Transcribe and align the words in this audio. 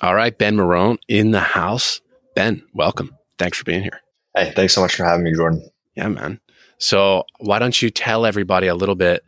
All 0.00 0.14
right, 0.14 0.36
Ben 0.36 0.56
Morone 0.56 0.98
in 1.08 1.32
the 1.32 1.40
house. 1.40 2.00
Ben, 2.36 2.62
welcome. 2.72 3.16
Thanks 3.36 3.58
for 3.58 3.64
being 3.64 3.82
here. 3.82 4.00
Hey, 4.36 4.52
thanks 4.54 4.72
so 4.72 4.80
much 4.80 4.94
for 4.94 5.04
having 5.04 5.24
me, 5.24 5.34
Jordan. 5.34 5.68
Yeah, 5.96 6.08
man. 6.08 6.40
So, 6.78 7.24
why 7.40 7.58
don't 7.58 7.80
you 7.82 7.90
tell 7.90 8.24
everybody 8.24 8.68
a 8.68 8.76
little 8.76 8.94
bit, 8.94 9.24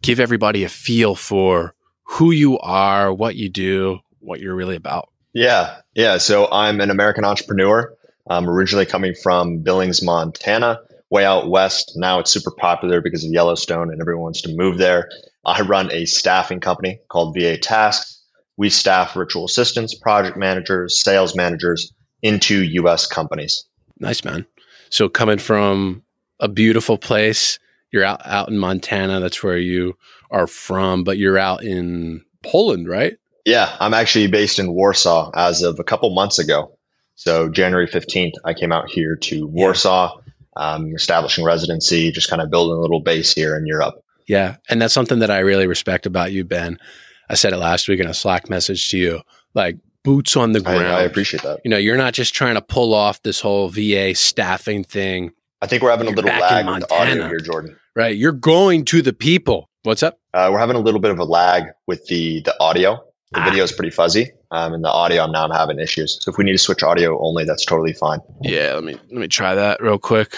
give 0.00 0.20
everybody 0.20 0.62
a 0.62 0.68
feel 0.68 1.16
for 1.16 1.74
who 2.04 2.30
you 2.30 2.58
are, 2.60 3.12
what 3.12 3.34
you 3.34 3.48
do, 3.48 3.98
what 4.20 4.38
you're 4.38 4.54
really 4.54 4.76
about? 4.76 5.08
Yeah, 5.32 5.78
yeah. 5.94 6.18
So, 6.18 6.48
I'm 6.52 6.80
an 6.80 6.90
American 6.90 7.24
entrepreneur. 7.24 7.92
I'm 8.28 8.48
originally 8.48 8.86
coming 8.86 9.14
from 9.20 9.58
Billings, 9.58 10.02
Montana, 10.02 10.78
way 11.10 11.24
out 11.24 11.50
west. 11.50 11.94
Now 11.96 12.20
it's 12.20 12.30
super 12.30 12.52
popular 12.52 13.00
because 13.00 13.24
of 13.24 13.32
Yellowstone 13.32 13.90
and 13.90 14.00
everyone 14.00 14.22
wants 14.22 14.42
to 14.42 14.54
move 14.54 14.78
there. 14.78 15.10
I 15.44 15.62
run 15.62 15.90
a 15.90 16.04
staffing 16.04 16.60
company 16.60 17.00
called 17.08 17.34
VA 17.34 17.56
Tasks. 17.58 18.21
We 18.56 18.70
staff 18.70 19.14
virtual 19.14 19.44
assistants, 19.44 19.94
project 19.94 20.36
managers, 20.36 21.00
sales 21.00 21.34
managers 21.34 21.92
into 22.22 22.62
US 22.62 23.06
companies. 23.06 23.64
Nice, 23.98 24.24
man. 24.24 24.46
So, 24.90 25.08
coming 25.08 25.38
from 25.38 26.02
a 26.40 26.48
beautiful 26.48 26.98
place, 26.98 27.58
you're 27.90 28.04
out, 28.04 28.20
out 28.24 28.48
in 28.48 28.58
Montana. 28.58 29.20
That's 29.20 29.42
where 29.42 29.58
you 29.58 29.96
are 30.30 30.46
from, 30.46 31.04
but 31.04 31.18
you're 31.18 31.38
out 31.38 31.62
in 31.62 32.24
Poland, 32.42 32.88
right? 32.88 33.16
Yeah, 33.44 33.74
I'm 33.80 33.94
actually 33.94 34.28
based 34.28 34.58
in 34.58 34.72
Warsaw 34.72 35.30
as 35.34 35.62
of 35.62 35.78
a 35.80 35.84
couple 35.84 36.10
months 36.14 36.38
ago. 36.38 36.76
So, 37.14 37.48
January 37.48 37.86
15th, 37.86 38.34
I 38.44 38.54
came 38.54 38.72
out 38.72 38.90
here 38.90 39.16
to 39.16 39.46
Warsaw, 39.46 40.20
um, 40.56 40.94
establishing 40.94 41.44
residency, 41.44 42.10
just 42.12 42.28
kind 42.28 42.42
of 42.42 42.50
building 42.50 42.76
a 42.76 42.80
little 42.80 43.00
base 43.00 43.32
here 43.32 43.56
in 43.56 43.66
Europe. 43.66 44.02
Yeah. 44.26 44.56
And 44.68 44.80
that's 44.80 44.94
something 44.94 45.18
that 45.20 45.30
I 45.30 45.40
really 45.40 45.66
respect 45.66 46.06
about 46.06 46.32
you, 46.32 46.44
Ben. 46.44 46.78
I 47.28 47.34
said 47.34 47.52
it 47.52 47.58
last 47.58 47.88
week 47.88 48.00
in 48.00 48.06
a 48.06 48.14
Slack 48.14 48.50
message 48.50 48.90
to 48.90 48.98
you 48.98 49.20
like 49.54 49.76
boots 50.02 50.36
on 50.36 50.52
the 50.52 50.60
ground. 50.60 50.86
I, 50.86 51.00
I 51.00 51.02
appreciate 51.02 51.42
that. 51.42 51.60
You 51.64 51.70
know, 51.70 51.76
you're 51.76 51.96
not 51.96 52.14
just 52.14 52.34
trying 52.34 52.54
to 52.54 52.62
pull 52.62 52.94
off 52.94 53.22
this 53.22 53.40
whole 53.40 53.68
VA 53.68 54.14
staffing 54.14 54.84
thing. 54.84 55.32
I 55.60 55.66
think 55.66 55.82
we're 55.82 55.90
having 55.90 56.06
you're 56.06 56.14
a 56.14 56.16
little 56.16 56.40
lag 56.40 56.66
with 56.66 56.88
the 56.88 56.94
audio 56.94 57.28
here, 57.28 57.38
Jordan. 57.38 57.76
Right. 57.94 58.16
You're 58.16 58.32
going 58.32 58.84
to 58.86 59.02
the 59.02 59.12
people. 59.12 59.68
What's 59.84 60.02
up? 60.02 60.18
Uh, 60.34 60.48
we're 60.52 60.58
having 60.58 60.76
a 60.76 60.80
little 60.80 61.00
bit 61.00 61.10
of 61.10 61.18
a 61.18 61.24
lag 61.24 61.64
with 61.86 62.06
the 62.06 62.40
the 62.42 62.54
audio. 62.60 63.04
The 63.32 63.40
ah. 63.40 63.44
video 63.44 63.64
is 63.64 63.72
pretty 63.72 63.90
fuzzy, 63.90 64.30
um, 64.50 64.74
and 64.74 64.84
the 64.84 64.90
audio 64.90 65.26
now 65.26 65.44
I'm 65.44 65.50
having 65.50 65.80
issues. 65.80 66.18
So 66.20 66.30
if 66.30 66.38
we 66.38 66.44
need 66.44 66.52
to 66.52 66.58
switch 66.58 66.82
audio 66.82 67.18
only, 67.20 67.44
that's 67.44 67.64
totally 67.64 67.92
fine. 67.94 68.20
Yeah, 68.42 68.74
let 68.74 68.84
me 68.84 68.92
let 68.92 69.12
me 69.12 69.28
try 69.28 69.54
that 69.54 69.82
real 69.82 69.98
quick. 69.98 70.36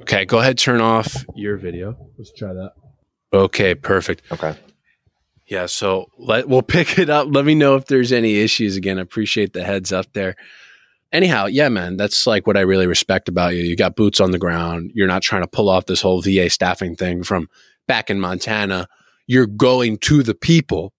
Okay, 0.00 0.24
go 0.24 0.38
ahead, 0.38 0.58
turn 0.58 0.80
off 0.80 1.24
your 1.34 1.56
video. 1.56 1.96
Let's 2.18 2.32
try 2.32 2.52
that. 2.52 2.72
Okay, 3.32 3.74
perfect. 3.74 4.22
Okay. 4.32 4.54
Yeah, 5.46 5.66
so 5.66 6.06
let 6.18 6.48
we'll 6.48 6.62
pick 6.76 6.98
it 6.98 7.10
up. 7.10 7.28
Let 7.30 7.44
me 7.44 7.54
know 7.54 7.76
if 7.76 7.86
there's 7.86 8.12
any 8.12 8.36
issues 8.36 8.76
again. 8.76 8.98
I 8.98 9.02
appreciate 9.02 9.52
the 9.52 9.64
heads 9.64 9.92
up 9.92 10.12
there. 10.12 10.36
Anyhow, 11.12 11.46
yeah, 11.46 11.68
man, 11.68 11.96
that's 11.96 12.26
like 12.26 12.46
what 12.46 12.56
I 12.56 12.60
really 12.60 12.88
respect 12.88 13.28
about 13.28 13.54
you. 13.54 13.62
You 13.62 13.76
got 13.76 13.94
boots 13.94 14.20
on 14.20 14.32
the 14.32 14.38
ground. 14.38 14.90
You're 14.94 15.06
not 15.06 15.22
trying 15.22 15.42
to 15.42 15.48
pull 15.48 15.68
off 15.68 15.86
this 15.86 16.00
whole 16.02 16.20
VA 16.20 16.50
staffing 16.50 16.96
thing 16.96 17.22
from 17.22 17.48
back 17.86 18.10
in 18.10 18.18
Montana. 18.18 18.88
You're 19.26 19.46
going 19.46 19.98
to 19.98 20.22
the 20.22 20.34
people 20.34 20.92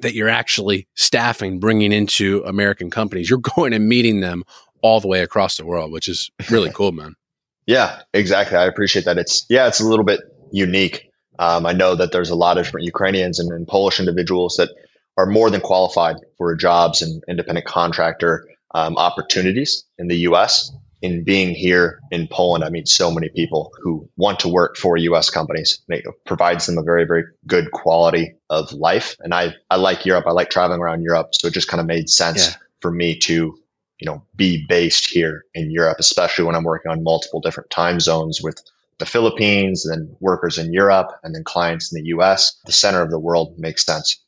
that 0.00 0.14
you're 0.14 0.30
actually 0.30 0.88
staffing, 0.94 1.60
bringing 1.60 1.92
into 1.92 2.42
American 2.46 2.90
companies. 2.90 3.28
You're 3.28 3.38
going 3.56 3.74
and 3.74 3.86
meeting 3.86 4.20
them 4.20 4.44
all 4.82 5.00
the 5.00 5.08
way 5.08 5.20
across 5.20 5.56
the 5.56 5.66
world, 5.66 5.92
which 5.92 6.08
is 6.08 6.30
really 6.50 6.70
cool, 6.74 6.92
man. 6.92 7.14
Yeah, 7.66 8.00
exactly. 8.12 8.56
I 8.56 8.66
appreciate 8.66 9.04
that. 9.06 9.18
It's 9.18 9.46
yeah, 9.48 9.66
it's 9.66 9.80
a 9.80 9.86
little 9.86 10.04
bit 10.04 10.20
unique 10.52 11.10
um, 11.38 11.66
I 11.66 11.72
know 11.72 11.94
that 11.94 12.12
there's 12.12 12.30
a 12.30 12.36
lot 12.36 12.58
of 12.58 12.64
different 12.64 12.86
Ukrainians 12.86 13.38
and, 13.38 13.50
and, 13.50 13.66
Polish 13.66 13.98
individuals 13.98 14.56
that 14.56 14.70
are 15.16 15.26
more 15.26 15.50
than 15.50 15.60
qualified 15.60 16.16
for 16.38 16.54
jobs 16.54 17.02
and 17.02 17.22
independent 17.28 17.66
contractor 17.66 18.46
um, 18.74 18.96
opportunities 18.96 19.84
in 19.98 20.08
the 20.08 20.16
U.S. 20.28 20.72
In 21.02 21.22
being 21.24 21.54
here 21.54 22.00
in 22.10 22.28
Poland, 22.28 22.64
I 22.64 22.70
meet 22.70 22.88
so 22.88 23.10
many 23.10 23.28
people 23.28 23.72
who 23.82 24.08
want 24.16 24.40
to 24.40 24.48
work 24.48 24.76
for 24.76 24.96
U.S. 24.96 25.30
companies. 25.30 25.80
It 25.88 26.04
provides 26.24 26.66
them 26.66 26.78
a 26.78 26.82
very, 26.82 27.04
very 27.04 27.24
good 27.46 27.70
quality 27.72 28.34
of 28.48 28.72
life. 28.72 29.16
And 29.20 29.34
I, 29.34 29.54
I 29.70 29.76
like 29.76 30.06
Europe. 30.06 30.24
I 30.26 30.32
like 30.32 30.50
traveling 30.50 30.80
around 30.80 31.02
Europe, 31.02 31.30
so 31.32 31.48
it 31.48 31.54
just 31.54 31.68
kind 31.68 31.80
of 31.80 31.86
made 31.86 32.08
sense 32.08 32.48
yeah. 32.48 32.54
for 32.80 32.90
me 32.90 33.18
to, 33.20 33.58
you 33.98 34.06
know, 34.06 34.24
be 34.34 34.64
based 34.66 35.06
here 35.10 35.44
in 35.54 35.70
Europe, 35.70 35.98
especially 36.00 36.44
when 36.44 36.54
I'm 36.54 36.64
working 36.64 36.90
on 36.90 37.04
multiple 37.04 37.40
different 37.40 37.70
time 37.70 38.00
zones 38.00 38.40
with 38.42 38.58
the 38.98 39.06
Philippines, 39.06 39.86
then 39.88 40.16
workers 40.20 40.58
in 40.58 40.72
Europe, 40.72 41.08
and 41.22 41.34
then 41.34 41.44
clients 41.44 41.92
in 41.92 42.02
the 42.02 42.08
US. 42.08 42.60
The 42.66 42.72
center 42.72 43.02
of 43.02 43.10
the 43.10 43.18
world 43.18 43.58
makes 43.58 43.84
sense. 43.84 44.20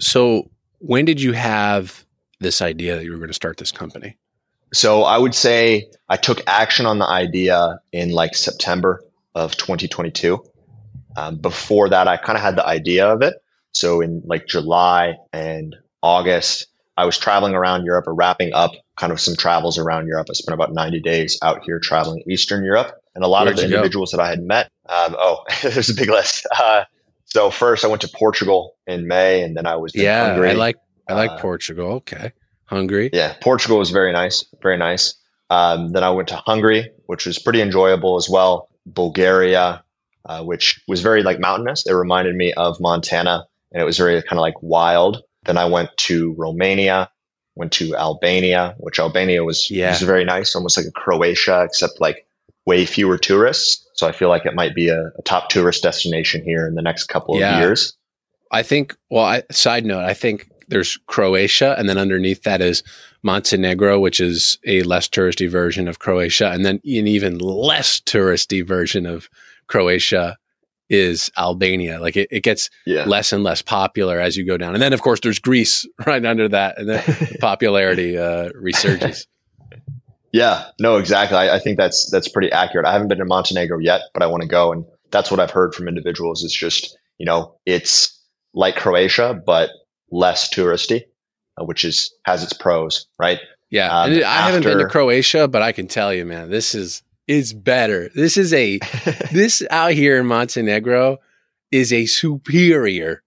So, 0.00 0.50
when 0.78 1.04
did 1.04 1.20
you 1.20 1.32
have 1.32 2.04
this 2.40 2.60
idea 2.60 2.96
that 2.96 3.04
you 3.04 3.12
were 3.12 3.18
going 3.18 3.28
to 3.28 3.34
start 3.34 3.56
this 3.56 3.72
company? 3.72 4.16
So, 4.72 5.02
I 5.02 5.18
would 5.18 5.34
say 5.34 5.90
I 6.08 6.16
took 6.16 6.42
action 6.46 6.86
on 6.86 6.98
the 6.98 7.06
idea 7.06 7.80
in 7.92 8.10
like 8.10 8.34
September 8.34 9.04
of 9.34 9.56
2022. 9.56 10.44
Um, 11.16 11.36
before 11.36 11.90
that, 11.90 12.08
I 12.08 12.16
kind 12.16 12.36
of 12.36 12.42
had 12.42 12.56
the 12.56 12.66
idea 12.66 13.08
of 13.08 13.22
it. 13.22 13.34
So, 13.72 14.00
in 14.00 14.22
like 14.24 14.46
July 14.46 15.14
and 15.32 15.76
August, 16.02 16.66
I 16.96 17.06
was 17.06 17.18
traveling 17.18 17.54
around 17.54 17.84
Europe 17.84 18.06
or 18.06 18.14
wrapping 18.14 18.52
up 18.52 18.72
kind 18.96 19.12
of 19.12 19.20
some 19.20 19.36
travels 19.36 19.78
around 19.78 20.06
Europe. 20.06 20.28
I 20.30 20.34
spent 20.34 20.54
about 20.54 20.72
90 20.72 21.00
days 21.00 21.38
out 21.42 21.62
here 21.64 21.80
traveling 21.80 22.22
Eastern 22.30 22.64
Europe. 22.64 23.00
And 23.14 23.24
a 23.24 23.28
lot 23.28 23.44
Where'd 23.44 23.54
of 23.54 23.56
the 23.58 23.64
individuals 23.64 24.12
go? 24.12 24.18
that 24.18 24.24
I 24.24 24.28
had 24.28 24.42
met, 24.42 24.70
um, 24.88 25.14
oh, 25.18 25.44
there's 25.62 25.90
a 25.90 25.94
big 25.94 26.10
list. 26.10 26.46
Uh, 26.58 26.84
so 27.26 27.50
first 27.50 27.84
I 27.84 27.88
went 27.88 28.02
to 28.02 28.08
Portugal 28.08 28.76
in 28.86 29.08
May 29.08 29.42
and 29.42 29.56
then 29.56 29.66
I 29.66 29.76
was 29.76 29.92
yeah, 29.94 30.28
Hungary. 30.28 30.50
I 30.50 30.52
like, 30.52 30.76
I 31.08 31.14
like 31.14 31.30
uh, 31.30 31.38
Portugal. 31.38 31.92
Okay. 31.94 32.32
Hungary. 32.66 33.10
Yeah. 33.12 33.34
Portugal 33.40 33.78
was 33.78 33.90
very 33.90 34.12
nice. 34.12 34.44
Very 34.62 34.76
nice. 34.76 35.14
Um, 35.50 35.90
then 35.92 36.04
I 36.04 36.10
went 36.10 36.28
to 36.28 36.36
Hungary, 36.36 36.90
which 37.06 37.26
was 37.26 37.38
pretty 37.38 37.60
enjoyable 37.60 38.16
as 38.16 38.28
well. 38.28 38.68
Bulgaria, 38.86 39.82
uh, 40.24 40.42
which 40.44 40.80
was 40.86 41.00
very 41.00 41.22
like 41.24 41.40
mountainous. 41.40 41.86
It 41.86 41.92
reminded 41.92 42.36
me 42.36 42.52
of 42.52 42.80
Montana 42.80 43.46
and 43.72 43.82
it 43.82 43.84
was 43.84 43.98
very 43.98 44.22
kind 44.22 44.38
of 44.38 44.42
like 44.42 44.62
wild. 44.62 45.22
Then 45.44 45.58
I 45.58 45.66
went 45.66 45.90
to 45.96 46.34
Romania, 46.38 47.10
went 47.56 47.72
to 47.72 47.96
Albania, 47.96 48.76
which 48.78 48.98
Albania 48.98 49.44
was, 49.44 49.70
yeah. 49.70 49.90
was 49.90 50.00
very 50.02 50.24
nice, 50.24 50.54
almost 50.54 50.76
like 50.76 50.86
a 50.86 50.92
Croatia, 50.92 51.64
except 51.64 52.00
like 52.00 52.26
way 52.66 52.86
fewer 52.86 53.18
tourists. 53.18 53.86
So 53.94 54.08
I 54.08 54.12
feel 54.12 54.28
like 54.28 54.46
it 54.46 54.54
might 54.54 54.74
be 54.74 54.88
a, 54.88 55.10
a 55.18 55.22
top 55.24 55.48
tourist 55.48 55.82
destination 55.82 56.42
here 56.44 56.66
in 56.66 56.74
the 56.74 56.82
next 56.82 57.04
couple 57.04 57.38
yeah. 57.38 57.54
of 57.54 57.60
years. 57.60 57.96
I 58.50 58.62
think, 58.62 58.96
well, 59.10 59.24
I, 59.24 59.42
side 59.50 59.84
note, 59.84 60.04
I 60.04 60.14
think 60.14 60.48
there's 60.68 60.98
Croatia, 61.06 61.74
and 61.78 61.88
then 61.88 61.98
underneath 61.98 62.42
that 62.42 62.60
is 62.60 62.82
Montenegro, 63.22 64.00
which 64.00 64.20
is 64.20 64.58
a 64.66 64.82
less 64.82 65.08
touristy 65.08 65.48
version 65.48 65.88
of 65.88 65.98
Croatia, 65.98 66.50
and 66.50 66.64
then 66.64 66.76
an 66.76 67.08
even 67.08 67.38
less 67.38 68.00
touristy 68.00 68.66
version 68.66 69.06
of 69.06 69.28
Croatia 69.66 70.36
is 70.90 71.30
Albania. 71.38 71.98
Like 72.00 72.16
it, 72.16 72.28
it 72.30 72.42
gets 72.42 72.70
yeah. 72.86 73.04
less 73.04 73.32
and 73.32 73.42
less 73.42 73.62
popular 73.62 74.20
as 74.20 74.36
you 74.36 74.44
go 74.44 74.56
down. 74.56 74.74
And 74.74 74.82
then 74.82 74.92
of 74.92 75.00
course 75.00 75.20
there's 75.20 75.38
Greece 75.38 75.86
right 76.06 76.24
under 76.24 76.48
that 76.48 76.78
and 76.78 76.88
then 76.88 77.02
the 77.06 77.38
popularity 77.40 78.18
uh, 78.18 78.50
resurges. 78.50 79.26
Yeah, 80.34 80.64
no, 80.80 80.96
exactly. 80.96 81.38
I, 81.38 81.54
I, 81.54 81.58
think 81.60 81.76
that's 81.76 82.10
that's 82.10 82.26
pretty 82.26 82.50
accurate. 82.50 82.86
I 82.86 82.92
haven't 82.92 83.06
been 83.06 83.18
to 83.18 83.24
Montenegro 83.24 83.78
yet, 83.78 84.00
but 84.12 84.20
I 84.20 84.26
want 84.26 84.42
to 84.42 84.48
go, 84.48 84.72
and 84.72 84.84
that's 85.12 85.30
what 85.30 85.38
I've 85.38 85.52
heard 85.52 85.76
from 85.76 85.86
individuals. 85.86 86.42
It's 86.42 86.52
just 86.52 86.98
you 87.18 87.24
know 87.24 87.54
it's 87.64 88.20
like 88.52 88.74
Croatia, 88.74 89.40
but 89.46 89.70
less 90.10 90.52
touristy, 90.52 91.02
uh, 91.56 91.64
which 91.64 91.84
is 91.84 92.12
has 92.24 92.42
its 92.42 92.52
pros, 92.52 93.06
right? 93.16 93.38
Yeah, 93.70 93.86
um, 93.86 94.10
I 94.10 94.22
after, 94.22 94.24
haven't 94.24 94.62
been 94.64 94.78
to 94.78 94.88
Croatia, 94.88 95.46
but 95.46 95.62
I 95.62 95.70
can 95.70 95.86
tell 95.86 96.12
you, 96.12 96.24
man, 96.24 96.50
this 96.50 96.74
is 96.74 97.04
is 97.28 97.52
better. 97.52 98.10
This 98.12 98.36
is 98.36 98.52
a 98.52 98.78
this 99.30 99.62
out 99.70 99.92
here 99.92 100.18
in 100.18 100.26
Montenegro 100.26 101.18
is 101.70 101.92
a 101.92 102.06
superior 102.06 103.22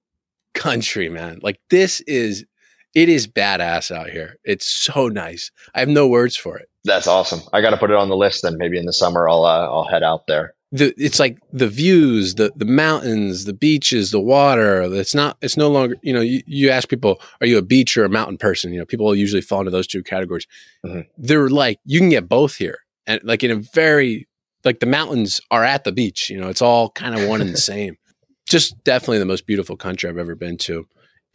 country, 0.54 1.08
man. 1.08 1.40
Like 1.42 1.62
this 1.70 2.02
is 2.02 2.46
it 2.94 3.10
is 3.10 3.28
badass 3.28 3.96
out 3.96 4.10
here. 4.10 4.38
It's 4.44 4.68
so 4.68 5.08
nice. 5.08 5.52
I 5.74 5.80
have 5.80 5.90
no 5.90 6.08
words 6.08 6.36
for 6.36 6.58
it. 6.58 6.70
That's 6.84 7.08
awesome. 7.08 7.42
I 7.54 7.62
got 7.62 7.72
to 7.72 7.78
put 7.78 7.92
it 7.92 7.96
on 7.96 8.10
the 8.10 8.16
list. 8.16 8.44
Then 8.44 8.58
maybe 8.58 8.78
in 8.78 8.86
the 8.86 8.94
summer 8.94 9.28
I'll 9.28 9.46
uh, 9.46 9.68
I'll 9.68 9.88
head 9.88 10.04
out 10.04 10.28
there. 10.28 10.54
The, 10.74 10.94
it's 10.98 11.20
like 11.20 11.38
the 11.54 11.68
views, 11.68 12.36
the 12.36 12.52
the 12.56 12.66
mountains, 12.66 13.46
the 13.46 13.54
beaches, 13.54 14.12
the 14.12 14.20
water. 14.20 14.82
It's 14.82 15.16
not. 15.16 15.38
It's 15.42 15.58
no 15.58 15.70
longer. 15.70 15.96
You 16.02 16.14
know, 16.14 16.22
you, 16.22 16.42
you 16.46 16.70
ask 16.70 16.90
people, 16.90 17.22
are 17.40 17.48
you 17.48 17.58
a 17.58 17.62
beach 17.62 17.98
or 17.98 18.04
a 18.04 18.10
mountain 18.10 18.38
person? 18.38 18.74
You 18.74 18.80
know, 18.80 18.86
people 18.86 19.14
usually 19.16 19.42
fall 19.42 19.60
into 19.60 19.72
those 19.72 19.88
two 19.88 20.04
categories. 20.04 20.48
Mm-hmm. 20.86 21.02
They're 21.18 21.50
like, 21.50 21.80
you 21.86 22.00
can 22.00 22.10
get 22.10 22.28
both 22.28 22.56
here 22.56 22.80
and 23.08 23.22
like 23.24 23.44
in 23.44 23.52
a 23.52 23.56
very 23.56 24.28
like 24.66 24.80
the 24.80 24.86
mountains 24.86 25.42
are 25.50 25.64
at 25.64 25.86
the 25.86 25.92
beach. 25.92 26.30
You 26.30 26.40
know, 26.40 26.50
it's 26.50 26.62
all 26.62 26.90
kind 26.92 27.18
of 27.18 27.28
one 27.28 27.42
and 27.42 27.52
the 27.52 27.58
same. 27.74 27.98
Just 28.46 28.82
definitely 28.84 29.20
the 29.20 29.26
most 29.26 29.48
beautiful 29.48 29.76
country 29.76 30.10
I've 30.10 30.18
ever 30.18 30.36
been 30.36 30.58
to. 30.60 30.88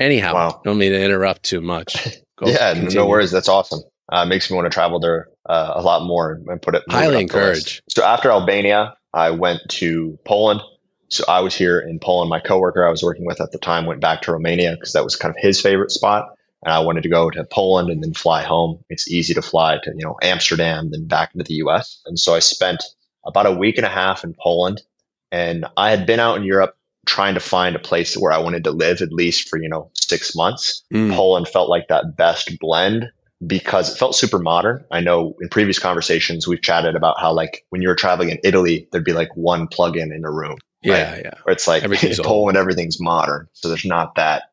Anyhow, 0.03 0.35
wow. 0.35 0.61
don't 0.65 0.79
mean 0.79 0.93
to 0.93 1.03
interrupt 1.03 1.45
too 1.45 1.61
much. 1.61 1.95
Go, 2.39 2.49
yeah, 2.49 2.75
continue. 2.75 2.97
no 2.97 3.07
worries. 3.07 3.31
That's 3.31 3.49
awesome. 3.49 3.81
Uh, 4.11 4.25
makes 4.25 4.51
me 4.51 4.57
want 4.57 4.67
to 4.67 4.75
travel 4.75 4.99
there 4.99 5.29
uh, 5.49 5.73
a 5.77 5.83
lot 5.83 6.05
more 6.05 6.41
and 6.47 6.61
put 6.61 6.75
it 6.75 6.83
highly 6.89 7.21
encourage. 7.21 7.83
So 7.89 8.05
after 8.05 8.31
Albania, 8.31 8.95
I 9.15 9.31
went 9.31 9.61
to 9.69 10.19
Poland. 10.27 10.61
So 11.09 11.25
I 11.29 11.41
was 11.41 11.55
here 11.55 11.79
in 11.79 11.99
Poland. 12.01 12.31
My 12.31 12.41
coworker 12.41 12.87
I 12.87 12.91
was 12.91 13.03
working 13.03 13.27
with 13.27 13.41
at 13.41 13.53
the 13.53 13.59
time 13.59 13.87
went 13.87 14.01
back 14.01 14.23
to 14.23 14.33
Romania 14.33 14.73
because 14.75 14.93
that 14.95 15.05
was 15.05 15.17
kind 15.17 15.31
of 15.31 15.37
his 15.41 15.61
favorite 15.61 15.91
spot. 15.91 16.37
and 16.65 16.73
I 16.73 16.81
wanted 16.81 17.05
to 17.05 17.09
go 17.09 17.31
to 17.31 17.45
Poland 17.45 17.91
and 17.91 18.03
then 18.03 18.13
fly 18.13 18.43
home. 18.43 18.83
It's 18.89 19.09
easy 19.09 19.35
to 19.35 19.43
fly 19.43 19.79
to, 19.83 19.93
you 19.95 20.05
know, 20.05 20.17
Amsterdam, 20.21 20.91
then 20.91 21.07
back 21.07 21.31
into 21.35 21.45
the 21.45 21.55
US. 21.67 22.01
And 22.07 22.19
so 22.19 22.35
I 22.35 22.41
spent 22.41 22.83
about 23.25 23.47
a 23.47 23.53
week 23.53 23.77
and 23.77 23.87
a 23.87 23.91
half 23.91 24.25
in 24.25 24.35
Poland. 24.35 24.83
And 25.31 25.65
I 25.77 25.91
had 25.91 26.07
been 26.07 26.21
out 26.21 26.39
in 26.39 26.45
Europe 26.45 26.75
trying 27.07 27.35
to 27.35 27.41
find 27.41 27.75
a 27.75 27.81
place 27.81 28.17
where 28.17 28.33
I 28.33 28.39
wanted 28.39 28.65
to 28.65 28.71
live 28.71 29.03
at 29.03 29.13
least 29.13 29.49
for, 29.49 29.61
you 29.61 29.69
know, 29.69 29.91
six 29.95 30.35
months. 30.37 30.83
Mm. 30.93 31.15
Poland 31.15 31.49
felt 31.49 31.69
like 31.69 31.89
that 31.89 32.17
best 32.17 32.59
blend 32.59 33.11
because 33.45 33.93
it 33.93 33.99
felt 33.99 34.15
super 34.15 34.39
modern. 34.39 34.85
I 34.91 35.01
know 35.01 35.35
in 35.41 35.49
previous 35.49 35.79
conversations 35.79 36.47
we've 36.47 36.63
chatted 36.63 36.95
about 36.95 37.21
how 37.21 37.33
like 37.33 37.65
when 37.71 37.83
you 37.83 37.89
were 37.89 37.97
traveling 37.97 38.31
in 38.31 38.39
Italy, 38.45 38.89
there'd 38.93 39.05
be 39.05 39.13
like 39.13 39.37
one 39.37 39.67
plug-in 39.67 40.13
in 40.13 40.25
a 40.25 40.31
room. 40.31 40.59
Yeah, 40.83 41.13
right? 41.13 41.23
yeah. 41.25 41.35
Where 41.43 41.53
it's 41.53 41.67
like 41.67 41.83
everything's 41.85 42.19
in 42.19 42.25
Poland, 42.25 42.57
everything's 42.57 43.01
modern. 43.01 43.49
So 43.53 43.69
there's 43.69 43.85
not 43.85 44.15
that 44.17 44.45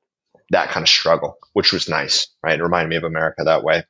that 0.51 0.69
kind 0.69 0.83
of 0.83 0.89
struggle, 0.89 1.37
which 1.53 1.71
was 1.71 1.87
nice, 1.87 2.27
right? 2.43 2.59
It 2.59 2.63
reminded 2.63 2.89
me 2.89 2.95
of 2.95 3.03
America 3.03 3.43
that 3.43 3.63
way. 3.63 3.83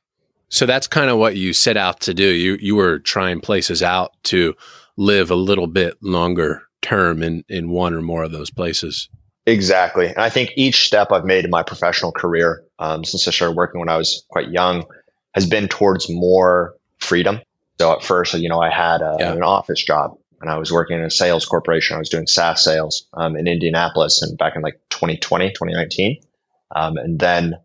So 0.50 0.66
that's 0.66 0.86
kind 0.86 1.08
of 1.08 1.16
what 1.16 1.36
you 1.36 1.54
set 1.54 1.78
out 1.78 2.00
to 2.00 2.14
do. 2.14 2.24
You 2.24 2.58
you 2.60 2.76
were 2.76 2.98
trying 2.98 3.40
places 3.40 3.82
out 3.82 4.12
to 4.24 4.54
live 4.96 5.30
a 5.30 5.36
little 5.36 5.66
bit 5.66 5.96
longer 6.02 6.62
term 6.82 7.22
in 7.22 7.44
in 7.48 7.70
one 7.70 7.94
or 7.94 8.02
more 8.02 8.24
of 8.24 8.32
those 8.32 8.50
places. 8.50 9.08
Exactly, 9.46 10.08
and 10.08 10.18
I 10.18 10.28
think 10.28 10.52
each 10.56 10.86
step 10.86 11.12
I've 11.12 11.24
made 11.24 11.44
in 11.44 11.50
my 11.50 11.62
professional 11.62 12.12
career 12.12 12.64
um, 12.78 13.04
since 13.04 13.26
I 13.26 13.30
started 13.30 13.56
working 13.56 13.80
when 13.80 13.88
I 13.88 13.96
was 13.96 14.24
quite 14.28 14.50
young 14.50 14.84
has 15.34 15.46
been 15.46 15.68
towards 15.68 16.10
more 16.10 16.74
freedom. 16.98 17.40
So 17.80 17.92
at 17.92 18.02
first, 18.02 18.34
you 18.34 18.48
know, 18.48 18.60
I 18.60 18.70
had 18.70 19.00
a, 19.00 19.16
yeah. 19.18 19.32
an 19.32 19.42
office 19.42 19.82
job 19.82 20.18
and 20.40 20.50
I 20.50 20.58
was 20.58 20.72
working 20.72 20.98
in 20.98 21.04
a 21.04 21.10
sales 21.10 21.46
corporation. 21.46 21.96
I 21.96 21.98
was 21.98 22.08
doing 22.08 22.26
SaaS 22.26 22.64
sales 22.64 23.06
um, 23.14 23.36
in 23.36 23.46
Indianapolis 23.46 24.22
and 24.22 24.36
back 24.36 24.56
in 24.56 24.62
like 24.62 24.80
2020, 24.90 25.50
2019. 25.50 26.20
Um, 26.74 26.96
and 26.96 27.18
then 27.18 27.58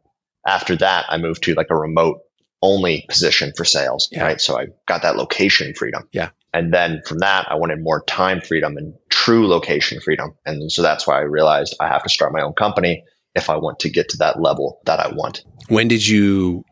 after 0.46 0.76
that, 0.78 1.06
I 1.10 1.18
moved 1.18 1.44
to 1.44 1.54
like 1.56 1.68
a 1.70 1.76
remote 1.76 2.22
only 2.62 3.06
position 3.08 3.54
for 3.56 3.66
sales. 3.66 4.10
Yeah. 4.12 4.24
Right. 4.24 4.42
So 4.42 4.60
I 4.60 4.68
got 4.88 5.04
that 5.04 5.16
location 5.16 5.74
freedom. 5.74 6.08
Yeah. 6.12 6.30
And 6.56 6.74
then 6.74 7.02
from 7.06 7.20
that, 7.20 7.52
I 7.52 7.56
wanted 7.56 7.82
more 7.82 8.02
time 8.06 8.40
freedom 8.40 8.78
and 8.78 8.94
true 9.10 9.46
location 9.46 10.00
freedom. 10.00 10.34
And 10.46 10.72
so 10.72 10.82
that's 10.82 11.06
why 11.06 11.18
I 11.18 11.24
realized 11.24 11.76
I 11.82 11.90
have 11.90 12.02
to 12.04 12.10
start 12.10 12.32
my 12.32 12.42
own 12.42 12.54
company 12.54 13.04
if 13.36 13.50
I 13.50 13.58
want 13.58 13.80
to 13.80 13.90
get 13.90 14.08
to 14.10 14.18
that 14.20 14.42
level 14.42 14.80
that 14.86 15.02
I 15.02 15.10
want. 15.10 15.44
When 15.68 15.90
did 15.90 16.08
you 16.08 16.64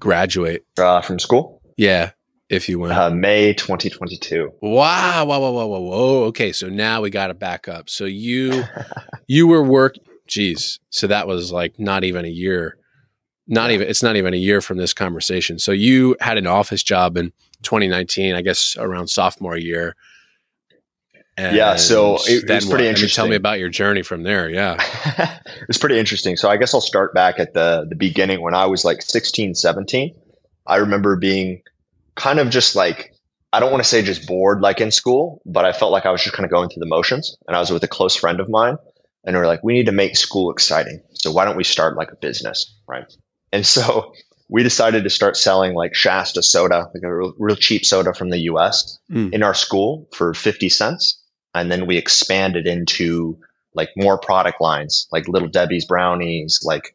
graduate? 0.00 0.64
Uh, 0.76 1.00
from 1.02 1.20
school? 1.20 1.62
Yeah. 1.76 2.10
If 2.48 2.68
you 2.68 2.80
went. 2.80 2.94
Uh, 2.94 3.10
May 3.10 3.54
2022. 3.54 4.54
Wow. 4.60 5.24
Wow. 5.24 5.38
Wow. 5.38 5.52
Wow. 5.52 5.66
Wow. 5.68 5.80
Whoa. 5.82 6.24
Okay. 6.24 6.50
So 6.50 6.68
now 6.68 7.00
we 7.00 7.08
got 7.08 7.28
to 7.28 7.34
back 7.34 7.68
up. 7.68 7.88
So 7.88 8.06
you, 8.06 8.64
you 9.28 9.46
were 9.46 9.62
work, 9.62 9.94
Geez. 10.26 10.80
So 10.90 11.06
that 11.06 11.28
was 11.28 11.52
like 11.52 11.78
not 11.78 12.02
even 12.02 12.24
a 12.24 12.28
year. 12.28 12.76
Not 13.46 13.70
even 13.70 13.88
it's 13.88 14.02
not 14.02 14.16
even 14.16 14.34
a 14.34 14.36
year 14.36 14.60
from 14.60 14.78
this 14.78 14.92
conversation. 14.92 15.58
So 15.58 15.72
you 15.72 16.16
had 16.20 16.38
an 16.38 16.46
office 16.46 16.82
job 16.82 17.16
in 17.16 17.32
2019, 17.62 18.34
I 18.34 18.42
guess 18.42 18.76
around 18.78 19.08
sophomore 19.08 19.56
year. 19.56 19.96
And 21.36 21.56
yeah, 21.56 21.76
so 21.76 22.18
it, 22.26 22.48
was 22.48 22.66
pretty 22.66 22.68
what? 22.68 22.80
interesting. 22.80 22.96
I 22.96 23.02
mean, 23.04 23.10
tell 23.10 23.28
me 23.28 23.36
about 23.36 23.60
your 23.60 23.68
journey 23.68 24.02
from 24.02 24.24
there. 24.24 24.50
Yeah, 24.50 24.74
it 25.46 25.68
was 25.68 25.78
pretty 25.78 25.96
interesting. 25.96 26.36
So 26.36 26.50
I 26.50 26.56
guess 26.56 26.74
I'll 26.74 26.80
start 26.80 27.14
back 27.14 27.38
at 27.38 27.54
the 27.54 27.86
the 27.88 27.94
beginning 27.94 28.40
when 28.40 28.54
I 28.54 28.66
was 28.66 28.84
like 28.84 29.02
16, 29.02 29.54
17. 29.54 30.16
I 30.66 30.76
remember 30.76 31.14
being 31.14 31.62
kind 32.16 32.40
of 32.40 32.50
just 32.50 32.74
like 32.74 33.14
I 33.52 33.60
don't 33.60 33.70
want 33.70 33.84
to 33.84 33.88
say 33.88 34.02
just 34.02 34.26
bored 34.26 34.60
like 34.60 34.80
in 34.80 34.90
school, 34.90 35.40
but 35.46 35.64
I 35.64 35.72
felt 35.72 35.92
like 35.92 36.06
I 36.06 36.10
was 36.10 36.22
just 36.22 36.34
kind 36.34 36.44
of 36.44 36.50
going 36.50 36.70
through 36.70 36.80
the 36.80 36.86
motions. 36.86 37.36
And 37.46 37.56
I 37.56 37.60
was 37.60 37.70
with 37.70 37.84
a 37.84 37.88
close 37.88 38.16
friend 38.16 38.40
of 38.40 38.48
mine, 38.48 38.76
and 39.24 39.36
we 39.36 39.40
are 39.40 39.46
like, 39.46 39.62
we 39.62 39.74
need 39.74 39.86
to 39.86 39.92
make 39.92 40.16
school 40.16 40.50
exciting. 40.50 41.02
So 41.14 41.30
why 41.30 41.44
don't 41.44 41.56
we 41.56 41.64
start 41.64 41.96
like 41.96 42.10
a 42.10 42.16
business, 42.16 42.74
right? 42.88 43.10
And 43.52 43.64
so 43.64 44.12
we 44.48 44.62
decided 44.62 45.04
to 45.04 45.10
start 45.10 45.36
selling 45.36 45.74
like 45.74 45.94
Shasta 45.94 46.42
soda, 46.42 46.90
like 46.94 47.02
a 47.02 47.14
real, 47.14 47.34
real 47.38 47.56
cheap 47.56 47.84
soda 47.84 48.14
from 48.14 48.30
the 48.30 48.38
US 48.50 48.98
mm. 49.10 49.32
in 49.32 49.42
our 49.42 49.54
school 49.54 50.08
for 50.12 50.32
50 50.32 50.68
cents. 50.68 51.22
And 51.54 51.70
then 51.70 51.86
we 51.86 51.96
expanded 51.98 52.66
into 52.66 53.38
like 53.74 53.90
more 53.96 54.18
product 54.18 54.60
lines, 54.60 55.06
like 55.12 55.28
Little 55.28 55.48
Debbie's 55.48 55.84
brownies, 55.84 56.60
like 56.64 56.94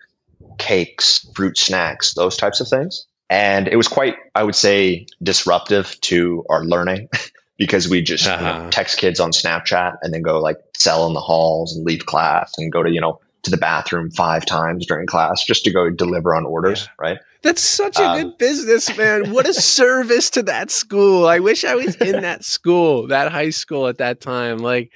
cakes, 0.58 1.28
fruit 1.36 1.58
snacks, 1.58 2.14
those 2.14 2.38
types 2.38 2.60
of 2.60 2.68
things. 2.68 3.06
And 3.30 3.68
it 3.68 3.78
was 3.78 3.88
quite, 3.88 4.16
I 4.36 4.44
would 4.44 4.56
say, 4.56 5.08
disruptive 5.22 6.00
to 6.02 6.46
our 6.50 6.64
learning 6.64 7.10
because 7.58 7.88
we 7.88 8.02
just 8.02 8.28
uh-huh. 8.28 8.46
you 8.46 8.64
know, 8.64 8.70
text 8.70 8.98
kids 8.98 9.20
on 9.20 9.32
Snapchat 9.32 9.98
and 10.02 10.14
then 10.14 10.22
go 10.22 10.42
like 10.42 10.58
sell 10.76 11.08
in 11.08 11.14
the 11.14 11.20
halls 11.20 11.76
and 11.76 11.86
leave 11.86 12.06
class 12.06 12.54
and 12.58 12.72
go 12.72 12.84
to, 12.84 12.92
you 12.92 13.02
know, 13.02 13.20
to 13.44 13.52
the 13.52 13.58
bathroom 13.58 14.10
five 14.10 14.46
times 14.46 14.86
during 14.86 15.06
class 15.06 15.44
just 15.44 15.66
to 15.66 15.72
go 15.72 15.90
deliver 15.90 16.34
on 16.36 16.46
orders, 16.46 16.84
yeah. 16.84 16.90
right? 16.98 17.18
That's 17.44 17.62
such 17.62 18.00
a 18.00 18.10
um, 18.10 18.22
good 18.22 18.38
business, 18.38 18.98
man. 18.98 19.32
What 19.32 19.48
a 19.48 19.54
service 19.54 20.30
to 20.32 20.44
that 20.44 20.72
school. 20.72 21.28
I 21.28 21.40
wish 21.40 21.66
I 21.66 21.76
was 21.76 21.96
in 21.98 22.22
that 22.22 22.44
school, 22.46 23.08
that 23.08 23.32
high 23.32 23.50
school 23.52 23.88
at 23.88 23.98
that 23.98 24.22
time. 24.22 24.60
Like, 24.60 24.92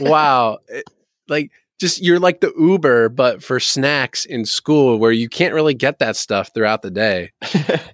wow. 0.00 0.58
It, 0.68 0.84
like, 1.28 1.52
just 1.78 2.02
you're 2.02 2.20
like 2.20 2.40
the 2.40 2.52
Uber, 2.58 3.08
but 3.08 3.42
for 3.42 3.58
snacks 3.58 4.24
in 4.24 4.44
school 4.44 4.98
where 4.98 5.12
you 5.12 5.28
can't 5.28 5.54
really 5.54 5.74
get 5.74 6.00
that 6.00 6.16
stuff 6.16 6.50
throughout 6.52 6.82
the 6.82 6.90
day. 6.90 7.32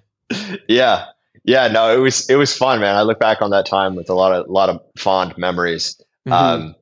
yeah. 0.67 1.05
Yeah, 1.43 1.67
no, 1.69 1.95
it 1.95 1.99
was 1.99 2.29
it 2.29 2.35
was 2.35 2.55
fun, 2.55 2.81
man. 2.81 2.95
I 2.95 3.01
look 3.01 3.19
back 3.19 3.41
on 3.41 3.51
that 3.51 3.65
time 3.65 3.95
with 3.95 4.09
a 4.09 4.13
lot 4.13 4.33
of 4.33 4.47
a 4.47 4.51
lot 4.51 4.69
of 4.69 4.81
fond 4.97 5.35
memories. 5.37 5.99
Mm-hmm. 6.27 6.33
Um, 6.33 6.75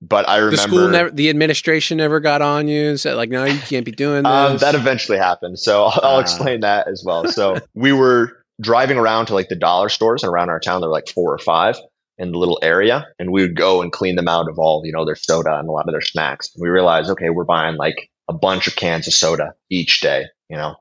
but 0.00 0.28
I 0.28 0.36
remember 0.36 0.56
the 0.56 0.62
school 0.62 0.88
never, 0.88 1.10
the 1.10 1.28
administration 1.28 1.98
never 1.98 2.20
got 2.20 2.40
on 2.40 2.68
you 2.68 2.88
and 2.88 3.00
said 3.00 3.16
like, 3.16 3.30
no, 3.30 3.44
you 3.44 3.58
can't 3.58 3.84
be 3.84 3.92
doing 3.92 4.24
um, 4.26 4.52
this. 4.52 4.62
Um, 4.62 4.72
that 4.72 4.78
eventually 4.78 5.18
happened, 5.18 5.58
so 5.58 5.84
I'll, 5.84 6.00
I'll 6.02 6.16
uh. 6.16 6.20
explain 6.20 6.60
that 6.60 6.88
as 6.88 7.02
well. 7.04 7.26
So 7.28 7.56
we 7.74 7.92
were 7.92 8.44
driving 8.60 8.96
around 8.96 9.26
to 9.26 9.34
like 9.34 9.48
the 9.48 9.56
dollar 9.56 9.88
stores 9.88 10.24
around 10.24 10.50
our 10.50 10.60
town. 10.60 10.80
There 10.80 10.88
were 10.88 10.94
like 10.94 11.08
four 11.08 11.32
or 11.32 11.38
five 11.38 11.76
in 12.16 12.32
the 12.32 12.38
little 12.38 12.58
area, 12.62 13.06
and 13.18 13.32
we 13.32 13.42
would 13.42 13.56
go 13.56 13.82
and 13.82 13.92
clean 13.92 14.16
them 14.16 14.28
out 14.28 14.48
of 14.48 14.58
all 14.58 14.82
you 14.84 14.92
know 14.92 15.04
their 15.04 15.16
soda 15.16 15.58
and 15.58 15.68
a 15.68 15.72
lot 15.72 15.88
of 15.88 15.92
their 15.92 16.00
snacks. 16.00 16.50
And 16.54 16.62
we 16.62 16.68
realized, 16.68 17.10
okay, 17.10 17.30
we're 17.30 17.44
buying 17.44 17.76
like 17.76 18.10
a 18.28 18.32
bunch 18.32 18.68
of 18.68 18.76
cans 18.76 19.08
of 19.08 19.14
soda 19.14 19.54
each 19.70 20.00
day, 20.00 20.26
you 20.48 20.56
know, 20.56 20.76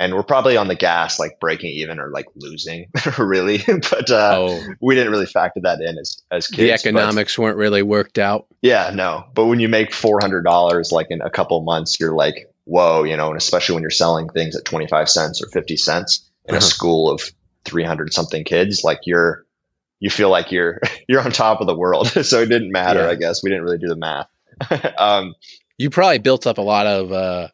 and 0.00 0.14
we're 0.14 0.22
probably 0.22 0.56
on 0.56 0.66
the 0.66 0.74
gas, 0.74 1.18
like 1.18 1.38
breaking 1.40 1.72
even 1.72 2.00
or 2.00 2.08
like 2.08 2.24
losing, 2.34 2.86
really. 3.18 3.62
but 3.66 4.10
uh, 4.10 4.34
oh. 4.34 4.64
we 4.80 4.94
didn't 4.94 5.12
really 5.12 5.26
factor 5.26 5.60
that 5.60 5.80
in 5.82 5.98
as 5.98 6.22
as 6.30 6.46
kids. 6.48 6.58
The 6.58 6.72
economics 6.72 7.36
but, 7.36 7.42
weren't 7.42 7.58
really 7.58 7.82
worked 7.82 8.18
out. 8.18 8.46
Yeah, 8.62 8.90
no. 8.94 9.26
But 9.34 9.44
when 9.44 9.60
you 9.60 9.68
make 9.68 9.92
four 9.92 10.18
hundred 10.20 10.42
dollars, 10.42 10.90
like 10.90 11.08
in 11.10 11.20
a 11.20 11.28
couple 11.28 11.60
months, 11.62 12.00
you're 12.00 12.14
like, 12.14 12.50
whoa, 12.64 13.04
you 13.04 13.14
know. 13.14 13.28
And 13.28 13.36
especially 13.36 13.74
when 13.74 13.82
you're 13.82 13.90
selling 13.90 14.30
things 14.30 14.56
at 14.56 14.64
twenty 14.64 14.88
five 14.88 15.10
cents 15.10 15.42
or 15.42 15.48
fifty 15.48 15.76
cents 15.76 16.26
in 16.46 16.54
uh-huh. 16.54 16.58
a 16.58 16.62
school 16.62 17.10
of 17.10 17.22
three 17.66 17.84
hundred 17.84 18.14
something 18.14 18.42
kids, 18.42 18.82
like 18.82 19.00
you're 19.04 19.44
you 19.98 20.08
feel 20.08 20.30
like 20.30 20.50
you're 20.50 20.80
you're 21.08 21.20
on 21.20 21.30
top 21.30 21.60
of 21.60 21.66
the 21.66 21.76
world. 21.76 22.08
so 22.24 22.40
it 22.40 22.48
didn't 22.48 22.72
matter. 22.72 23.00
Yeah. 23.00 23.10
I 23.10 23.14
guess 23.16 23.42
we 23.42 23.50
didn't 23.50 23.64
really 23.64 23.78
do 23.78 23.88
the 23.88 23.96
math. 23.96 24.28
um, 24.98 25.34
you 25.76 25.90
probably 25.90 26.18
built 26.18 26.46
up 26.46 26.56
a 26.56 26.62
lot 26.62 26.86
of 26.86 27.12
uh, 27.12 27.48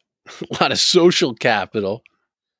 a 0.49 0.61
lot 0.61 0.71
of 0.71 0.79
social 0.79 1.33
capital 1.33 2.03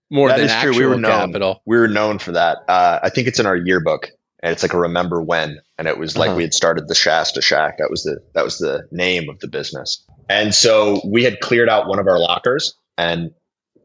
more 0.09 0.29
that 0.29 0.37
than 0.37 0.49
actual 0.49 0.73
true. 0.73 0.81
We 0.81 0.87
were 0.87 0.99
known, 0.99 1.27
capital. 1.27 1.61
We 1.65 1.77
were 1.77 1.87
known 1.87 2.19
for 2.19 2.33
that. 2.33 2.59
Uh, 2.67 2.99
I 3.03 3.09
think 3.09 3.27
it's 3.27 3.39
in 3.39 3.45
our 3.45 3.55
yearbook, 3.55 4.09
and 4.41 4.51
it's 4.51 4.63
like 4.63 4.73
a 4.73 4.79
remember 4.79 5.21
when, 5.21 5.59
and 5.77 5.87
it 5.87 5.97
was 5.97 6.17
like 6.17 6.29
uh-huh. 6.29 6.37
we 6.37 6.43
had 6.43 6.53
started 6.53 6.87
the 6.87 6.95
Shasta 6.95 7.41
Shack. 7.41 7.77
That 7.79 7.89
was 7.89 8.03
the 8.03 8.19
that 8.33 8.43
was 8.43 8.57
the 8.57 8.87
name 8.91 9.29
of 9.29 9.39
the 9.39 9.47
business. 9.47 10.05
And 10.29 10.53
so 10.53 11.01
we 11.05 11.23
had 11.23 11.39
cleared 11.39 11.69
out 11.69 11.87
one 11.87 11.99
of 11.99 12.07
our 12.07 12.19
lockers 12.19 12.75
and 12.97 13.31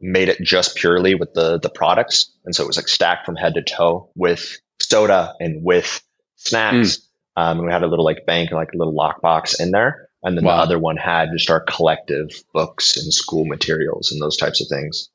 made 0.01 0.29
it 0.29 0.41
just 0.43 0.77
purely 0.77 1.15
with 1.15 1.35
the 1.35 1.59
the 1.59 1.71
products, 1.71 2.33
and 2.45 2.55
so 2.55 2.65
it 2.65 2.67
was 2.67 2.77
like 2.77 2.89
stacked 2.89 3.27
from 3.27 3.37
head 3.37 3.55
to 3.55 3.63
toe 3.63 4.11
with 4.15 4.59
soda 4.81 5.35
and 5.41 5.65
with 5.65 6.03
snacks. 6.37 6.99
Mm. 6.99 7.03
Um, 7.35 7.59
and 7.59 7.67
we 7.67 7.73
had 7.73 7.83
a 7.83 7.87
little 7.87 8.05
like 8.05 8.27
bank 8.27 8.51
and 8.51 8.59
like 8.59 8.73
a 8.75 8.77
little 8.77 8.95
lockbox 8.95 9.59
in 9.59 9.71
there. 9.71 10.09
And 10.23 10.37
then 10.37 10.45
wow. 10.45 10.57
the 10.57 10.63
other 10.63 10.79
one 10.79 10.97
had 10.97 11.31
just 11.33 11.51
our 11.51 11.61
collective 11.61 12.29
books 12.53 12.97
and 12.97 13.13
school 13.13 13.45
materials 13.45 14.13
and 14.13 14.21
those 14.21 14.37
types 14.37 14.61
of 14.61 14.69
things. 14.69 15.09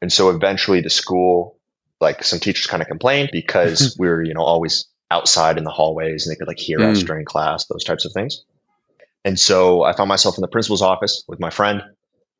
And 0.00 0.12
so 0.12 0.30
eventually 0.30 0.80
the 0.80 0.90
school, 0.90 1.56
like 2.00 2.24
some 2.24 2.40
teachers 2.40 2.66
kind 2.66 2.82
of 2.82 2.88
complained 2.88 3.30
because 3.32 3.96
we 3.98 4.08
were, 4.08 4.22
you 4.22 4.34
know, 4.34 4.42
always 4.42 4.86
outside 5.10 5.58
in 5.58 5.64
the 5.64 5.70
hallways 5.70 6.26
and 6.26 6.32
they 6.32 6.38
could 6.38 6.48
like 6.48 6.58
hear 6.58 6.78
mm. 6.78 6.90
us 6.90 7.02
during 7.02 7.24
class, 7.24 7.66
those 7.66 7.84
types 7.84 8.04
of 8.04 8.12
things. 8.12 8.44
And 9.24 9.38
so 9.38 9.84
I 9.84 9.92
found 9.92 10.08
myself 10.08 10.36
in 10.36 10.42
the 10.42 10.48
principal's 10.48 10.82
office 10.82 11.22
with 11.28 11.38
my 11.38 11.50
friend 11.50 11.82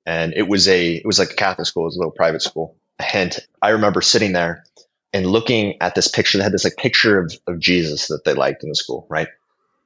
and 0.05 0.35
it 0.35 0.49
was 0.49 0.67
a, 0.67 0.95
it 0.95 1.07
was 1.07 1.19
like 1.19 1.31
a 1.31 1.37
Catholic 1.37 1.67
school. 1.67 1.85
It 1.85 1.87
was 1.87 1.97
a 1.97 1.99
little 2.01 2.13
private 2.13 2.43
school. 2.43 2.77
And 3.13 3.37
I 3.61 3.71
remember 3.71 4.01
sitting 4.01 4.33
there 4.33 4.65
and 5.13 5.27
looking 5.27 5.81
at 5.81 5.95
this 5.95 6.09
picture 6.09 6.39
that 6.39 6.45
had 6.45 6.53
this 6.53 6.65
like 6.65 6.77
picture 6.77 7.21
of, 7.21 7.33
of 7.47 7.59
Jesus 7.61 8.09
that 8.09 8.25
they 8.25 8.35
liked 8.35 8.65
in 8.65 8.71
the 8.71 8.75
school. 8.75 9.07
Right. 9.09 9.29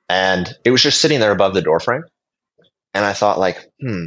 And 0.08 0.48
it 0.64 0.70
was 0.70 0.82
just 0.82 1.00
sitting 1.00 1.20
there 1.20 1.32
above 1.32 1.52
the 1.52 1.62
doorframe. 1.62 2.04
And 2.94 3.04
I 3.04 3.12
thought 3.12 3.38
like, 3.38 3.70
hmm, 3.80 4.06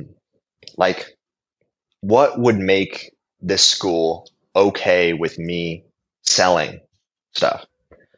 like 0.77 1.17
what 2.01 2.39
would 2.39 2.57
make 2.57 3.13
this 3.41 3.63
school 3.63 4.29
okay 4.55 5.13
with 5.13 5.37
me 5.37 5.85
selling 6.23 6.81
stuff. 7.33 7.65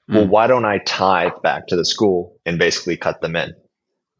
Mm. 0.10 0.16
Well, 0.16 0.28
why 0.28 0.48
don't 0.48 0.66
I 0.66 0.80
tithe 0.80 1.42
back 1.44 1.68
to 1.68 1.76
the 1.76 1.86
school 1.86 2.38
and 2.46 2.58
basically 2.58 2.98
cut 2.98 3.22
them 3.22 3.36
in? 3.36 3.54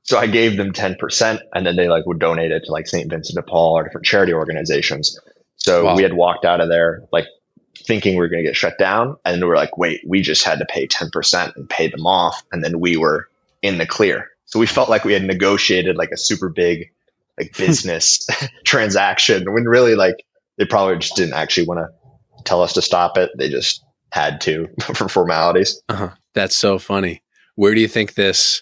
So 0.04 0.18
I 0.18 0.28
gave 0.28 0.58
them 0.58 0.74
10% 0.74 1.40
and 1.54 1.66
then 1.66 1.76
they 1.76 1.88
like 1.88 2.06
would 2.06 2.20
donate 2.20 2.52
it 2.52 2.64
to 2.66 2.72
like 2.72 2.88
St. 2.88 3.10
Vincent 3.10 3.36
de 3.36 3.44
Paul 3.44 3.78
or 3.78 3.84
different 3.84 4.06
charity 4.06 4.34
organizations. 4.34 5.20
So 5.58 5.86
Wow. 5.86 5.96
we 5.96 6.04
had 6.04 6.14
walked 6.14 6.44
out 6.44 6.60
of 6.60 6.70
there 6.70 7.04
like 7.12 7.28
thinking 7.76 8.16
we 8.16 8.22
were 8.22 8.30
going 8.30 8.44
to 8.44 8.50
get 8.50 8.56
shut 8.56 8.78
down. 8.78 9.18
And 9.26 9.42
we 9.42 9.48
were 9.48 9.56
like, 9.56 9.78
wait, 9.78 10.02
we 10.08 10.22
just 10.22 10.44
had 10.44 10.60
to 10.60 10.66
pay 10.66 10.88
10% 10.88 11.56
and 11.56 11.70
pay 11.70 11.88
them 11.88 12.06
off. 12.08 12.44
And 12.52 12.64
then 12.64 12.80
we 12.80 12.98
were 12.98 13.30
in 13.62 13.78
the 13.78 13.86
clear. 13.86 14.30
So 14.46 14.60
we 14.60 14.66
felt 14.66 14.90
like 14.90 15.06
we 15.06 15.14
had 15.14 15.24
negotiated 15.24 15.96
like 15.96 16.12
a 16.12 16.18
super 16.18 16.50
big 16.50 16.92
like 17.38 17.56
business 17.58 18.28
transaction 18.66 19.52
when 19.52 19.66
really 19.66 19.96
like 19.96 20.26
they 20.62 20.66
probably 20.66 20.96
just 21.00 21.16
didn't 21.16 21.34
actually 21.34 21.66
want 21.66 21.80
to 21.80 22.44
tell 22.44 22.62
us 22.62 22.74
to 22.74 22.84
stop 22.84 23.18
it. 23.18 23.32
They 23.36 23.50
just 23.50 23.84
had 24.12 24.40
to 24.42 24.68
for 24.94 25.10
formalities. 25.10 25.82
Uh-huh. 25.90 26.12
That's 26.36 26.56
so 26.56 26.78
funny. 26.78 27.24
Where 27.56 27.74
do 27.74 27.82
you 27.82 27.88
think 27.88 28.14
this 28.14 28.62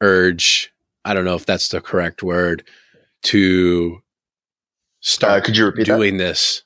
urge, 0.00 0.72
I 1.04 1.12
don't 1.12 1.24
know 1.24 1.34
if 1.34 1.44
that's 1.44 1.68
the 1.70 1.80
correct 1.80 2.22
word, 2.22 2.62
to 3.24 3.96
Uh, 3.96 4.00
start 5.00 5.44
could 5.44 5.56
you 5.56 5.64
repeat 5.66 5.88
that? 5.88 5.96
doing 5.96 6.18
this? 6.18 6.62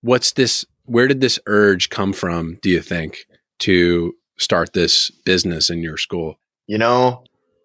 What's 0.00 0.32
this? 0.32 0.64
Where 0.86 1.06
did 1.06 1.20
this 1.20 1.38
urge 1.46 1.90
come 1.90 2.14
from, 2.14 2.58
do 2.62 2.70
you 2.70 2.80
think, 2.80 3.26
to 3.60 4.14
start 4.38 4.72
this 4.72 5.10
business 5.10 5.68
in 5.68 5.82
your 5.82 5.98
school? 5.98 6.38
You 6.66 6.78
know, 6.78 7.24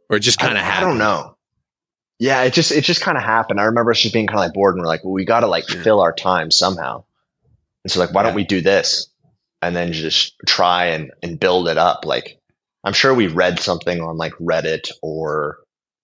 Or 0.09 0.19
just 0.19 0.39
kind 0.39 0.57
of 0.57 0.63
I, 0.65 0.77
I 0.77 0.79
don't 0.81 0.97
know. 0.97 1.35
Yeah, 2.19 2.43
it 2.43 2.53
just 2.53 2.71
it 2.71 2.83
just 2.83 3.01
kind 3.01 3.17
of 3.17 3.23
happened. 3.23 3.59
I 3.59 3.65
remember 3.65 3.91
us 3.91 3.99
just 3.99 4.13
being 4.13 4.27
kind 4.27 4.39
of 4.39 4.45
like 4.45 4.53
bored, 4.53 4.75
and 4.75 4.81
we're 4.81 4.87
like, 4.87 5.03
well, 5.03 5.13
we 5.13 5.25
got 5.25 5.39
to 5.41 5.47
like 5.47 5.69
Yeah. 5.69 5.81
fill 5.81 6.01
our 6.01 6.13
time 6.13 6.51
somehow. 6.51 7.03
And 7.83 7.91
so 7.91 7.99
like, 7.99 8.13
why 8.13 8.21
Yeah. 8.21 8.27
don't 8.27 8.35
we 8.35 8.43
do 8.43 8.61
this, 8.61 9.07
and 9.61 9.75
then 9.75 9.93
just 9.93 10.35
try 10.45 10.87
and 10.87 11.11
and 11.23 11.39
build 11.39 11.69
it 11.69 11.77
up? 11.77 12.05
Like, 12.05 12.39
I'm 12.83 12.93
sure 12.93 13.13
we 13.13 13.27
read 13.27 13.59
something 13.59 14.01
on 14.01 14.17
like 14.17 14.33
Reddit 14.33 14.91
or 15.01 15.59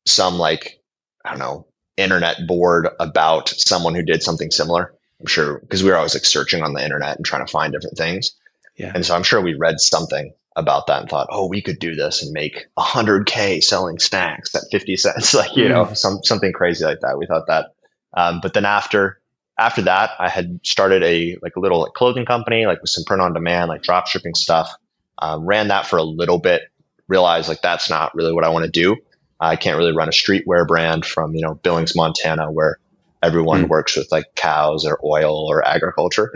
some 0.05 0.37
like 0.37 0.79
I 1.23 1.31
don't 1.31 1.39
know 1.39 1.67
internet 1.97 2.47
board 2.47 2.87
about 2.99 3.49
someone 3.49 3.95
who 3.95 4.03
did 4.03 4.23
something 4.23 4.51
similar. 4.51 4.93
I'm 5.19 5.27
sure 5.27 5.59
because 5.59 5.83
we 5.83 5.89
were 5.89 5.97
always 5.97 6.13
like 6.13 6.25
searching 6.25 6.61
on 6.63 6.73
the 6.73 6.83
internet 6.83 7.17
and 7.17 7.25
trying 7.25 7.45
to 7.45 7.51
find 7.51 7.73
different 7.73 7.97
things. 7.97 8.31
Yeah. 8.77 8.91
And 8.93 9.05
so 9.05 9.15
I'm 9.15 9.23
sure 9.23 9.41
we 9.41 9.53
read 9.53 9.79
something 9.79 10.33
about 10.55 10.87
that 10.87 11.01
and 11.01 11.09
thought, 11.09 11.27
oh, 11.31 11.47
we 11.47 11.61
could 11.61 11.79
do 11.79 11.95
this 11.95 12.23
and 12.23 12.31
make 12.31 12.67
a 12.77 12.81
hundred 12.81 13.25
K 13.25 13.59
selling 13.61 13.99
snacks 13.99 14.55
at 14.55 14.63
50 14.71 14.95
cents. 14.95 15.33
Like, 15.35 15.55
you 15.57 15.67
know, 15.69 15.93
some, 15.93 16.19
something 16.23 16.53
crazy 16.53 16.85
like 16.85 17.01
that. 17.01 17.17
We 17.17 17.25
thought 17.25 17.47
that. 17.47 17.73
Um, 18.13 18.39
but 18.41 18.53
then 18.53 18.65
after, 18.65 19.19
after 19.57 19.83
that, 19.83 20.11
I 20.19 20.29
had 20.29 20.59
started 20.63 21.03
a 21.03 21.37
like 21.41 21.55
a 21.55 21.59
little 21.59 21.81
like, 21.81 21.93
clothing 21.93 22.25
company, 22.25 22.65
like 22.65 22.81
with 22.81 22.89
some 22.89 23.03
print 23.05 23.21
on 23.21 23.33
demand, 23.33 23.69
like 23.69 23.81
drop 23.83 24.07
shipping 24.07 24.35
stuff. 24.35 24.73
Um, 25.17 25.45
ran 25.45 25.69
that 25.69 25.85
for 25.85 25.97
a 25.97 26.03
little 26.03 26.39
bit, 26.39 26.61
realized 27.07 27.47
like 27.49 27.61
that's 27.61 27.89
not 27.89 28.13
really 28.15 28.33
what 28.33 28.43
I 28.43 28.49
want 28.49 28.65
to 28.65 28.71
do. 28.71 28.97
I 29.39 29.55
can't 29.57 29.77
really 29.77 29.95
run 29.95 30.07
a 30.07 30.11
streetwear 30.11 30.65
brand 30.67 31.05
from, 31.05 31.35
you 31.35 31.41
know, 31.41 31.55
Billings, 31.55 31.95
Montana, 31.95 32.51
where 32.51 32.79
everyone 33.21 33.65
Mm. 33.65 33.69
works 33.69 33.95
with 33.97 34.11
like 34.11 34.35
cows 34.35 34.85
or 34.85 34.99
oil 35.03 35.47
or 35.49 35.65
agriculture. 35.65 36.33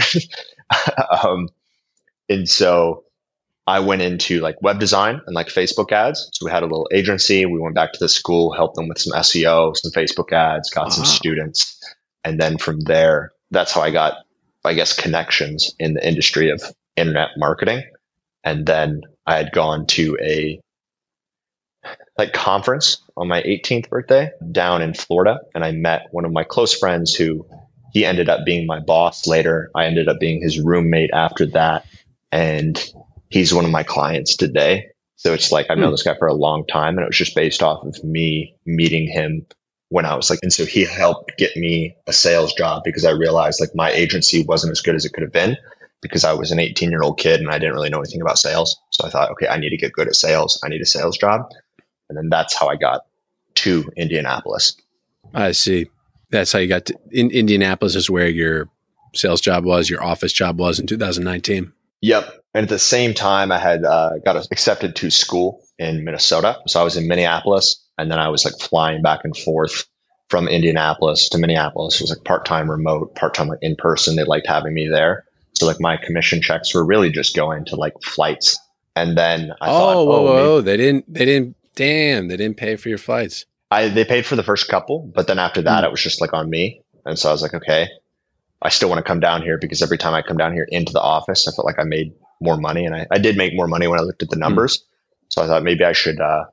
um, 1.23 1.49
and 2.29 2.47
so 2.47 3.03
I 3.69 3.81
went 3.81 4.01
into 4.01 4.39
like 4.39 4.59
web 4.63 4.79
design 4.79 5.21
and 5.27 5.35
like 5.35 5.49
Facebook 5.49 5.91
ads. 5.91 6.27
So 6.33 6.43
we 6.43 6.51
had 6.51 6.63
a 6.63 6.65
little 6.65 6.89
agency. 6.91 7.45
We 7.45 7.59
went 7.59 7.75
back 7.75 7.93
to 7.93 7.99
the 7.99 8.09
school, 8.09 8.51
helped 8.51 8.75
them 8.75 8.87
with 8.87 8.97
some 8.97 9.15
SEO, 9.15 9.77
some 9.77 9.91
Facebook 9.91 10.33
ads, 10.33 10.71
got 10.71 10.91
some 10.91 11.03
uh-huh. 11.03 11.13
students. 11.13 11.79
And 12.23 12.41
then 12.41 12.57
from 12.57 12.79
there, 12.79 13.31
that's 13.51 13.71
how 13.71 13.81
I 13.81 13.91
got, 13.91 14.15
I 14.65 14.73
guess, 14.73 14.99
connections 14.99 15.75
in 15.77 15.93
the 15.93 16.05
industry 16.05 16.49
of 16.49 16.63
internet 16.95 17.29
marketing. 17.37 17.83
And 18.43 18.65
then 18.65 19.01
I 19.27 19.37
had 19.37 19.51
gone 19.51 19.85
to 19.87 20.17
a 20.19 20.59
like 22.17 22.33
conference 22.33 23.03
on 23.15 23.27
my 23.27 23.43
18th 23.43 23.89
birthday 23.89 24.31
down 24.51 24.81
in 24.81 24.95
Florida. 24.95 25.41
And 25.53 25.63
I 25.63 25.73
met 25.73 26.07
one 26.09 26.25
of 26.25 26.31
my 26.31 26.43
close 26.43 26.73
friends 26.73 27.13
who 27.13 27.45
he 27.93 28.03
ended 28.03 28.29
up 28.29 28.45
being 28.47 28.65
my 28.65 28.79
boss 28.79 29.27
later. 29.27 29.69
I 29.75 29.85
ended 29.85 30.07
up 30.07 30.19
being 30.19 30.41
his 30.41 30.59
roommate 30.59 31.11
after 31.13 31.45
that. 31.51 31.85
And 32.31 32.75
he's 33.29 33.53
one 33.53 33.65
of 33.65 33.71
my 33.71 33.83
clients 33.83 34.35
today. 34.35 34.87
So 35.15 35.33
it's 35.33 35.51
like 35.51 35.67
I've 35.69 35.77
known 35.77 35.87
Hmm. 35.87 35.91
this 35.93 36.03
guy 36.03 36.15
for 36.17 36.27
a 36.27 36.33
long 36.33 36.65
time, 36.65 36.97
and 36.97 37.03
it 37.03 37.09
was 37.09 37.17
just 37.17 37.35
based 37.35 37.61
off 37.63 37.83
of 37.85 38.03
me 38.03 38.55
meeting 38.65 39.07
him 39.07 39.45
when 39.89 40.05
I 40.05 40.15
was 40.15 40.29
like, 40.29 40.39
and 40.43 40.53
so 40.53 40.65
he 40.65 40.85
helped 40.85 41.37
get 41.37 41.55
me 41.57 41.95
a 42.07 42.13
sales 42.13 42.53
job 42.53 42.83
because 42.85 43.05
I 43.05 43.11
realized 43.11 43.59
like 43.59 43.71
my 43.75 43.91
agency 43.91 44.43
wasn't 44.43 44.71
as 44.71 44.81
good 44.81 44.95
as 44.95 45.03
it 45.05 45.13
could 45.13 45.23
have 45.23 45.31
been 45.33 45.57
because 46.01 46.23
I 46.23 46.33
was 46.33 46.51
an 46.51 46.59
18 46.59 46.91
year 46.91 47.01
old 47.01 47.17
kid 47.19 47.39
and 47.41 47.49
I 47.49 47.57
didn't 47.59 47.73
really 47.73 47.89
know 47.89 47.99
anything 47.99 48.21
about 48.21 48.37
sales. 48.37 48.79
So 48.91 49.05
I 49.05 49.09
thought, 49.09 49.31
okay, 49.31 49.47
I 49.47 49.57
need 49.57 49.71
to 49.71 49.77
get 49.77 49.91
good 49.91 50.07
at 50.07 50.15
sales. 50.15 50.61
I 50.63 50.69
need 50.69 50.81
a 50.81 50.85
sales 50.85 51.17
job. 51.17 51.49
And 52.07 52.17
then 52.17 52.29
that's 52.29 52.55
how 52.57 52.67
I 52.67 52.75
got 52.75 53.01
to 53.55 53.91
Indianapolis. 53.97 54.77
I 55.33 55.51
see. 55.51 55.87
That's 56.29 56.51
how 56.51 56.59
you 56.59 56.67
got 56.67 56.85
to 56.85 56.97
in 57.11 57.31
Indianapolis 57.31 57.95
is 57.95 58.09
where 58.09 58.29
your 58.29 58.69
sales 59.15 59.41
job 59.41 59.65
was, 59.65 59.89
your 59.89 60.03
office 60.03 60.31
job 60.31 60.59
was 60.59 60.79
in 60.79 60.85
2019. 60.87 61.73
Yep. 62.01 62.33
And 62.53 62.63
at 62.63 62.69
the 62.69 62.79
same 62.79 63.13
time, 63.13 63.51
I 63.51 63.59
had 63.59 63.83
uh, 63.85 64.19
got 64.25 64.35
accepted 64.51 64.95
to 64.97 65.09
school 65.11 65.61
in 65.77 66.03
Minnesota. 66.03 66.57
So 66.67 66.79
I 66.79 66.83
was 66.83 66.97
in 66.97 67.07
Minneapolis, 67.07 67.85
and 67.97 68.09
then 68.09 68.19
I 68.19 68.29
was 68.29 68.45
like 68.45 68.55
flying 68.59 69.01
back 69.01 69.21
and 69.23 69.35
forth 69.37 69.85
from 70.29 70.47
Indianapolis 70.47 71.29
to 71.29 71.37
Minneapolis. 71.37 71.95
It 71.95 72.03
was 72.03 72.09
like 72.11 72.23
part 72.23 72.45
time 72.45 72.69
remote, 72.69 73.15
part 73.15 73.33
time 73.33 73.47
like 73.47 73.59
in 73.61 73.75
person. 73.75 74.15
They 74.15 74.23
liked 74.23 74.47
having 74.47 74.73
me 74.73 74.87
there. 74.87 75.25
So 75.53 75.65
like 75.65 75.79
my 75.79 75.97
commission 75.97 76.41
checks 76.41 76.73
were 76.73 76.85
really 76.85 77.11
just 77.11 77.35
going 77.35 77.65
to 77.65 77.75
like 77.75 77.93
flights. 78.03 78.57
And 78.95 79.17
then 79.17 79.51
I 79.61 79.69
oh, 79.69 79.73
thought, 79.73 80.07
whoa, 80.07 80.11
oh, 80.11 80.23
maybe- 80.23 80.47
whoa. 80.47 80.61
They 80.61 80.77
didn't, 80.77 81.13
they 81.13 81.25
didn't, 81.25 81.55
damn, 81.75 82.27
they 82.27 82.37
didn't 82.37 82.57
pay 82.57 82.75
for 82.75 82.89
your 82.89 82.97
flights. 82.97 83.45
I 83.71 83.87
they 83.89 84.03
paid 84.05 84.25
for 84.25 84.35
the 84.35 84.43
first 84.43 84.67
couple, 84.67 85.11
but 85.13 85.27
then 85.27 85.37
after 85.37 85.61
that, 85.61 85.79
Hmm. 85.81 85.85
it 85.85 85.91
was 85.91 86.01
just 86.01 86.21
like 86.21 86.33
on 86.33 86.49
me. 86.49 86.81
And 87.05 87.17
so 87.17 87.29
I 87.29 87.31
was 87.31 87.41
like, 87.41 87.53
okay, 87.53 87.87
I 88.61 88.69
still 88.69 88.89
want 88.89 88.99
to 88.99 89.07
come 89.07 89.19
down 89.19 89.41
here 89.41 89.57
because 89.57 89.81
every 89.81 89.97
time 89.97 90.13
I 90.13 90.21
come 90.21 90.37
down 90.37 90.53
here 90.53 90.67
into 90.69 90.91
the 90.91 91.01
office, 91.01 91.47
I 91.47 91.51
felt 91.51 91.65
like 91.65 91.79
I 91.79 91.83
made 91.83 92.13
more 92.41 92.57
money, 92.57 92.85
and 92.85 92.95
I, 92.95 93.07
I 93.11 93.17
did 93.17 93.37
make 93.37 93.55
more 93.55 93.67
money 93.67 93.87
when 93.87 93.99
I 93.99 94.03
looked 94.03 94.23
at 94.23 94.29
the 94.29 94.37
numbers. 94.37 94.83
So 95.29 95.41
I 95.41 95.47
thought 95.47 95.63
maybe 95.63 95.83
I 95.83 95.93
should 95.93 96.19
uh, 96.19 96.45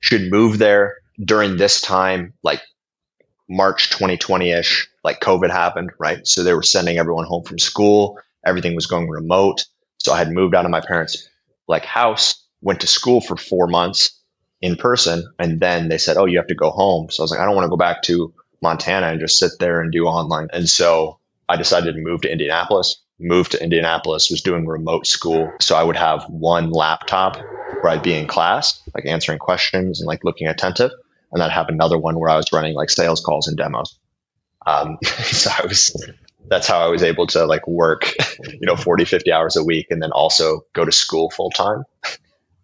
should 0.00 0.30
move 0.30 0.58
there 0.58 0.96
during 1.22 1.56
this 1.56 1.80
time, 1.80 2.34
like 2.42 2.62
March 3.48 3.90
2020 3.90 4.50
ish. 4.50 4.88
Like 5.04 5.20
COVID 5.20 5.50
happened, 5.50 5.90
right? 5.98 6.26
So 6.26 6.42
they 6.42 6.54
were 6.54 6.62
sending 6.62 6.98
everyone 6.98 7.24
home 7.24 7.44
from 7.44 7.58
school. 7.58 8.18
Everything 8.44 8.74
was 8.74 8.86
going 8.86 9.08
remote. 9.08 9.64
So 9.98 10.12
I 10.12 10.18
had 10.18 10.30
moved 10.30 10.54
out 10.54 10.64
of 10.64 10.70
my 10.70 10.80
parents' 10.80 11.28
like 11.66 11.84
house, 11.84 12.44
went 12.62 12.80
to 12.80 12.86
school 12.86 13.20
for 13.20 13.36
four 13.36 13.66
months 13.66 14.18
in 14.60 14.76
person, 14.76 15.24
and 15.38 15.60
then 15.60 15.88
they 15.88 15.98
said, 15.98 16.16
"Oh, 16.16 16.24
you 16.24 16.38
have 16.38 16.48
to 16.48 16.54
go 16.54 16.70
home." 16.70 17.10
So 17.10 17.22
I 17.22 17.24
was 17.24 17.30
like, 17.30 17.40
"I 17.40 17.44
don't 17.44 17.54
want 17.54 17.66
to 17.66 17.70
go 17.70 17.76
back 17.76 18.02
to 18.02 18.32
Montana 18.62 19.08
and 19.08 19.20
just 19.20 19.38
sit 19.38 19.52
there 19.58 19.80
and 19.80 19.92
do 19.92 20.06
online." 20.06 20.48
And 20.52 20.68
so 20.68 21.18
I 21.48 21.56
decided 21.56 21.94
to 21.94 22.00
move 22.00 22.22
to 22.22 22.32
Indianapolis. 22.32 22.96
Moved 23.20 23.52
to 23.52 23.62
Indianapolis, 23.62 24.30
was 24.30 24.42
doing 24.42 24.64
remote 24.64 25.04
school, 25.04 25.52
so 25.60 25.74
I 25.74 25.82
would 25.82 25.96
have 25.96 26.24
one 26.28 26.70
laptop 26.70 27.36
where 27.80 27.88
I'd 27.88 28.02
be 28.02 28.14
in 28.14 28.28
class, 28.28 28.80
like 28.94 29.06
answering 29.06 29.40
questions 29.40 30.00
and 30.00 30.06
like 30.06 30.22
looking 30.22 30.46
attentive, 30.46 30.92
and 31.32 31.42
I'd 31.42 31.50
have 31.50 31.68
another 31.68 31.98
one 31.98 32.18
where 32.18 32.30
I 32.30 32.36
was 32.36 32.52
running 32.52 32.74
like 32.74 32.90
sales 32.90 33.20
calls 33.20 33.48
and 33.48 33.56
demos. 33.56 33.98
Um, 34.64 34.98
so 35.02 35.50
I 35.50 35.66
was 35.66 35.96
that's 36.48 36.66
how 36.66 36.80
I 36.80 36.88
was 36.88 37.02
able 37.02 37.26
to 37.28 37.44
like 37.44 37.66
work, 37.66 38.12
you 38.44 38.66
know, 38.66 38.76
40, 38.76 39.04
50 39.04 39.32
hours 39.32 39.56
a 39.56 39.64
week 39.64 39.88
and 39.90 40.02
then 40.02 40.12
also 40.12 40.64
go 40.72 40.84
to 40.84 40.92
school 40.92 41.30
full 41.30 41.50
time. 41.50 41.84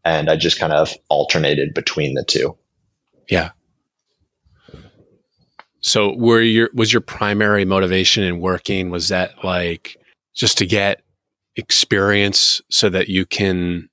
And 0.04 0.28
I 0.28 0.36
just 0.36 0.58
kind 0.58 0.72
of 0.72 0.94
alternated 1.08 1.74
between 1.74 2.14
the 2.14 2.24
two. 2.24 2.56
So 5.86 6.14
were 6.16 6.40
your, 6.40 6.70
was 6.72 6.92
your 6.94 7.02
primary 7.02 7.66
motivation 7.66 8.24
in 8.24 8.40
working, 8.40 8.88
was 8.88 9.08
that 9.08 9.44
like 9.44 9.96
just 10.34 10.56
to 10.58 10.66
get 10.66 11.02
experience 11.56 12.62
so 12.70 12.88
that 12.88 13.08
you 13.08 13.26
can 13.26 13.90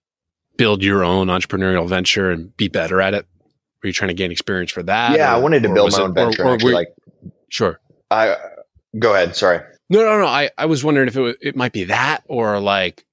build 0.57 0.83
your 0.83 1.03
own 1.03 1.27
entrepreneurial 1.27 1.88
venture 1.88 2.31
and 2.31 2.55
be 2.55 2.69
better 2.69 3.01
at 3.01 3.13
it? 3.13 3.25
Were 3.83 3.88
you 3.88 3.93
trying 3.93 4.07
to 4.07 4.13
gain 4.13 4.31
experience 4.31 4.71
for 4.71 4.83
that? 4.83 5.17
yeah, 5.17 5.36
I 5.36 5.38
wanted 5.38 5.63
to 5.63 5.74
build 5.74 5.91
my 5.91 5.98
it- 5.98 6.01
own 6.01 6.13
venture. 6.13 6.43
or- 6.43 6.51
or 6.51 6.53
actually, 6.53 6.74
like 6.74 6.88
sure. 7.50 7.81
I 8.10 8.38
go 8.98 9.13
ahead. 9.13 9.36
Sorry. 9.36 9.60
No, 9.89 10.00
no, 10.05 10.17
no. 10.19 10.25
I, 10.27 10.50
I 10.57 10.67
was 10.67 10.83
wondering 10.86 11.10
if 11.10 11.17
it, 11.17 11.38
it 11.41 11.55
might 11.57 11.74
be 11.74 11.83
that 11.86 12.24
or 12.29 12.60
like, 12.62 13.03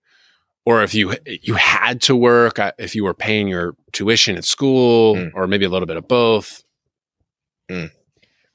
or 0.64 0.84
if 0.84 0.94
you 0.94 1.14
you 1.26 1.54
had 1.54 2.00
to 2.02 2.14
work, 2.14 2.60
uh, 2.60 2.70
if 2.78 2.94
you 2.94 3.02
were 3.02 3.14
paying 3.14 3.48
your 3.48 3.74
tuition 3.92 4.36
at 4.36 4.44
school, 4.44 5.16
Mm. 5.16 5.30
or 5.34 5.48
maybe 5.48 5.64
a 5.64 5.68
little 5.68 5.86
bit 5.86 5.96
of 5.96 6.06
both. 6.06 6.62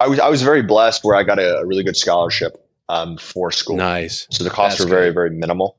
I 0.04 0.08
was 0.08 0.20
I 0.20 0.28
was 0.28 0.42
very 0.42 0.62
blessed 0.62 1.06
where 1.06 1.16
I 1.16 1.24
got 1.24 1.40
a, 1.40 1.60
a 1.60 1.66
really 1.66 1.84
good 1.84 1.96
scholarship 1.96 2.58
um, 2.90 3.18
for 3.18 3.52
school. 3.52 3.78
Nice. 3.78 4.28
So 4.32 4.44
the 4.44 4.50
costs 4.50 4.80
That's 4.80 4.90
were 4.90 4.96
very, 4.96 5.08
good. 5.08 5.14
very 5.14 5.30
minimal. 5.30 5.78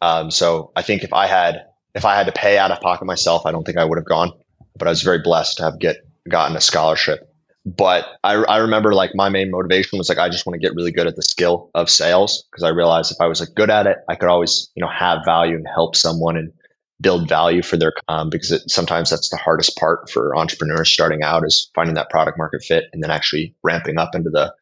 Um, 0.00 0.30
so 0.30 0.70
I 0.76 0.82
think 0.82 1.02
if 1.02 1.12
I 1.12 1.26
had 1.26 1.66
if 1.92 2.04
I 2.04 2.14
had 2.14 2.26
to 2.26 2.32
pay 2.32 2.56
out 2.56 2.70
of 2.70 2.80
pocket 2.80 3.04
myself, 3.04 3.46
I 3.46 3.50
don't 3.50 3.64
think 3.64 3.76
I 3.76 3.84
would 3.84 3.98
have 3.98 4.04
gone. 4.04 4.32
But 4.76 4.86
I 4.86 4.90
was 4.90 5.02
very 5.02 5.18
blessed 5.18 5.56
to 5.56 5.64
have 5.64 5.80
get 5.80 5.96
gotten 6.28 6.56
a 6.56 6.60
scholarship. 6.60 7.24
But 7.66 8.06
I, 8.22 8.34
I 8.34 8.58
remember 8.58 8.94
like 8.94 9.10
my 9.16 9.28
main 9.28 9.50
motivation 9.50 9.98
was 9.98 10.08
like 10.08 10.18
I 10.18 10.28
just 10.28 10.46
want 10.46 10.54
to 10.54 10.64
get 10.64 10.76
really 10.76 10.92
good 10.92 11.08
at 11.08 11.16
the 11.16 11.22
skill 11.22 11.68
of 11.74 11.90
sales 11.90 12.44
because 12.50 12.62
I 12.62 12.68
realized 12.68 13.10
if 13.10 13.20
I 13.20 13.26
was 13.26 13.40
like 13.40 13.54
good 13.56 13.70
at 13.70 13.88
it, 13.88 13.96
I 14.08 14.14
could 14.14 14.28
always 14.28 14.70
you 14.76 14.82
know 14.82 14.88
have 14.88 15.24
value 15.24 15.56
and 15.56 15.66
help 15.66 15.96
someone 15.96 16.36
and 16.36 16.52
build 17.00 17.28
value 17.28 17.62
for 17.62 17.76
their 17.76 17.92
um, 18.08 18.30
because 18.30 18.50
it, 18.50 18.70
sometimes 18.70 19.10
that's 19.10 19.28
the 19.28 19.36
hardest 19.36 19.76
part 19.76 20.10
for 20.10 20.36
entrepreneurs 20.36 20.88
starting 20.88 21.22
out 21.22 21.44
is 21.46 21.70
finding 21.74 21.94
that 21.94 22.10
product 22.10 22.38
market 22.38 22.62
fit 22.62 22.84
and 22.92 23.02
then 23.02 23.10
actually 23.10 23.54
ramping 23.62 23.98
up 23.98 24.14
into 24.14 24.30
the 24.30 24.54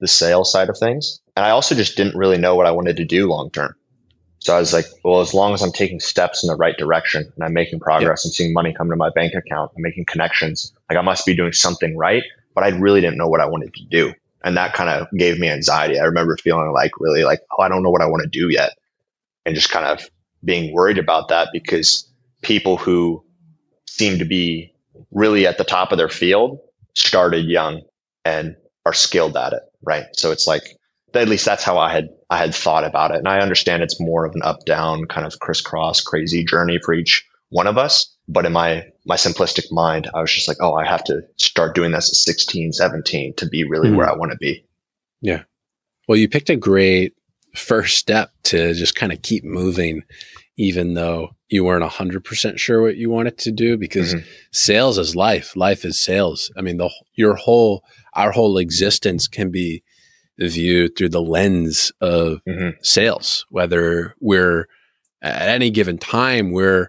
the 0.00 0.08
sales 0.08 0.50
side 0.50 0.68
of 0.68 0.78
things. 0.78 1.20
And 1.36 1.44
I 1.44 1.50
also 1.50 1.74
just 1.74 1.96
didn't 1.96 2.16
really 2.16 2.38
know 2.38 2.54
what 2.54 2.66
I 2.66 2.72
wanted 2.72 2.96
to 2.98 3.04
do 3.04 3.28
long 3.28 3.50
term. 3.50 3.74
So 4.38 4.56
I 4.56 4.58
was 4.58 4.72
like, 4.72 4.86
well, 5.04 5.20
as 5.20 5.34
long 5.34 5.52
as 5.52 5.62
I'm 5.62 5.72
taking 5.72 6.00
steps 6.00 6.42
in 6.42 6.48
the 6.48 6.56
right 6.56 6.76
direction 6.76 7.30
and 7.34 7.44
I'm 7.44 7.52
making 7.52 7.80
progress 7.80 8.24
and 8.24 8.32
seeing 8.32 8.54
money 8.54 8.72
come 8.72 8.88
to 8.88 8.96
my 8.96 9.10
bank 9.10 9.34
account, 9.34 9.72
I'm 9.76 9.82
making 9.82 10.06
connections, 10.06 10.72
like 10.88 10.98
I 10.98 11.02
must 11.02 11.26
be 11.26 11.36
doing 11.36 11.52
something 11.52 11.96
right. 11.96 12.22
But 12.54 12.64
I 12.64 12.68
really 12.68 13.02
didn't 13.02 13.18
know 13.18 13.28
what 13.28 13.40
I 13.40 13.46
wanted 13.46 13.74
to 13.74 13.84
do. 13.84 14.14
And 14.42 14.56
that 14.56 14.72
kind 14.72 14.88
of 14.88 15.08
gave 15.16 15.38
me 15.38 15.50
anxiety. 15.50 16.00
I 16.00 16.04
remember 16.04 16.36
feeling 16.38 16.72
like 16.72 16.92
really 16.98 17.22
like, 17.24 17.40
oh, 17.52 17.62
I 17.62 17.68
don't 17.68 17.82
know 17.82 17.90
what 17.90 18.00
I 18.00 18.06
want 18.06 18.22
to 18.22 18.28
do 18.28 18.48
yet. 18.48 18.72
And 19.44 19.54
just 19.54 19.70
kind 19.70 19.86
of 19.86 20.10
being 20.44 20.72
worried 20.72 20.98
about 20.98 21.28
that 21.28 21.48
because 21.52 22.08
people 22.42 22.76
who 22.76 23.24
seem 23.86 24.18
to 24.18 24.24
be 24.24 24.74
really 25.10 25.46
at 25.46 25.58
the 25.58 25.64
top 25.64 25.92
of 25.92 25.98
their 25.98 26.08
field 26.08 26.60
started 26.94 27.46
young 27.46 27.82
and 28.24 28.56
are 28.86 28.92
skilled 28.92 29.36
at 29.36 29.52
it. 29.52 29.62
Right. 29.82 30.06
So 30.14 30.30
it's 30.30 30.46
like, 30.46 30.62
at 31.14 31.28
least 31.28 31.44
that's 31.44 31.64
how 31.64 31.78
I 31.78 31.92
had 31.92 32.08
I 32.28 32.38
had 32.38 32.54
thought 32.54 32.84
about 32.84 33.10
it. 33.10 33.18
And 33.18 33.28
I 33.28 33.40
understand 33.40 33.82
it's 33.82 34.00
more 34.00 34.24
of 34.24 34.34
an 34.34 34.42
up 34.42 34.64
down 34.64 35.06
kind 35.06 35.26
of 35.26 35.38
crisscross 35.40 36.00
crazy 36.00 36.44
journey 36.44 36.78
for 36.84 36.94
each 36.94 37.26
one 37.48 37.66
of 37.66 37.76
us. 37.78 38.14
But 38.28 38.46
in 38.46 38.52
my 38.52 38.86
my 39.04 39.16
simplistic 39.16 39.72
mind, 39.72 40.08
I 40.14 40.20
was 40.20 40.32
just 40.32 40.46
like, 40.46 40.58
oh, 40.60 40.74
I 40.74 40.86
have 40.86 41.02
to 41.04 41.22
start 41.36 41.74
doing 41.74 41.90
this 41.90 42.10
at 42.10 42.14
16, 42.14 42.72
17 42.72 43.34
to 43.36 43.46
be 43.48 43.64
really 43.64 43.88
mm-hmm. 43.88 43.96
where 43.96 44.08
I 44.08 44.16
want 44.16 44.30
to 44.30 44.38
be. 44.38 44.64
Yeah. 45.20 45.42
Well, 46.06 46.16
you 46.16 46.28
picked 46.28 46.50
a 46.50 46.56
great 46.56 47.14
first 47.54 47.96
step 47.96 48.32
to 48.44 48.74
just 48.74 48.94
kind 48.94 49.12
of 49.12 49.22
keep 49.22 49.44
moving, 49.44 50.02
even 50.56 50.94
though 50.94 51.30
you 51.48 51.64
weren't 51.64 51.84
100% 51.84 52.58
sure 52.58 52.82
what 52.82 52.96
you 52.96 53.10
wanted 53.10 53.38
to 53.38 53.50
do, 53.50 53.76
because 53.76 54.14
mm-hmm. 54.14 54.28
sales 54.52 54.98
is 54.98 55.16
life. 55.16 55.56
Life 55.56 55.84
is 55.84 56.00
sales. 56.00 56.50
I 56.56 56.62
mean, 56.62 56.76
the, 56.76 56.90
your 57.14 57.34
whole, 57.34 57.84
our 58.14 58.30
whole 58.30 58.58
existence 58.58 59.26
can 59.26 59.50
be 59.50 59.82
viewed 60.38 60.96
through 60.96 61.10
the 61.10 61.20
lens 61.20 61.92
of 62.00 62.40
mm-hmm. 62.48 62.70
sales, 62.82 63.44
whether 63.50 64.14
we're 64.20 64.66
at 65.22 65.48
any 65.48 65.70
given 65.70 65.98
time, 65.98 66.50
we're 66.50 66.88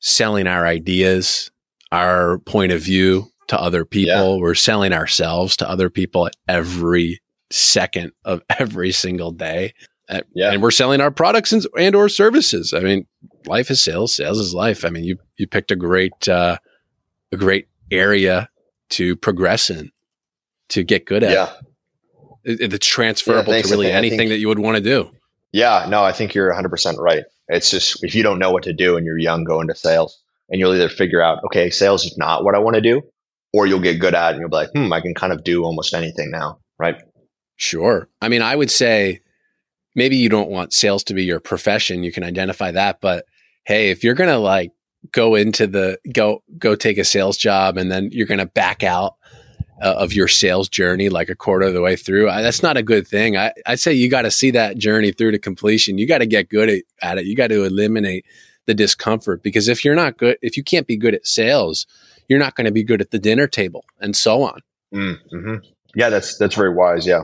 selling 0.00 0.46
our 0.46 0.66
ideas, 0.66 1.50
our 1.92 2.38
point 2.40 2.72
of 2.72 2.80
view 2.80 3.28
to 3.48 3.60
other 3.60 3.84
people. 3.84 4.36
Yeah. 4.36 4.40
We're 4.40 4.54
selling 4.54 4.92
ourselves 4.92 5.56
to 5.58 5.68
other 5.68 5.90
people 5.90 6.26
at 6.26 6.34
every 6.48 7.20
second 7.52 8.12
of 8.24 8.42
every 8.58 8.92
single 8.92 9.32
day. 9.32 9.74
Yeah. 10.34 10.52
And 10.52 10.62
we're 10.62 10.72
selling 10.72 11.00
our 11.00 11.10
products 11.10 11.52
and, 11.52 11.66
and 11.78 11.94
or 11.94 12.08
services. 12.08 12.74
I 12.74 12.80
mean, 12.80 13.06
life 13.46 13.70
is 13.70 13.82
sales. 13.82 14.14
Sales 14.14 14.38
is 14.38 14.52
life. 14.52 14.84
I 14.84 14.90
mean, 14.90 15.04
you, 15.04 15.16
you 15.38 15.46
picked 15.46 15.70
a 15.70 15.76
great, 15.76 16.28
uh, 16.28 16.58
a 17.32 17.36
great 17.36 17.68
area 17.90 18.50
to 18.90 19.16
progress 19.16 19.70
in, 19.70 19.90
to 20.70 20.82
get 20.82 21.06
good 21.06 21.22
at. 21.22 21.32
Yeah. 21.32 21.52
It, 22.44 22.74
it's 22.74 22.86
transferable 22.86 23.54
yeah, 23.54 23.62
to 23.62 23.68
really 23.70 23.90
anything 23.90 24.18
think, 24.18 24.30
that 24.30 24.38
you 24.38 24.48
would 24.48 24.58
want 24.58 24.76
to 24.76 24.82
do. 24.82 25.10
Yeah, 25.52 25.86
no, 25.88 26.02
I 26.02 26.12
think 26.12 26.34
you're 26.34 26.52
100% 26.52 26.98
right. 26.98 27.24
It's 27.48 27.70
just 27.70 28.02
if 28.04 28.14
you 28.14 28.22
don't 28.22 28.38
know 28.38 28.50
what 28.50 28.64
to 28.64 28.72
do 28.72 28.96
and 28.96 29.06
you're 29.06 29.18
young, 29.18 29.44
go 29.44 29.60
into 29.60 29.74
sales 29.74 30.22
and 30.48 30.58
you'll 30.58 30.74
either 30.74 30.88
figure 30.88 31.22
out, 31.22 31.44
okay, 31.44 31.70
sales 31.70 32.04
is 32.04 32.18
not 32.18 32.44
what 32.44 32.54
I 32.54 32.58
want 32.58 32.74
to 32.74 32.80
do, 32.80 33.02
or 33.52 33.66
you'll 33.66 33.80
get 33.80 33.98
good 33.98 34.14
at 34.14 34.30
it 34.30 34.32
and 34.32 34.40
you'll 34.40 34.50
be 34.50 34.56
like, 34.56 34.70
hmm, 34.72 34.92
I 34.92 35.00
can 35.00 35.14
kind 35.14 35.32
of 35.32 35.44
do 35.44 35.64
almost 35.64 35.94
anything 35.94 36.30
now. 36.30 36.58
Right. 36.78 37.00
Sure. 37.62 38.08
I 38.20 38.28
mean, 38.28 38.42
I 38.42 38.56
would 38.56 38.72
say 38.72 39.20
maybe 39.94 40.16
you 40.16 40.28
don't 40.28 40.50
want 40.50 40.72
sales 40.72 41.04
to 41.04 41.14
be 41.14 41.22
your 41.22 41.38
profession. 41.38 42.02
You 42.02 42.10
can 42.10 42.24
identify 42.24 42.72
that. 42.72 43.00
But 43.00 43.24
hey, 43.62 43.90
if 43.90 44.02
you're 44.02 44.16
going 44.16 44.30
to 44.30 44.38
like 44.38 44.72
go 45.12 45.36
into 45.36 45.68
the, 45.68 45.96
go, 46.12 46.42
go 46.58 46.74
take 46.74 46.98
a 46.98 47.04
sales 47.04 47.36
job 47.36 47.76
and 47.76 47.88
then 47.88 48.08
you're 48.10 48.26
going 48.26 48.40
to 48.40 48.46
back 48.46 48.82
out 48.82 49.14
uh, 49.80 49.94
of 49.96 50.12
your 50.12 50.26
sales 50.26 50.68
journey 50.68 51.08
like 51.08 51.28
a 51.28 51.36
quarter 51.36 51.68
of 51.68 51.72
the 51.72 51.80
way 51.80 51.94
through. 51.94 52.28
I, 52.28 52.42
that's 52.42 52.64
not 52.64 52.76
a 52.76 52.82
good 52.82 53.06
thing. 53.06 53.36
I, 53.36 53.52
I 53.64 53.76
say 53.76 53.92
you 53.92 54.10
got 54.10 54.22
to 54.22 54.32
see 54.32 54.50
that 54.50 54.76
journey 54.76 55.12
through 55.12 55.30
to 55.30 55.38
completion. 55.38 55.98
You 55.98 56.08
got 56.08 56.18
to 56.18 56.26
get 56.26 56.48
good 56.48 56.68
at, 56.68 56.82
at 57.00 57.18
it. 57.18 57.26
You 57.26 57.36
got 57.36 57.50
to 57.50 57.62
eliminate 57.62 58.26
the 58.66 58.74
discomfort 58.74 59.40
because 59.40 59.68
if 59.68 59.84
you're 59.84 59.94
not 59.94 60.18
good, 60.18 60.36
if 60.42 60.56
you 60.56 60.64
can't 60.64 60.88
be 60.88 60.96
good 60.96 61.14
at 61.14 61.28
sales, 61.28 61.86
you're 62.26 62.40
not 62.40 62.56
going 62.56 62.64
to 62.64 62.72
be 62.72 62.82
good 62.82 63.00
at 63.00 63.12
the 63.12 63.20
dinner 63.20 63.46
table 63.46 63.84
and 64.00 64.16
so 64.16 64.42
on. 64.42 64.62
Mm, 64.92 65.18
mm-hmm. 65.32 65.54
Yeah, 65.94 66.08
that's 66.08 66.38
that's 66.38 66.54
very 66.54 66.74
wise. 66.74 67.06
Yeah, 67.06 67.22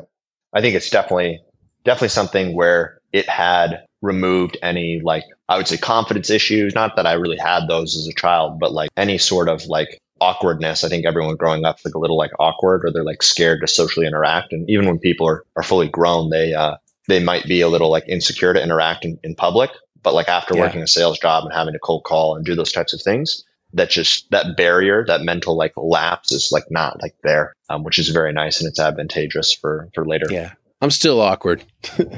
I 0.52 0.60
think 0.60 0.74
it's 0.74 0.90
definitely 0.90 1.40
definitely 1.84 2.08
something 2.08 2.54
where 2.54 3.00
it 3.12 3.28
had 3.28 3.84
removed 4.02 4.56
any 4.62 5.00
like 5.02 5.24
I 5.48 5.56
would 5.56 5.68
say 5.68 5.76
confidence 5.76 6.30
issues. 6.30 6.74
Not 6.74 6.96
that 6.96 7.06
I 7.06 7.14
really 7.14 7.38
had 7.38 7.66
those 7.68 7.96
as 7.96 8.06
a 8.06 8.12
child, 8.12 8.58
but 8.60 8.72
like 8.72 8.90
any 8.96 9.18
sort 9.18 9.48
of 9.48 9.66
like 9.66 9.98
awkwardness. 10.20 10.84
I 10.84 10.88
think 10.88 11.06
everyone 11.06 11.36
growing 11.36 11.64
up 11.64 11.78
is 11.78 11.84
like 11.84 11.94
a 11.94 11.98
little 11.98 12.16
like 12.16 12.32
awkward 12.38 12.84
or 12.84 12.90
they're 12.92 13.04
like 13.04 13.22
scared 13.22 13.60
to 13.60 13.68
socially 13.68 14.06
interact. 14.06 14.52
And 14.52 14.68
even 14.68 14.86
when 14.86 14.98
people 14.98 15.26
are, 15.28 15.44
are 15.56 15.62
fully 15.62 15.88
grown, 15.88 16.30
they, 16.30 16.54
uh, 16.54 16.76
they 17.06 17.22
might 17.22 17.44
be 17.44 17.60
a 17.60 17.68
little 17.68 17.90
like 17.90 18.04
insecure 18.08 18.52
to 18.52 18.62
interact 18.62 19.04
in, 19.04 19.18
in 19.22 19.34
public. 19.34 19.70
But 20.02 20.14
like 20.14 20.28
after 20.28 20.54
yeah. 20.54 20.62
working 20.62 20.82
a 20.82 20.86
sales 20.86 21.18
job 21.18 21.44
and 21.44 21.52
having 21.52 21.72
to 21.72 21.78
cold 21.78 22.04
call 22.04 22.36
and 22.36 22.44
do 22.44 22.54
those 22.54 22.72
types 22.72 22.92
of 22.92 23.02
things, 23.02 23.44
that 23.74 23.90
just 23.90 24.30
that 24.30 24.56
barrier, 24.56 25.04
that 25.06 25.22
mental 25.22 25.56
like 25.56 25.72
lapse 25.76 26.32
is 26.32 26.50
like 26.52 26.70
not 26.70 27.00
like 27.02 27.14
there, 27.22 27.54
um, 27.68 27.84
which 27.84 27.98
is 27.98 28.08
very 28.08 28.32
nice 28.32 28.60
and 28.60 28.68
it's 28.68 28.80
advantageous 28.80 29.52
for 29.52 29.88
for 29.94 30.06
later. 30.06 30.26
Yeah, 30.30 30.52
I'm 30.80 30.90
still 30.90 31.20
awkward. 31.20 31.64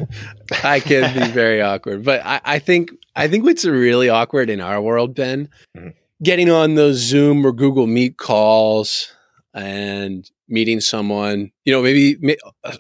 I 0.64 0.80
can 0.80 1.14
be 1.14 1.30
very 1.30 1.60
awkward, 1.60 2.04
but 2.04 2.24
I, 2.24 2.40
I, 2.44 2.58
think 2.58 2.90
I 3.16 3.28
think 3.28 3.44
what's 3.44 3.64
really 3.64 4.08
awkward 4.08 4.50
in 4.50 4.60
our 4.60 4.80
world, 4.80 5.14
Ben, 5.14 5.48
mm-hmm 5.76 5.90
getting 6.22 6.50
on 6.50 6.74
those 6.74 6.96
Zoom 6.96 7.44
or 7.44 7.52
Google 7.52 7.86
Meet 7.86 8.16
calls 8.18 9.12
and 9.54 10.30
meeting 10.48 10.80
someone, 10.80 11.50
you 11.64 11.72
know, 11.72 11.82
maybe 11.82 12.16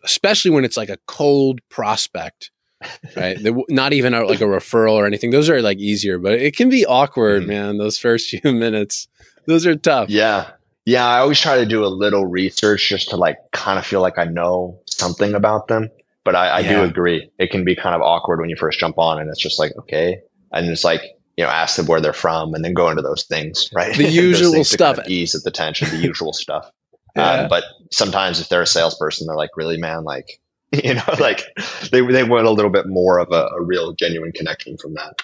especially 0.04 0.50
when 0.50 0.64
it's 0.64 0.76
like 0.76 0.88
a 0.88 0.98
cold 1.06 1.60
prospect, 1.68 2.50
right? 3.16 3.38
not 3.68 3.92
even 3.92 4.14
a, 4.14 4.24
like 4.24 4.40
a 4.40 4.44
referral 4.44 4.94
or 4.94 5.06
anything. 5.06 5.30
Those 5.30 5.48
are 5.48 5.62
like 5.62 5.78
easier, 5.78 6.18
but 6.18 6.34
it 6.34 6.56
can 6.56 6.68
be 6.68 6.86
awkward, 6.86 7.42
mm-hmm. 7.42 7.50
man. 7.50 7.78
Those 7.78 7.98
first 7.98 8.30
few 8.30 8.52
minutes, 8.52 9.08
those 9.46 9.66
are 9.66 9.76
tough. 9.76 10.10
Yeah. 10.10 10.50
Yeah. 10.84 11.06
I 11.06 11.18
always 11.18 11.40
try 11.40 11.58
to 11.58 11.66
do 11.66 11.84
a 11.84 11.88
little 11.88 12.26
research 12.26 12.88
just 12.88 13.10
to 13.10 13.16
like 13.16 13.38
kind 13.52 13.78
of 13.78 13.86
feel 13.86 14.00
like 14.00 14.18
I 14.18 14.24
know 14.24 14.80
something 14.86 15.34
about 15.34 15.68
them. 15.68 15.90
But 16.24 16.36
I, 16.36 16.48
I 16.48 16.60
yeah. 16.60 16.72
do 16.74 16.82
agree. 16.82 17.30
It 17.38 17.50
can 17.50 17.64
be 17.64 17.74
kind 17.74 17.94
of 17.94 18.02
awkward 18.02 18.40
when 18.40 18.50
you 18.50 18.56
first 18.56 18.78
jump 18.78 18.98
on 18.98 19.20
and 19.20 19.28
it's 19.30 19.40
just 19.40 19.58
like, 19.58 19.72
okay. 19.78 20.20
And 20.52 20.68
it's 20.68 20.84
like, 20.84 21.02
you 21.36 21.44
know, 21.44 21.50
ask 21.50 21.76
them 21.76 21.86
where 21.86 22.00
they're 22.00 22.12
from 22.12 22.54
and 22.54 22.62
then 22.62 22.74
go 22.74 22.90
into 22.90 23.02
those 23.02 23.24
things, 23.24 23.70
right? 23.74 23.96
The 23.96 24.08
usual 24.08 24.64
stuff. 24.64 24.96
Kind 24.96 25.06
of 25.06 25.10
ease 25.10 25.34
at 25.34 25.42
the 25.42 25.50
tension, 25.50 25.88
the 25.88 25.96
usual 26.06 26.32
stuff. 26.32 26.70
Yeah. 27.16 27.30
Um, 27.30 27.48
but 27.48 27.64
sometimes 27.90 28.40
if 28.40 28.48
they're 28.48 28.62
a 28.62 28.66
salesperson, 28.66 29.26
they're 29.26 29.36
like, 29.36 29.56
really, 29.56 29.78
man, 29.78 30.04
like, 30.04 30.40
you 30.84 30.94
know, 30.94 31.02
like 31.18 31.42
they, 31.90 32.00
they 32.00 32.22
want 32.22 32.46
a 32.46 32.50
little 32.50 32.70
bit 32.70 32.86
more 32.86 33.18
of 33.18 33.28
a, 33.32 33.48
a 33.56 33.62
real 33.62 33.92
genuine 33.92 34.32
connection 34.32 34.76
from 34.78 34.94
that. 34.94 35.22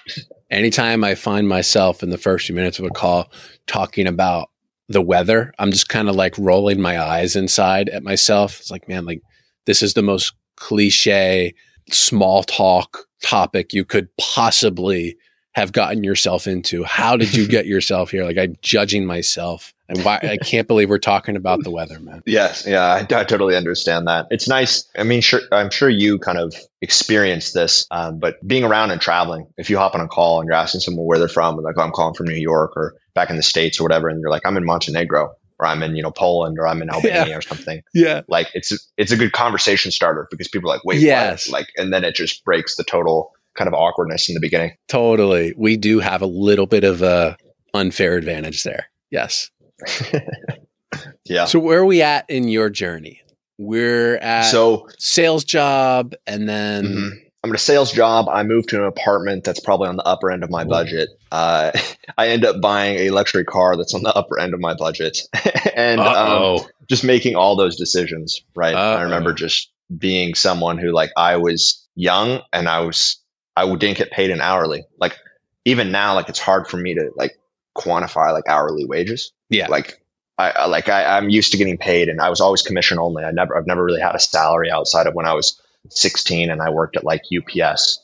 Anytime 0.51 1.03
I 1.03 1.15
find 1.15 1.47
myself 1.47 2.03
in 2.03 2.09
the 2.09 2.17
first 2.17 2.47
few 2.47 2.55
minutes 2.55 2.79
of 2.79 2.85
a 2.85 2.89
call 2.89 3.31
talking 3.65 4.07
about 4.07 4.49
the 4.89 5.01
weather, 5.01 5.53
I'm 5.59 5.71
just 5.71 5.89
kind 5.89 6.09
of 6.09 6.15
like 6.15 6.37
rolling 6.37 6.81
my 6.81 7.01
eyes 7.01 7.35
inside 7.35 7.89
at 7.89 8.03
myself. 8.03 8.59
It's 8.59 8.71
like, 8.71 8.87
man, 8.87 9.05
like 9.05 9.21
this 9.65 9.81
is 9.81 9.93
the 9.93 10.01
most 10.01 10.33
cliche 10.55 11.53
small 11.91 12.43
talk 12.43 13.05
topic 13.21 13.73
you 13.73 13.85
could 13.85 14.09
possibly 14.17 15.17
have 15.57 15.71
gotten 15.71 16.03
yourself 16.03 16.45
into? 16.45 16.83
How 16.83 17.17
did 17.17 17.33
you 17.33 17.47
get 17.55 17.65
yourself 17.65 18.11
here? 18.11 18.23
Like 18.23 18.37
I'm 18.37 18.55
judging 18.61 19.05
myself. 19.05 19.73
And 19.89 20.03
why 20.03 20.19
I 20.21 20.37
can't 20.37 20.67
believe 20.67 20.89
we're 20.89 20.97
talking 20.97 21.35
about 21.35 21.63
the 21.63 21.71
weather, 21.71 21.99
man. 21.99 22.21
Yes, 22.25 22.65
yeah, 22.67 22.83
I, 22.83 22.99
I 22.99 23.23
totally 23.23 23.55
understand 23.55 24.07
that. 24.07 24.27
It's 24.31 24.47
nice. 24.47 24.85
I 24.97 25.03
mean, 25.03 25.21
sure, 25.21 25.41
I'm 25.51 25.69
sure 25.69 25.89
you 25.89 26.19
kind 26.19 26.37
of 26.37 26.53
experienced 26.81 27.53
this, 27.53 27.87
um, 27.89 28.19
but 28.19 28.45
being 28.45 28.63
around 28.63 28.91
and 28.91 28.99
traveling, 28.99 29.47
if 29.57 29.69
you 29.69 29.77
hop 29.77 29.95
on 29.95 30.01
a 30.01 30.07
call 30.07 30.41
and 30.41 30.47
you're 30.47 30.55
asking 30.55 30.81
someone 30.81 31.05
where 31.05 31.19
they're 31.19 31.29
from, 31.29 31.55
like, 31.57 31.75
oh, 31.77 31.81
I'm 31.81 31.91
calling 31.91 32.15
from 32.15 32.27
New 32.27 32.35
York 32.35 32.73
or 32.75 32.95
back 33.13 33.29
in 33.29 33.37
the 33.37 33.43
States 33.43 33.79
or 33.79 33.83
whatever, 33.83 34.09
and 34.09 34.19
you're 34.19 34.29
like, 34.29 34.45
I'm 34.45 34.57
in 34.57 34.65
Montenegro 34.65 35.35
or 35.59 35.65
I'm 35.65 35.81
in, 35.83 35.95
you 35.95 36.03
know, 36.03 36.11
Poland 36.11 36.57
or 36.59 36.67
I'm 36.67 36.81
in 36.81 36.89
Albania 36.93 37.27
yeah. 37.27 37.37
or 37.37 37.41
something. 37.41 37.81
Yeah. 37.93 38.21
Like 38.27 38.49
it's, 38.53 38.73
it's 38.97 39.11
a 39.11 39.17
good 39.17 39.31
conversation 39.31 39.91
starter 39.91 40.27
because 40.29 40.47
people 40.49 40.69
are 40.69 40.75
like, 40.75 40.85
wait, 40.85 40.99
yes. 40.99 41.47
What? 41.47 41.59
Like, 41.59 41.67
and 41.77 41.93
then 41.93 42.03
it 42.03 42.15
just 42.15 42.43
breaks 42.43 42.75
the 42.75 42.83
total 42.83 43.31
kind 43.55 43.67
of 43.67 43.73
awkwardness 43.73 44.29
in 44.29 44.35
the 44.35 44.41
beginning. 44.41 44.75
Totally. 44.87 45.53
We 45.57 45.77
do 45.77 45.99
have 45.99 46.21
a 46.21 46.27
little 46.27 46.67
bit 46.67 46.83
of 46.83 47.01
a 47.01 47.37
unfair 47.73 48.15
advantage 48.15 48.63
there. 48.63 48.89
Yes. 49.09 49.49
yeah. 51.25 51.45
So 51.45 51.59
where 51.59 51.79
are 51.79 51.85
we 51.85 52.01
at 52.01 52.29
in 52.29 52.47
your 52.47 52.69
journey? 52.69 53.21
We're 53.57 54.17
at 54.17 54.43
so 54.43 54.87
sales 54.97 55.43
job 55.43 56.13
and 56.27 56.47
then 56.47 56.85
mm-hmm. 56.85 57.09
I'm 57.43 57.51
at 57.51 57.55
a 57.55 57.59
sales 57.59 57.91
job. 57.91 58.27
I 58.29 58.43
moved 58.43 58.69
to 58.69 58.77
an 58.77 58.85
apartment 58.85 59.43
that's 59.43 59.59
probably 59.59 59.87
on 59.87 59.95
the 59.95 60.05
upper 60.05 60.29
end 60.29 60.43
of 60.43 60.49
my 60.49 60.63
budget. 60.63 61.09
Uh, 61.31 61.71
I 62.17 62.29
end 62.29 62.45
up 62.45 62.61
buying 62.61 62.97
a 62.99 63.09
luxury 63.09 63.45
car 63.45 63.77
that's 63.77 63.93
on 63.93 64.03
the 64.03 64.13
upper 64.13 64.39
end 64.39 64.53
of 64.53 64.59
my 64.59 64.73
budget, 64.73 65.19
and 65.75 66.01
um, 66.01 66.59
just 66.87 67.03
making 67.03 67.35
all 67.35 67.55
those 67.55 67.77
decisions. 67.77 68.43
Right. 68.55 68.75
Uh-oh. 68.75 68.97
I 68.97 69.03
remember 69.03 69.33
just 69.33 69.71
being 69.95 70.35
someone 70.35 70.77
who, 70.77 70.91
like, 70.91 71.11
I 71.15 71.37
was 71.37 71.87
young 71.95 72.41
and 72.51 72.67
I 72.67 72.81
was 72.81 73.19
I 73.57 73.65
didn't 73.75 73.97
get 73.97 74.11
paid 74.11 74.29
an 74.29 74.39
hourly. 74.39 74.85
Like 74.99 75.17
even 75.65 75.91
now, 75.91 76.13
like 76.13 76.29
it's 76.29 76.39
hard 76.39 76.67
for 76.67 76.77
me 76.77 76.93
to 76.93 77.11
like 77.15 77.37
quantify 77.77 78.33
like 78.33 78.45
hourly 78.47 78.85
wages. 78.85 79.31
Yeah. 79.49 79.67
Like 79.67 80.01
I, 80.37 80.51
I 80.51 80.65
like 80.65 80.89
I, 80.89 81.17
I'm 81.17 81.29
used 81.29 81.51
to 81.51 81.57
getting 81.57 81.77
paid, 81.77 82.09
and 82.09 82.21
I 82.21 82.29
was 82.29 82.41
always 82.41 82.61
commission 82.61 82.99
only. 82.99 83.23
I 83.23 83.31
never 83.31 83.57
I've 83.57 83.67
never 83.67 83.83
really 83.83 84.01
had 84.01 84.15
a 84.15 84.19
salary 84.19 84.71
outside 84.71 85.07
of 85.07 85.13
when 85.13 85.25
I 85.25 85.33
was 85.33 85.61
16 85.89 86.51
and 86.51 86.61
I 86.61 86.69
worked 86.69 86.97
at 86.97 87.03
like 87.03 87.21
UPS, 87.35 87.99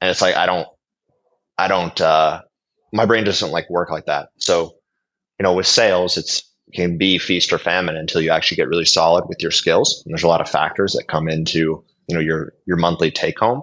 and 0.00 0.10
it's 0.10 0.22
like 0.22 0.36
I 0.36 0.46
don't 0.46 0.68
I 1.56 1.68
don't 1.68 2.00
uh, 2.00 2.42
my 2.92 3.06
brain 3.06 3.24
doesn't 3.24 3.52
like 3.52 3.70
work 3.70 3.90
like 3.90 4.06
that. 4.06 4.30
So 4.38 4.76
you 5.38 5.44
know, 5.44 5.54
with 5.54 5.66
sales, 5.66 6.16
it's 6.16 6.42
can 6.72 6.98
be 6.98 7.18
feast 7.18 7.52
or 7.52 7.58
famine 7.58 7.96
until 7.96 8.20
you 8.20 8.30
actually 8.30 8.56
get 8.56 8.68
really 8.68 8.84
solid 8.84 9.24
with 9.26 9.42
your 9.42 9.50
skills. 9.50 10.02
And 10.04 10.12
there's 10.12 10.22
a 10.22 10.28
lot 10.28 10.40
of 10.40 10.48
factors 10.48 10.92
that 10.92 11.08
come 11.08 11.28
into 11.28 11.84
you 12.08 12.14
know 12.14 12.20
your 12.20 12.52
your 12.66 12.76
monthly 12.76 13.10
take 13.10 13.38
home. 13.38 13.62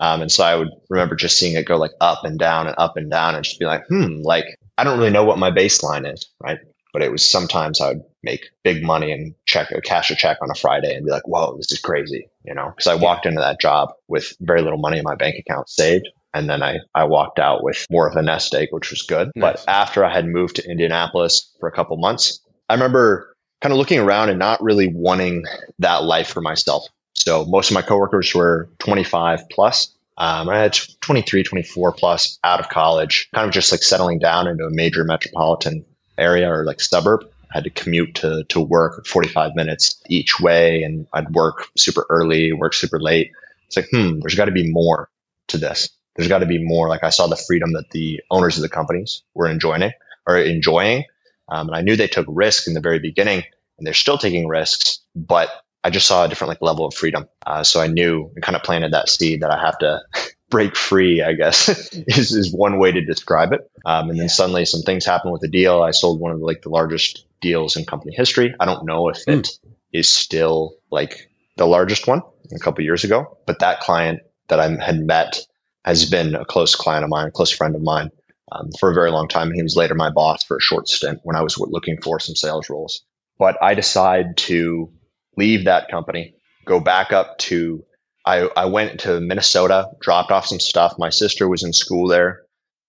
Um, 0.00 0.22
and 0.22 0.32
so 0.32 0.42
I 0.42 0.56
would 0.56 0.70
remember 0.90 1.14
just 1.14 1.38
seeing 1.38 1.54
it 1.54 1.66
go 1.66 1.76
like 1.76 1.92
up 2.00 2.24
and 2.24 2.38
down 2.38 2.66
and 2.66 2.74
up 2.78 2.96
and 2.96 3.10
down, 3.10 3.34
and 3.34 3.44
just 3.44 3.60
be 3.60 3.66
like, 3.66 3.86
hmm, 3.86 4.20
like 4.22 4.46
I 4.82 4.84
don't 4.84 4.98
really 4.98 5.12
know 5.12 5.22
what 5.22 5.38
my 5.38 5.52
baseline 5.52 6.12
is, 6.12 6.26
right? 6.40 6.58
But 6.92 7.02
it 7.02 7.12
was 7.12 7.24
sometimes 7.24 7.80
I 7.80 7.90
would 7.90 8.02
make 8.24 8.50
big 8.64 8.82
money 8.82 9.12
and 9.12 9.36
check 9.46 9.70
a 9.70 9.80
cash 9.80 10.10
a 10.10 10.16
check 10.16 10.38
on 10.42 10.50
a 10.50 10.56
Friday 10.56 10.96
and 10.96 11.06
be 11.06 11.12
like, 11.12 11.26
whoa, 11.26 11.56
this 11.56 11.70
is 11.70 11.78
crazy, 11.78 12.28
you 12.44 12.52
know? 12.52 12.66
Because 12.66 12.88
I 12.88 12.96
walked 12.96 13.24
into 13.24 13.40
that 13.40 13.60
job 13.60 13.92
with 14.08 14.34
very 14.40 14.60
little 14.60 14.80
money 14.80 14.98
in 14.98 15.04
my 15.04 15.14
bank 15.14 15.36
account 15.38 15.68
saved. 15.68 16.08
And 16.34 16.50
then 16.50 16.64
I, 16.64 16.78
I 16.96 17.04
walked 17.04 17.38
out 17.38 17.62
with 17.62 17.86
more 17.92 18.08
of 18.08 18.16
a 18.16 18.22
nest 18.22 18.56
egg, 18.56 18.70
which 18.72 18.90
was 18.90 19.02
good. 19.02 19.30
Nice. 19.36 19.64
But 19.64 19.72
after 19.72 20.04
I 20.04 20.12
had 20.12 20.26
moved 20.26 20.56
to 20.56 20.68
Indianapolis 20.68 21.54
for 21.60 21.68
a 21.68 21.72
couple 21.72 21.96
months, 21.98 22.40
I 22.68 22.74
remember 22.74 23.36
kind 23.60 23.72
of 23.72 23.78
looking 23.78 24.00
around 24.00 24.30
and 24.30 24.38
not 24.40 24.60
really 24.64 24.88
wanting 24.92 25.44
that 25.78 26.02
life 26.02 26.26
for 26.26 26.40
myself. 26.40 26.88
So 27.14 27.44
most 27.44 27.70
of 27.70 27.74
my 27.74 27.82
coworkers 27.82 28.34
were 28.34 28.68
25 28.80 29.48
plus. 29.48 29.94
Um, 30.16 30.48
I 30.48 30.58
had 30.58 30.78
23, 31.00 31.42
24 31.42 31.92
plus 31.92 32.38
out 32.44 32.60
of 32.60 32.68
college, 32.68 33.28
kind 33.34 33.46
of 33.46 33.52
just 33.52 33.72
like 33.72 33.82
settling 33.82 34.18
down 34.18 34.46
into 34.46 34.64
a 34.64 34.70
major 34.70 35.04
metropolitan 35.04 35.84
area 36.18 36.50
or 36.50 36.64
like 36.64 36.80
suburb. 36.80 37.24
I 37.50 37.58
had 37.58 37.64
to 37.64 37.70
commute 37.70 38.16
to, 38.16 38.44
to 38.50 38.60
work 38.60 39.06
45 39.06 39.54
minutes 39.54 40.00
each 40.08 40.40
way 40.40 40.82
and 40.82 41.06
I'd 41.12 41.30
work 41.30 41.66
super 41.76 42.06
early, 42.08 42.52
work 42.52 42.74
super 42.74 43.00
late. 43.00 43.32
It's 43.66 43.76
like, 43.76 43.88
hmm, 43.90 44.20
there's 44.20 44.34
got 44.34 44.46
to 44.46 44.52
be 44.52 44.70
more 44.70 45.10
to 45.48 45.58
this. 45.58 45.90
There's 46.16 46.28
got 46.28 46.40
to 46.40 46.46
be 46.46 46.62
more. 46.62 46.88
Like 46.88 47.04
I 47.04 47.10
saw 47.10 47.26
the 47.26 47.36
freedom 47.36 47.72
that 47.72 47.90
the 47.90 48.20
owners 48.30 48.56
of 48.56 48.62
the 48.62 48.68
companies 48.68 49.22
were 49.34 49.48
enjoying 49.48 49.92
or 50.26 50.38
enjoying. 50.38 51.04
Um, 51.48 51.68
and 51.68 51.76
I 51.76 51.80
knew 51.80 51.96
they 51.96 52.06
took 52.06 52.26
risk 52.28 52.66
in 52.66 52.74
the 52.74 52.80
very 52.80 52.98
beginning 52.98 53.44
and 53.78 53.86
they're 53.86 53.94
still 53.94 54.18
taking 54.18 54.46
risks, 54.46 55.00
but 55.14 55.50
I 55.84 55.90
just 55.90 56.06
saw 56.06 56.24
a 56.24 56.28
different 56.28 56.50
like 56.50 56.62
level 56.62 56.86
of 56.86 56.94
freedom. 56.94 57.28
Uh, 57.44 57.64
so 57.64 57.80
I 57.80 57.88
knew 57.88 58.30
and 58.34 58.42
kind 58.42 58.56
of 58.56 58.62
planted 58.62 58.92
that 58.92 59.08
seed 59.08 59.42
that 59.42 59.50
I 59.50 59.60
have 59.60 59.78
to 59.78 60.00
break 60.50 60.76
free, 60.76 61.22
I 61.22 61.32
guess 61.32 61.68
is, 61.92 62.32
is 62.32 62.52
one 62.52 62.78
way 62.78 62.92
to 62.92 63.04
describe 63.04 63.52
it. 63.52 63.68
Um, 63.84 64.10
and 64.10 64.20
then 64.20 64.28
suddenly 64.28 64.64
some 64.64 64.82
things 64.82 65.04
happened 65.04 65.32
with 65.32 65.42
the 65.42 65.48
deal. 65.48 65.82
I 65.82 65.90
sold 65.90 66.20
one 66.20 66.32
of 66.32 66.38
the, 66.38 66.44
like 66.44 66.62
the 66.62 66.68
largest 66.68 67.26
deals 67.40 67.76
in 67.76 67.84
company 67.84 68.14
history. 68.14 68.54
I 68.60 68.66
don't 68.66 68.86
know 68.86 69.08
if 69.08 69.24
mm. 69.24 69.38
it 69.38 69.48
is 69.92 70.08
still 70.08 70.76
like 70.90 71.30
the 71.56 71.66
largest 71.66 72.06
one 72.06 72.22
a 72.54 72.58
couple 72.58 72.84
years 72.84 73.04
ago, 73.04 73.38
but 73.46 73.58
that 73.60 73.80
client 73.80 74.20
that 74.48 74.60
I 74.60 74.68
had 74.68 75.00
met 75.00 75.40
has 75.84 76.08
been 76.08 76.34
a 76.34 76.44
close 76.44 76.74
client 76.74 77.04
of 77.04 77.10
mine, 77.10 77.28
a 77.28 77.30
close 77.30 77.50
friend 77.50 77.74
of 77.74 77.82
mine 77.82 78.10
um, 78.52 78.70
for 78.78 78.90
a 78.90 78.94
very 78.94 79.10
long 79.10 79.28
time. 79.28 79.52
He 79.52 79.62
was 79.62 79.76
later 79.76 79.94
my 79.94 80.10
boss 80.10 80.44
for 80.44 80.58
a 80.58 80.60
short 80.60 80.88
stint 80.88 81.20
when 81.24 81.36
I 81.36 81.42
was 81.42 81.58
looking 81.58 82.00
for 82.00 82.20
some 82.20 82.36
sales 82.36 82.70
roles. 82.70 83.04
But 83.38 83.58
I 83.62 83.74
decided 83.74 84.36
to 84.36 84.92
leave 85.36 85.64
that 85.64 85.90
company, 85.90 86.34
go 86.64 86.80
back 86.80 87.12
up 87.12 87.38
to, 87.38 87.84
I, 88.24 88.48
I 88.56 88.66
went 88.66 89.00
to 89.00 89.20
Minnesota, 89.20 89.90
dropped 90.00 90.30
off 90.30 90.46
some 90.46 90.60
stuff. 90.60 90.94
My 90.98 91.10
sister 91.10 91.48
was 91.48 91.62
in 91.62 91.72
school 91.72 92.08
there. 92.08 92.42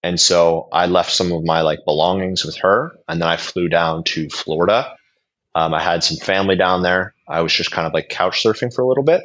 And 0.04 0.20
so 0.20 0.68
I 0.72 0.88
left 0.88 1.12
some 1.12 1.32
of 1.32 1.44
my 1.44 1.62
like 1.62 1.86
belongings 1.86 2.44
with 2.44 2.58
her. 2.58 2.92
And 3.08 3.22
then 3.22 3.30
I 3.30 3.38
flew 3.38 3.70
down 3.70 4.04
to 4.06 4.30
Florida. 4.30 4.96
Um, 5.56 5.74
I 5.74 5.82
had 5.82 6.04
some 6.04 6.18
family 6.18 6.56
down 6.56 6.84
there. 6.84 7.14
I 7.28 7.42
was 7.42 7.54
just 7.54 7.72
kind 7.72 7.88
of 7.88 7.94
like 7.94 8.10
couch 8.10 8.44
surfing 8.44 8.74
for 8.74 8.82
a 8.82 8.88
little 8.88 9.04
bit. 9.04 9.22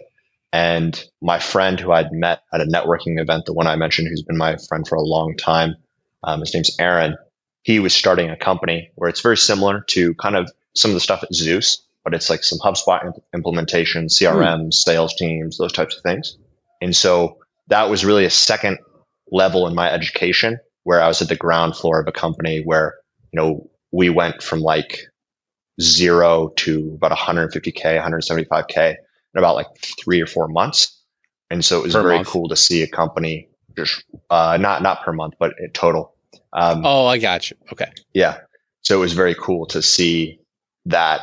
And 0.53 1.03
my 1.21 1.41
friend 1.41 1.79
who 1.79 1.93
I'd 1.93 2.13
met 2.13 2.43
at 2.53 2.61
a 2.61 2.65
networking 2.65 3.21
event, 3.21 3.45
the 3.45 3.53
one 3.53 3.67
I 3.67 3.77
mentioned, 3.77 4.09
who's 4.09 4.23
been 4.23 4.39
my 4.39 4.57
friend 4.57 4.87
for 4.87 4.95
a 4.95 5.03
long 5.03 5.37
time, 5.37 5.77
um, 6.23 6.41
his 6.41 6.55
name's 6.55 6.77
Aaron. 6.79 7.17
He 7.63 7.81
was 7.81 7.95
starting 7.95 8.31
a 8.31 8.37
company 8.37 8.91
where 8.95 9.11
it's 9.11 9.21
very 9.21 9.37
similar 9.37 9.85
to 9.91 10.15
kind 10.15 10.37
of 10.37 10.51
some 10.75 10.91
of 10.91 10.95
the 10.95 11.01
stuff 11.01 11.23
at 11.23 11.35
Zeus, 11.35 11.83
but 12.09 12.15
it's 12.15 12.31
like 12.31 12.43
some 12.43 12.59
HubSpot 12.59 13.05
imp- 13.05 13.23
implementation, 13.35 14.07
CRM, 14.07 14.69
mm. 14.69 14.73
sales 14.73 15.15
teams, 15.15 15.59
those 15.59 15.75
types 15.75 15.95
of 15.95 16.03
things. 16.03 16.39
And 16.81 16.97
so 16.97 17.37
that 17.67 17.91
was 17.91 18.03
really 18.03 18.25
a 18.25 18.31
second 18.31 18.79
level 19.31 19.67
in 19.67 19.75
my 19.75 19.93
education 19.93 20.59
where 20.85 21.03
I 21.03 21.09
was 21.09 21.21
at 21.21 21.29
the 21.29 21.37
ground 21.37 21.77
floor 21.77 22.01
of 22.01 22.09
a 22.09 22.13
company 22.13 22.63
where, 22.65 22.95
you 23.31 23.39
know, 23.39 23.69
we 23.93 24.09
went 24.09 24.43
from 24.43 24.61
like 24.61 25.01
zero 25.83 26.49
to 26.57 26.95
about 26.95 27.13
150K, 27.13 28.03
175K 28.03 28.89
in 28.93 28.97
about 29.39 29.55
like 29.55 29.67
three 30.03 30.23
or 30.23 30.27
four 30.27 30.49
months. 30.49 30.99
And 31.51 31.63
so 31.63 31.81
it 31.81 31.83
was 31.83 31.93
per 31.93 32.03
very 32.03 32.15
month. 32.17 32.29
cool 32.29 32.49
to 32.49 32.57
see 32.57 32.83
a 32.83 32.89
company 32.89 33.51
just, 33.77 34.03
uh, 34.31 34.57
not, 34.59 34.81
not 34.81 35.03
per 35.03 35.13
month, 35.13 35.35
but 35.39 35.53
total. 35.75 36.15
Um, 36.55 36.87
oh, 36.87 37.05
I 37.05 37.19
got 37.19 37.51
you. 37.51 37.59
Okay. 37.71 37.93
Yeah. 38.15 38.39
So 38.81 38.97
it 38.97 39.01
was 39.01 39.13
very 39.13 39.35
cool 39.35 39.67
to 39.67 39.83
see 39.83 40.41
that 40.87 41.21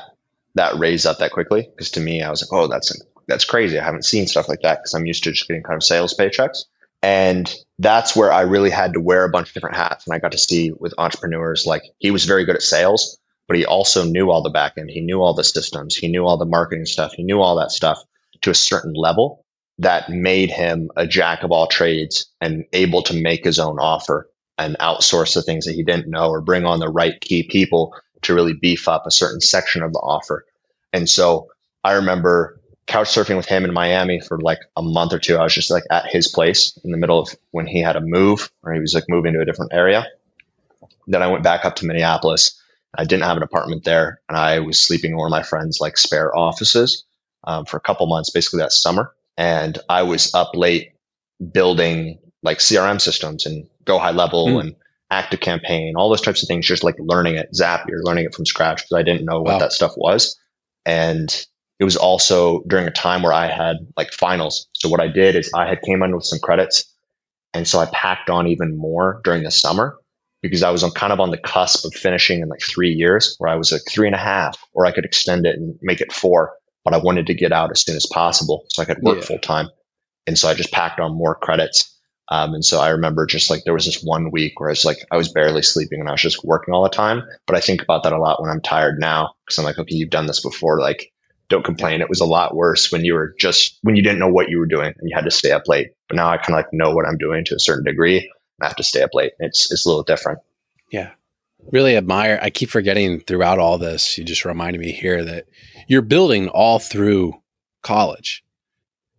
that 0.55 0.77
raise 0.77 1.05
up 1.05 1.19
that 1.19 1.31
quickly 1.31 1.69
because 1.75 1.91
to 1.91 1.99
me, 1.99 2.21
I 2.21 2.29
was 2.29 2.41
like, 2.41 2.53
oh, 2.53 2.67
that's 2.67 2.93
that's 3.27 3.45
crazy. 3.45 3.79
I 3.79 3.83
haven't 3.83 4.05
seen 4.05 4.27
stuff 4.27 4.49
like 4.49 4.61
that 4.61 4.79
because 4.79 4.93
I'm 4.93 5.05
used 5.05 5.23
to 5.23 5.31
just 5.31 5.47
getting 5.47 5.63
kind 5.63 5.77
of 5.77 5.83
sales 5.83 6.15
paychecks. 6.17 6.65
And 7.01 7.53
that's 7.77 8.15
where 8.15 8.31
I 8.31 8.41
really 8.41 8.69
had 8.69 8.93
to 8.93 8.99
wear 8.99 9.25
a 9.25 9.29
bunch 9.29 9.49
of 9.49 9.53
different 9.53 9.75
hats. 9.75 10.07
And 10.07 10.15
I 10.15 10.19
got 10.19 10.31
to 10.31 10.37
see 10.37 10.71
with 10.71 10.93
entrepreneurs, 10.97 11.65
like 11.65 11.83
he 11.99 12.11
was 12.11 12.25
very 12.25 12.45
good 12.45 12.55
at 12.55 12.61
sales, 12.61 13.19
but 13.47 13.57
he 13.57 13.65
also 13.65 14.03
knew 14.05 14.31
all 14.31 14.41
the 14.41 14.49
back 14.49 14.73
end. 14.77 14.89
He 14.89 15.01
knew 15.01 15.21
all 15.21 15.33
the 15.33 15.43
systems. 15.43 15.95
He 15.95 16.07
knew 16.07 16.25
all 16.25 16.37
the 16.37 16.45
marketing 16.45 16.85
stuff. 16.85 17.13
He 17.13 17.23
knew 17.23 17.41
all 17.41 17.57
that 17.57 17.71
stuff 17.71 17.99
to 18.41 18.49
a 18.49 18.55
certain 18.55 18.93
level 18.93 19.45
that 19.79 20.09
made 20.09 20.49
him 20.49 20.89
a 20.95 21.05
jack 21.05 21.43
of 21.43 21.51
all 21.51 21.67
trades 21.67 22.27
and 22.39 22.65
able 22.73 23.03
to 23.03 23.13
make 23.13 23.43
his 23.43 23.59
own 23.59 23.77
offer 23.77 24.29
and 24.57 24.77
outsource 24.79 25.33
the 25.33 25.41
things 25.41 25.65
that 25.65 25.73
he 25.73 25.83
didn't 25.83 26.09
know 26.09 26.29
or 26.29 26.41
bring 26.41 26.65
on 26.65 26.79
the 26.79 26.89
right 26.89 27.19
key 27.19 27.43
people 27.43 27.93
to 28.25 28.33
really 28.33 28.53
beef 28.53 28.88
up 28.88 29.05
a 29.05 29.11
certain 29.11 29.41
section 29.41 29.83
of 29.83 29.93
the 29.93 29.99
offer. 29.99 30.45
And 30.93 31.09
so 31.09 31.49
I 31.83 31.93
remember 31.93 32.59
couch 32.88 33.07
surfing 33.07 33.38
with 33.38 33.47
him 33.47 33.65
in 33.65 33.73
Miami 33.73 34.19
for 34.19 34.39
like 34.39 34.59
a 34.75 34.81
month 34.81 35.13
or 35.13 35.19
two. 35.19 35.38
I 35.38 35.43
was 35.43 35.53
just 35.53 35.71
like 35.71 35.83
at 35.89 36.05
his 36.07 36.27
place 36.27 36.77
in 36.83 36.91
the 36.91 36.97
middle 36.97 37.19
of 37.19 37.29
when 37.51 37.65
he 37.65 37.81
had 37.81 37.95
a 37.95 38.01
move 38.01 38.51
or 38.63 38.73
he 38.73 38.79
was 38.79 38.93
like 38.93 39.05
moving 39.09 39.33
to 39.33 39.41
a 39.41 39.45
different 39.45 39.73
area. 39.73 40.05
Then 41.07 41.23
I 41.23 41.27
went 41.27 41.43
back 41.43 41.65
up 41.65 41.77
to 41.77 41.85
Minneapolis. 41.85 42.61
I 42.97 43.03
didn't 43.03 43.23
have 43.23 43.38
an 43.38 43.43
apartment 43.43 43.83
there 43.83 44.21
and 44.29 44.38
I 44.38 44.59
was 44.59 44.81
sleeping 44.81 45.11
in 45.11 45.17
one 45.17 45.27
of 45.27 45.31
my 45.31 45.43
friends' 45.43 45.79
like 45.81 45.97
spare 45.97 46.35
offices 46.35 47.03
um, 47.43 47.65
for 47.65 47.77
a 47.77 47.81
couple 47.81 48.07
months, 48.07 48.29
basically 48.29 48.59
that 48.59 48.71
summer. 48.71 49.13
And 49.38 49.77
I 49.89 50.03
was 50.03 50.33
up 50.33 50.55
late 50.55 50.93
building 51.51 52.19
like 52.41 52.59
CRM 52.59 53.01
systems 53.01 53.45
and 53.45 53.67
GoHighLevel 53.85 54.47
mm. 54.47 54.59
and 54.61 54.75
ActiveCampaign, 55.15 55.93
all 55.95 56.10
those 56.10 56.21
types 56.21 56.43
of 56.43 56.47
things, 56.47 56.67
just 56.67 56.84
like 56.84 56.95
learning 56.99 57.36
it, 57.36 57.49
Zapier, 57.54 58.04
learning 58.04 58.25
it 58.25 58.36
from 58.36 58.45
scratch 58.45 58.84
because 58.84 58.99
I 58.99 59.04
didn't 59.04 59.25
know 59.25 59.41
what 59.41 59.54
wow. 59.54 59.60
that 59.60 59.73
stuff 59.73 59.93
was. 59.95 60.38
And 60.86 61.30
it 61.80 61.84
was 61.84 61.97
also 61.97 62.62
during 62.67 62.88
a 62.88 62.91
time 62.91 63.23
where 63.23 63.34
I 63.34 63.47
had 63.47 63.78
like 63.97 64.12
finals. 64.12 64.67
So 64.73 64.89
what 64.89 64.99
I 64.99 65.08
did 65.08 65.36
is 65.36 65.51
I 65.54 65.67
had 65.67 65.82
came 65.82 66.04
in 66.04 66.15
with 66.15 66.25
some 66.25 66.39
credits. 66.39 66.86
And 67.54 67.67
so 67.67 67.80
I 67.80 67.86
packed 67.86 68.30
on 68.30 68.47
even 68.47 68.78
more 68.78 69.21
during 69.23 69.43
the 69.43 69.51
summer 69.51 69.97
because 70.41 70.63
I 70.63 70.71
was 70.71 70.84
on 70.84 70.91
kind 70.91 71.13
of 71.13 71.19
on 71.19 71.32
the 71.32 71.38
cusp 71.38 71.86
of 71.86 71.93
finishing 71.93 72.41
in 72.41 72.49
like 72.49 72.62
three 72.62 72.91
years 72.91 73.36
where 73.38 73.49
I 73.49 73.56
was 73.56 73.71
like 73.71 73.82
three 73.89 74.08
and 74.08 74.15
a 74.15 74.19
half, 74.19 74.58
or 74.73 74.86
I 74.86 74.91
could 74.91 75.06
extend 75.06 75.45
it 75.45 75.56
and 75.56 75.78
make 75.82 76.01
it 76.01 76.12
four. 76.12 76.54
But 76.84 76.93
I 76.93 76.97
wanted 76.97 77.28
to 77.28 77.34
get 77.34 77.51
out 77.51 77.71
as 77.71 77.84
soon 77.84 77.95
as 77.95 78.06
possible 78.06 78.65
so 78.69 78.82
I 78.82 78.86
could 78.86 79.01
work 79.01 79.19
yeah. 79.19 79.25
full 79.25 79.39
time. 79.39 79.69
And 80.28 80.38
so 80.38 80.47
I 80.47 80.54
just 80.54 80.71
packed 80.71 80.99
on 80.99 81.17
more 81.17 81.36
credits 81.36 81.94
um, 82.27 82.55
and 82.55 82.65
so 82.65 82.79
I 82.79 82.89
remember 82.89 83.25
just 83.25 83.49
like 83.49 83.63
there 83.63 83.73
was 83.73 83.85
this 83.85 84.01
one 84.03 84.31
week 84.31 84.59
where 84.59 84.69
I 84.69 84.71
was 84.71 84.85
like, 84.85 84.97
I 85.11 85.17
was 85.17 85.31
barely 85.31 85.61
sleeping 85.61 85.99
and 85.99 86.09
I 86.09 86.13
was 86.13 86.21
just 86.21 86.43
working 86.43 86.73
all 86.73 86.83
the 86.83 86.89
time. 86.89 87.23
But 87.45 87.55
I 87.55 87.59
think 87.59 87.83
about 87.83 88.03
that 88.03 88.13
a 88.13 88.17
lot 88.17 88.41
when 88.41 88.49
I'm 88.49 88.61
tired 88.61 88.99
now 88.99 89.35
because 89.45 89.59
I'm 89.59 89.65
like, 89.65 89.77
okay, 89.77 89.95
you've 89.95 90.09
done 90.09 90.25
this 90.25 90.41
before. 90.41 90.79
Like, 90.79 91.11
don't 91.49 91.63
complain. 91.63 92.01
It 92.01 92.09
was 92.09 92.21
a 92.21 92.25
lot 92.25 92.55
worse 92.55 92.91
when 92.91 93.05
you 93.05 93.13
were 93.13 93.35
just, 93.38 93.77
when 93.83 93.95
you 93.95 94.01
didn't 94.01 94.17
know 94.17 94.31
what 94.31 94.49
you 94.49 94.57
were 94.57 94.65
doing 94.65 94.93
and 94.97 95.09
you 95.09 95.15
had 95.15 95.25
to 95.25 95.31
stay 95.31 95.51
up 95.51 95.67
late. 95.67 95.91
But 96.07 96.15
now 96.15 96.29
I 96.29 96.38
kind 96.38 96.57
of 96.57 96.65
like 96.65 96.73
know 96.73 96.95
what 96.95 97.05
I'm 97.07 97.19
doing 97.19 97.45
to 97.45 97.55
a 97.55 97.59
certain 97.59 97.85
degree. 97.85 98.31
I 98.59 98.65
have 98.65 98.75
to 98.77 98.83
stay 98.83 99.03
up 99.03 99.13
late. 99.13 99.33
It's, 99.38 99.71
it's 99.71 99.85
a 99.85 99.89
little 99.89 100.03
different. 100.03 100.39
Yeah. 100.91 101.11
Really 101.71 101.95
admire. 101.95 102.39
I 102.41 102.49
keep 102.49 102.69
forgetting 102.69 103.19
throughout 103.19 103.59
all 103.59 103.77
this. 103.77 104.17
You 104.17 104.23
just 104.23 104.45
reminded 104.45 104.79
me 104.79 104.91
here 104.91 105.23
that 105.23 105.45
you're 105.88 106.01
building 106.01 106.49
all 106.49 106.79
through 106.79 107.35
college. 107.83 108.43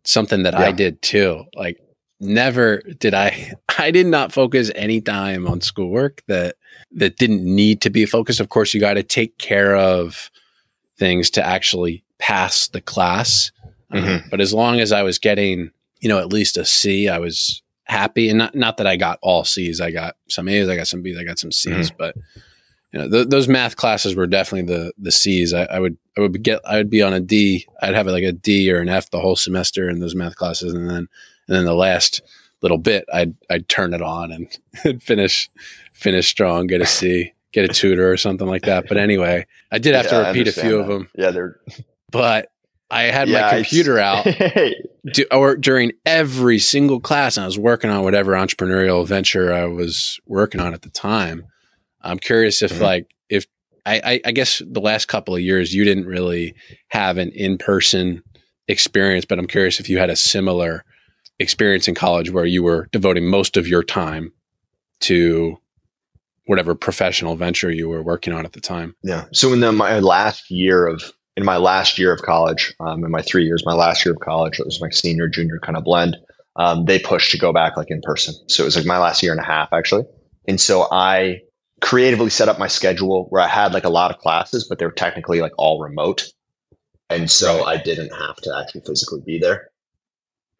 Something 0.04 0.42
that 0.44 0.54
yeah. 0.54 0.60
I 0.62 0.72
did 0.72 1.02
too. 1.02 1.44
Like 1.54 1.78
never 2.20 2.78
did 2.98 3.14
I 3.14 3.52
I 3.78 3.90
did 3.90 4.06
not 4.06 4.32
focus 4.32 4.70
any 4.74 5.00
time 5.00 5.46
on 5.46 5.60
schoolwork 5.60 6.22
that 6.28 6.56
that 6.92 7.16
didn't 7.18 7.44
need 7.44 7.80
to 7.82 7.90
be 7.90 8.06
focused. 8.06 8.40
Of 8.40 8.48
course, 8.48 8.72
you 8.72 8.80
got 8.80 8.94
to 8.94 9.02
take 9.02 9.38
care 9.38 9.76
of 9.76 10.30
things 10.98 11.30
to 11.30 11.44
actually 11.44 12.04
pass 12.18 12.68
the 12.68 12.80
class. 12.80 13.52
Mm-hmm. 13.92 14.28
but 14.30 14.40
as 14.40 14.52
long 14.52 14.80
as 14.80 14.90
I 14.90 15.04
was 15.04 15.20
getting, 15.20 15.70
you 16.00 16.08
know, 16.08 16.18
at 16.18 16.32
least 16.32 16.56
a 16.56 16.64
C, 16.64 17.08
I 17.08 17.18
was 17.18 17.62
happy. 17.84 18.28
And 18.28 18.38
not 18.38 18.54
not 18.54 18.78
that 18.78 18.86
I 18.86 18.96
got 18.96 19.18
all 19.22 19.44
C's. 19.44 19.80
I 19.80 19.90
got 19.90 20.16
some 20.28 20.48
A's, 20.48 20.68
I 20.68 20.76
got 20.76 20.88
some 20.88 21.02
B's, 21.02 21.16
I 21.16 21.22
got 21.22 21.38
some 21.38 21.52
C's, 21.52 21.90
mm-hmm. 21.90 21.96
but 21.96 22.16
you 22.92 23.00
know, 23.00 23.08
th- 23.08 23.28
those 23.28 23.48
math 23.48 23.76
classes 23.76 24.14
were 24.14 24.26
definitely 24.26 24.74
the 24.74 24.92
the 24.98 25.12
C's. 25.12 25.54
I, 25.54 25.64
I, 25.64 25.78
would 25.78 25.96
I 26.16 26.22
would 26.22 26.42
get 26.42 26.60
I 26.64 26.76
would 26.76 26.90
be 26.90 27.02
on 27.02 27.12
a 27.12 27.20
D. 27.20 27.66
I'd 27.80 27.94
have 27.94 28.06
like 28.06 28.24
a 28.24 28.32
D 28.32 28.72
or 28.72 28.80
an 28.80 28.88
F 28.88 29.10
the 29.10 29.20
whole 29.20 29.36
semester 29.36 29.88
in 29.88 30.00
those 30.00 30.14
math 30.14 30.36
classes, 30.36 30.72
and 30.74 30.90
then 30.90 31.08
and 31.48 31.56
then 31.56 31.64
the 31.64 31.74
last 31.74 32.22
little 32.62 32.78
bit 32.78 33.04
I'd 33.12 33.34
I'd 33.50 33.68
turn 33.68 33.94
it 33.94 34.02
on 34.02 34.32
and 34.84 35.02
finish 35.02 35.50
finish 35.92 36.28
strong, 36.28 36.66
get 36.66 36.80
a 36.80 36.86
C, 36.86 37.32
get 37.52 37.64
a 37.64 37.72
tutor 37.72 38.10
or 38.10 38.16
something 38.16 38.46
like 38.46 38.62
that. 38.62 38.86
But 38.88 38.98
anyway, 38.98 39.46
I 39.72 39.78
did 39.78 39.94
have 39.94 40.06
yeah, 40.06 40.22
to 40.22 40.28
repeat 40.28 40.48
a 40.48 40.52
few 40.52 40.70
that. 40.70 40.80
of 40.80 40.86
them. 40.86 41.08
Yeah, 41.16 41.30
they're. 41.30 41.60
But 42.10 42.50
I 42.90 43.04
had 43.04 43.28
yeah, 43.28 43.42
my 43.42 43.54
computer 43.54 43.98
out 43.98 44.26
or 45.32 45.56
during 45.56 45.92
every 46.04 46.58
single 46.58 47.00
class, 47.00 47.36
and 47.36 47.44
I 47.44 47.46
was 47.46 47.58
working 47.58 47.90
on 47.90 48.04
whatever 48.04 48.32
entrepreneurial 48.32 49.06
venture 49.06 49.52
I 49.52 49.64
was 49.66 50.20
working 50.26 50.60
on 50.60 50.72
at 50.72 50.82
the 50.82 50.90
time. 50.90 51.46
I'm 52.00 52.18
curious 52.18 52.62
if, 52.62 52.72
mm-hmm. 52.72 52.84
like, 52.84 53.14
if 53.28 53.46
I, 53.84 54.20
I, 54.24 54.30
guess 54.30 54.62
the 54.64 54.80
last 54.80 55.06
couple 55.06 55.34
of 55.34 55.40
years 55.40 55.74
you 55.74 55.84
didn't 55.84 56.06
really 56.06 56.54
have 56.88 57.18
an 57.18 57.30
in 57.30 57.58
person 57.58 58.22
experience, 58.68 59.24
but 59.24 59.38
I'm 59.38 59.48
curious 59.48 59.80
if 59.80 59.88
you 59.88 59.98
had 59.98 60.10
a 60.10 60.16
similar 60.16 60.84
experience 61.38 61.88
in 61.88 61.94
college 61.94 62.30
where 62.30 62.44
you 62.44 62.62
were 62.62 62.88
devoting 62.92 63.26
most 63.28 63.56
of 63.56 63.66
your 63.66 63.82
time 63.82 64.32
to 65.00 65.58
whatever 66.46 66.74
professional 66.74 67.36
venture 67.36 67.70
you 67.70 67.88
were 67.88 68.02
working 68.02 68.32
on 68.32 68.44
at 68.44 68.52
the 68.52 68.60
time. 68.60 68.94
Yeah. 69.02 69.26
So 69.32 69.52
in 69.52 69.60
the, 69.60 69.72
my 69.72 69.98
last 69.98 70.50
year 70.50 70.86
of 70.86 71.02
in 71.36 71.44
my 71.44 71.58
last 71.58 71.98
year 71.98 72.12
of 72.14 72.22
college, 72.22 72.74
um, 72.80 73.04
in 73.04 73.10
my 73.10 73.20
three 73.20 73.44
years, 73.44 73.62
my 73.66 73.74
last 73.74 74.06
year 74.06 74.14
of 74.14 74.20
college, 74.20 74.58
it 74.58 74.64
was 74.64 74.80
my 74.80 74.88
senior 74.88 75.28
junior 75.28 75.58
kind 75.62 75.76
of 75.76 75.84
blend. 75.84 76.16
Um, 76.56 76.86
they 76.86 76.98
pushed 76.98 77.32
to 77.32 77.38
go 77.38 77.52
back 77.52 77.76
like 77.76 77.90
in 77.90 78.00
person. 78.00 78.34
So 78.48 78.62
it 78.62 78.66
was 78.66 78.76
like 78.76 78.86
my 78.86 78.98
last 78.98 79.22
year 79.22 79.32
and 79.32 79.40
a 79.40 79.44
half 79.44 79.68
actually. 79.72 80.04
And 80.48 80.58
so 80.58 80.86
I 80.90 81.40
creatively 81.82 82.30
set 82.30 82.48
up 82.48 82.58
my 82.58 82.68
schedule 82.68 83.26
where 83.28 83.42
I 83.42 83.48
had 83.48 83.74
like 83.74 83.84
a 83.84 83.90
lot 83.90 84.10
of 84.10 84.18
classes, 84.18 84.66
but 84.66 84.78
they 84.78 84.86
were 84.86 84.92
technically 84.92 85.42
like 85.42 85.52
all 85.58 85.80
remote. 85.80 86.24
And 87.10 87.30
so 87.30 87.64
I 87.64 87.76
didn't 87.76 88.10
have 88.10 88.36
to 88.36 88.56
actually 88.58 88.82
physically 88.86 89.20
be 89.24 89.38
there. 89.38 89.70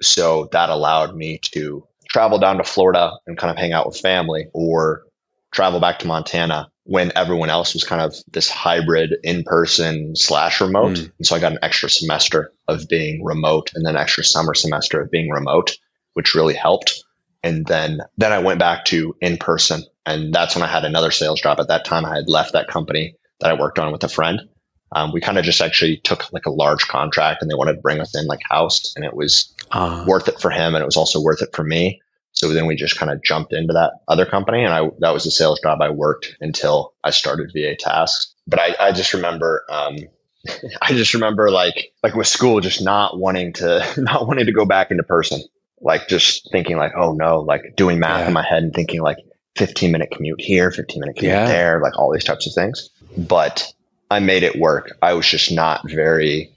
So 0.00 0.48
that 0.52 0.68
allowed 0.68 1.14
me 1.14 1.38
to 1.52 1.86
travel 2.08 2.38
down 2.38 2.58
to 2.58 2.64
Florida 2.64 3.12
and 3.26 3.36
kind 3.36 3.50
of 3.50 3.58
hang 3.58 3.72
out 3.72 3.86
with 3.86 3.98
family 3.98 4.46
or 4.52 5.04
travel 5.52 5.80
back 5.80 6.00
to 6.00 6.06
Montana 6.06 6.70
when 6.84 7.10
everyone 7.16 7.50
else 7.50 7.74
was 7.74 7.82
kind 7.82 8.00
of 8.00 8.14
this 8.30 8.48
hybrid 8.48 9.14
in 9.24 9.42
person 9.42 10.14
slash 10.14 10.60
remote. 10.60 10.96
Mm. 10.96 11.12
And 11.18 11.26
so 11.26 11.34
I 11.34 11.40
got 11.40 11.52
an 11.52 11.58
extra 11.62 11.90
semester 11.90 12.52
of 12.68 12.88
being 12.88 13.24
remote 13.24 13.72
and 13.74 13.84
then 13.84 13.96
extra 13.96 14.22
summer 14.22 14.54
semester 14.54 15.00
of 15.00 15.10
being 15.10 15.30
remote, 15.30 15.76
which 16.14 16.34
really 16.34 16.54
helped. 16.54 17.02
And 17.42 17.66
then, 17.66 18.00
then 18.16 18.32
I 18.32 18.38
went 18.38 18.60
back 18.60 18.84
to 18.86 19.16
in 19.20 19.36
person. 19.36 19.82
And 20.04 20.32
that's 20.32 20.54
when 20.54 20.62
I 20.62 20.68
had 20.68 20.84
another 20.84 21.10
sales 21.10 21.40
job. 21.40 21.58
At 21.58 21.68
that 21.68 21.84
time, 21.84 22.04
I 22.04 22.14
had 22.14 22.28
left 22.28 22.52
that 22.52 22.68
company 22.68 23.16
that 23.40 23.50
I 23.50 23.60
worked 23.60 23.80
on 23.80 23.90
with 23.90 24.04
a 24.04 24.08
friend. 24.08 24.40
Um, 24.92 25.12
we 25.12 25.20
kind 25.20 25.38
of 25.38 25.44
just 25.44 25.60
actually 25.60 25.96
took 25.96 26.32
like 26.32 26.46
a 26.46 26.50
large 26.50 26.86
contract 26.86 27.42
and 27.42 27.50
they 27.50 27.56
wanted 27.56 27.74
to 27.74 27.80
bring 27.80 28.00
us 28.00 28.16
in 28.16 28.26
like 28.26 28.40
house 28.48 28.94
and 28.94 29.04
it 29.04 29.14
was 29.14 29.52
uh. 29.76 30.04
worth 30.06 30.28
it 30.28 30.40
for 30.40 30.50
him 30.50 30.74
and 30.74 30.82
it 30.82 30.86
was 30.86 30.96
also 30.96 31.20
worth 31.20 31.42
it 31.42 31.54
for 31.54 31.64
me. 31.64 32.00
So 32.32 32.48
then 32.48 32.66
we 32.66 32.76
just 32.76 32.98
kind 32.98 33.10
of 33.10 33.22
jumped 33.22 33.52
into 33.52 33.74
that 33.74 33.94
other 34.08 34.26
company 34.26 34.64
and 34.64 34.72
I, 34.72 34.90
that 34.98 35.14
was 35.14 35.24
the 35.24 35.30
sales 35.30 35.60
job 35.60 35.80
I 35.80 35.90
worked 35.90 36.36
until 36.40 36.92
I 37.02 37.10
started 37.10 37.50
VA 37.52 37.76
Tasks. 37.76 38.34
But 38.46 38.60
I, 38.60 38.76
I 38.78 38.92
just 38.92 39.14
remember, 39.14 39.64
um, 39.70 39.96
I 40.82 40.92
just 40.92 41.14
remember 41.14 41.50
like, 41.50 41.92
like 42.02 42.14
with 42.14 42.26
school, 42.26 42.60
just 42.60 42.82
not 42.82 43.18
wanting 43.18 43.54
to, 43.54 43.84
not 43.96 44.26
wanting 44.26 44.46
to 44.46 44.52
go 44.52 44.66
back 44.66 44.90
into 44.90 45.02
person. 45.02 45.42
Like 45.80 46.08
just 46.08 46.50
thinking 46.50 46.76
like, 46.76 46.92
oh 46.96 47.12
no, 47.12 47.40
like 47.40 47.74
doing 47.76 47.98
math 47.98 48.20
yeah. 48.20 48.28
in 48.28 48.32
my 48.32 48.42
head 48.42 48.62
and 48.62 48.72
thinking 48.72 49.02
like 49.02 49.18
15 49.56 49.92
minute 49.92 50.10
commute 50.10 50.40
here, 50.40 50.70
15 50.70 51.00
minute 51.00 51.16
commute 51.16 51.34
yeah. 51.34 51.46
there, 51.46 51.80
like 51.80 51.98
all 51.98 52.12
these 52.12 52.24
types 52.24 52.46
of 52.46 52.54
things. 52.54 52.90
But 53.16 53.72
I 54.10 54.20
made 54.20 54.42
it 54.42 54.56
work. 54.58 54.96
I 55.02 55.14
was 55.14 55.26
just 55.26 55.52
not 55.52 55.88
very 55.88 56.55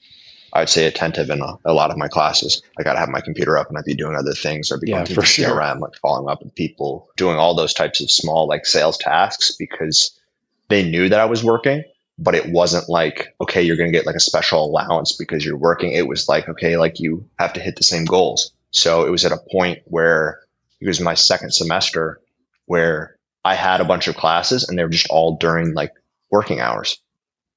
I 0.59 0.63
would 0.63 0.69
say 0.69 0.87
attentive 0.87 1.29
in 1.29 1.41
a, 1.41 1.57
a, 1.63 1.71
lot 1.71 1.89
of 1.89 1.95
my 1.95 2.09
classes. 2.09 2.61
I 2.77 2.83
got 2.83 2.93
to 2.93 2.99
have 2.99 3.07
my 3.07 3.21
computer 3.21 3.57
up 3.57 3.69
and 3.69 3.77
I'd 3.77 3.85
be 3.85 3.95
doing 3.95 4.17
other 4.17 4.33
things. 4.33 4.73
I'd 4.73 4.81
be 4.81 4.89
yeah, 4.89 5.05
going 5.05 5.05
to 5.05 5.25
sure. 5.25 5.55
CRM, 5.55 5.79
like 5.79 5.95
following 5.95 6.29
up 6.29 6.43
with 6.43 6.53
people, 6.53 7.07
doing 7.15 7.37
all 7.37 7.55
those 7.55 7.73
types 7.73 8.01
of 8.01 8.11
small 8.11 8.45
like 8.45 8.65
sales 8.65 8.97
tasks 8.97 9.55
because 9.57 10.19
they 10.67 10.83
knew 10.83 11.07
that 11.07 11.19
I 11.21 11.25
was 11.25 11.45
working, 11.45 11.85
but 12.17 12.35
it 12.35 12.51
wasn't 12.51 12.89
like, 12.89 13.33
okay, 13.39 13.61
you're 13.61 13.77
going 13.77 13.89
to 13.89 13.97
get 13.97 14.05
like 14.05 14.17
a 14.17 14.19
special 14.19 14.65
allowance 14.65 15.13
because 15.13 15.45
you're 15.45 15.55
working. 15.55 15.93
It 15.93 16.05
was 16.05 16.27
like, 16.27 16.49
okay, 16.49 16.75
like 16.75 16.99
you 16.99 17.29
have 17.39 17.53
to 17.53 17.61
hit 17.61 17.77
the 17.77 17.83
same 17.83 18.03
goals. 18.03 18.51
So 18.71 19.05
it 19.05 19.11
was 19.11 19.23
at 19.23 19.31
a 19.31 19.39
point 19.51 19.79
where 19.85 20.41
it 20.81 20.87
was 20.87 20.99
my 20.99 21.13
second 21.13 21.53
semester 21.53 22.19
where 22.65 23.17
I 23.45 23.55
had 23.55 23.79
a 23.79 23.85
bunch 23.85 24.09
of 24.09 24.17
classes 24.17 24.67
and 24.67 24.77
they 24.77 24.83
were 24.83 24.89
just 24.89 25.09
all 25.09 25.37
during 25.37 25.73
like 25.73 25.93
working 26.29 26.59
hours 26.59 26.99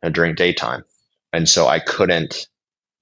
and 0.02 0.14
during 0.14 0.36
daytime. 0.36 0.84
And 1.32 1.48
so 1.48 1.66
I 1.66 1.80
couldn't 1.80 2.46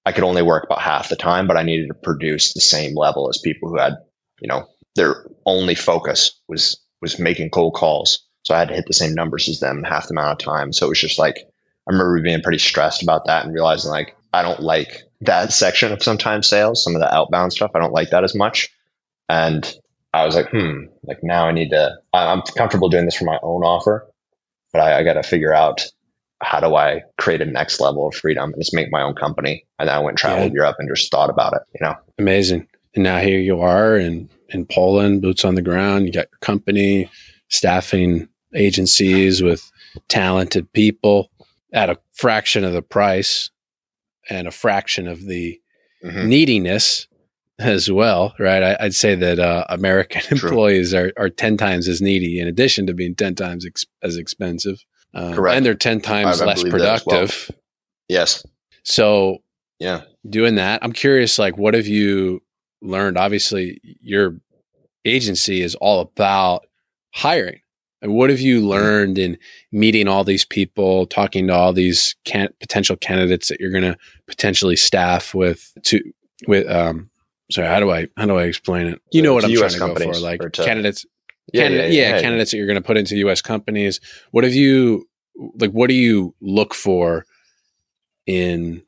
I 0.04 0.12
could 0.12 0.24
only 0.24 0.42
work 0.42 0.64
about 0.64 0.80
half 0.80 1.08
the 1.08 1.16
time, 1.16 1.46
but 1.46 1.56
I 1.56 1.62
needed 1.62 1.88
to 1.88 1.94
produce 1.94 2.52
the 2.52 2.60
same 2.60 2.96
level 2.96 3.28
as 3.28 3.38
people 3.38 3.68
who 3.68 3.78
had, 3.78 3.98
you 4.40 4.48
know, 4.48 4.66
their 4.96 5.26
only 5.46 5.74
focus 5.74 6.40
was 6.48 6.80
was 7.00 7.18
making 7.18 7.50
cold 7.50 7.74
calls. 7.74 8.26
So 8.42 8.54
I 8.54 8.58
had 8.58 8.68
to 8.68 8.74
hit 8.74 8.86
the 8.86 8.94
same 8.94 9.14
numbers 9.14 9.48
as 9.48 9.60
them 9.60 9.82
half 9.82 10.08
the 10.08 10.14
amount 10.14 10.40
of 10.40 10.44
time. 10.44 10.72
So 10.72 10.86
it 10.86 10.90
was 10.90 11.00
just 11.00 11.18
like 11.18 11.36
I 11.38 11.92
remember 11.92 12.20
being 12.22 12.42
pretty 12.42 12.58
stressed 12.58 13.02
about 13.02 13.26
that 13.26 13.44
and 13.44 13.54
realizing 13.54 13.90
like 13.90 14.16
I 14.32 14.42
don't 14.42 14.60
like 14.60 15.02
that 15.22 15.52
section 15.52 15.92
of 15.92 16.02
sometimes 16.02 16.48
sales, 16.48 16.82
some 16.82 16.94
of 16.94 17.00
the 17.00 17.14
outbound 17.14 17.52
stuff. 17.52 17.72
I 17.74 17.80
don't 17.80 17.92
like 17.92 18.10
that 18.10 18.24
as 18.24 18.34
much. 18.34 18.70
And 19.28 19.70
I 20.12 20.24
was 20.24 20.34
like, 20.34 20.50
hmm, 20.50 20.84
like 21.04 21.22
now 21.22 21.46
I 21.46 21.52
need 21.52 21.70
to, 21.70 21.98
I'm 22.12 22.42
comfortable 22.42 22.88
doing 22.88 23.04
this 23.04 23.16
for 23.16 23.24
my 23.24 23.38
own 23.42 23.62
offer, 23.62 24.10
but 24.72 24.80
I, 24.80 24.98
I 24.98 25.02
got 25.04 25.14
to 25.14 25.22
figure 25.22 25.54
out 25.54 25.84
how 26.42 26.60
do 26.60 26.74
I 26.74 27.02
create 27.18 27.40
a 27.40 27.46
next 27.46 27.80
level 27.80 28.08
of 28.08 28.14
freedom 28.14 28.52
and 28.52 28.62
just 28.62 28.74
make 28.74 28.90
my 28.90 29.02
own 29.02 29.14
company? 29.14 29.66
And 29.78 29.88
then 29.88 29.96
I 29.96 29.98
went 29.98 30.10
and 30.10 30.18
traveled 30.18 30.52
yeah. 30.52 30.62
Europe 30.62 30.76
and 30.78 30.88
just 30.94 31.10
thought 31.10 31.30
about 31.30 31.52
it, 31.54 31.62
you 31.74 31.86
know? 31.86 31.94
Amazing. 32.18 32.66
And 32.94 33.04
now 33.04 33.18
here 33.18 33.38
you 33.38 33.60
are 33.60 33.96
in, 33.96 34.28
in 34.48 34.66
Poland, 34.66 35.22
boots 35.22 35.44
on 35.44 35.54
the 35.54 35.62
ground. 35.62 36.06
You 36.06 36.12
got 36.12 36.28
your 36.30 36.38
company, 36.40 37.10
staffing 37.48 38.28
agencies 38.54 39.42
with 39.42 39.70
talented 40.08 40.72
people 40.72 41.30
at 41.72 41.90
a 41.90 41.98
fraction 42.12 42.64
of 42.64 42.72
the 42.72 42.82
price 42.82 43.50
and 44.28 44.48
a 44.48 44.52
fraction 44.52 45.06
of 45.06 45.26
the 45.26 45.60
mm-hmm. 46.04 46.28
neediness 46.28 47.06
as 47.58 47.90
well, 47.90 48.34
right? 48.38 48.62
I, 48.62 48.84
would 48.84 48.94
say 48.94 49.14
that 49.14 49.38
uh, 49.38 49.64
American 49.68 50.22
True. 50.22 50.48
employees 50.48 50.94
are, 50.94 51.12
are 51.16 51.28
10 51.28 51.56
times 51.56 51.88
as 51.88 52.00
needy 52.00 52.40
in 52.40 52.48
addition 52.48 52.86
to 52.86 52.94
being 52.94 53.14
10 53.14 53.34
times 53.34 53.66
ex- 53.66 53.86
as 54.02 54.16
expensive. 54.16 54.82
Uh, 55.14 55.34
Correct. 55.34 55.56
And 55.56 55.66
they're 55.66 55.74
10 55.74 56.00
times 56.00 56.40
I, 56.40 56.44
I 56.44 56.46
less 56.48 56.62
productive. 56.62 57.46
Well. 57.48 57.58
Yes. 58.08 58.44
So, 58.84 59.38
yeah, 59.78 60.02
doing 60.28 60.56
that, 60.56 60.84
I'm 60.84 60.92
curious, 60.92 61.38
like, 61.38 61.56
what 61.56 61.74
have 61.74 61.86
you 61.86 62.42
learned? 62.82 63.16
Obviously, 63.16 63.80
your 64.00 64.40
agency 65.04 65.62
is 65.62 65.74
all 65.76 66.00
about 66.00 66.66
hiring. 67.12 67.60
And 68.02 68.14
what 68.14 68.30
have 68.30 68.40
you 68.40 68.60
mm-hmm. 68.60 68.68
learned 68.68 69.18
in 69.18 69.38
meeting 69.72 70.08
all 70.08 70.24
these 70.24 70.44
people, 70.44 71.06
talking 71.06 71.46
to 71.48 71.54
all 71.54 71.72
these 71.72 72.16
can- 72.24 72.52
potential 72.60 72.96
candidates 72.96 73.48
that 73.48 73.60
you're 73.60 73.70
going 73.70 73.82
to 73.82 73.96
potentially 74.26 74.76
staff 74.76 75.34
with 75.34 75.72
to 75.84 76.00
with 76.46 76.70
um 76.70 77.10
sorry, 77.50 77.68
how 77.68 77.80
do 77.80 77.90
I 77.90 78.08
how 78.16 78.26
do 78.26 78.38
I 78.38 78.44
explain 78.44 78.86
it? 78.86 79.02
You 79.12 79.22
know 79.22 79.34
what 79.34 79.44
I'm 79.44 79.50
US 79.50 79.74
trying 79.74 79.94
to 79.94 80.00
go 80.00 80.12
for, 80.12 80.18
like 80.18 80.40
candidates 80.52 81.04
yeah, 81.52 81.68
yeah, 81.68 81.86
yeah, 81.86 81.86
yeah, 81.86 82.20
candidates 82.20 82.50
that 82.50 82.56
you're 82.56 82.66
going 82.66 82.80
to 82.80 82.86
put 82.86 82.96
into 82.96 83.16
U.S. 83.18 83.40
companies. 83.40 84.00
What 84.30 84.44
have 84.44 84.54
you 84.54 85.08
like? 85.54 85.70
What 85.72 85.88
do 85.88 85.94
you 85.94 86.34
look 86.40 86.74
for 86.74 87.26
in 88.26 88.82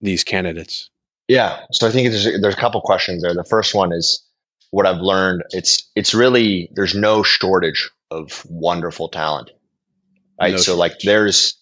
these 0.00 0.24
candidates? 0.24 0.90
Yeah, 1.28 1.60
so 1.72 1.88
I 1.88 1.90
think 1.90 2.10
there's 2.10 2.26
a, 2.26 2.38
there's 2.38 2.54
a 2.54 2.58
couple 2.58 2.80
questions 2.80 3.22
there. 3.22 3.34
The 3.34 3.44
first 3.44 3.74
one 3.74 3.92
is 3.92 4.24
what 4.70 4.86
I've 4.86 5.00
learned. 5.00 5.42
It's 5.50 5.90
it's 5.96 6.14
really 6.14 6.70
there's 6.74 6.94
no 6.94 7.22
shortage 7.22 7.90
of 8.10 8.44
wonderful 8.48 9.08
talent, 9.08 9.50
right? 10.40 10.52
No 10.52 10.56
so 10.58 10.62
shortage. 10.62 10.78
like 10.78 10.98
there's 11.00 11.58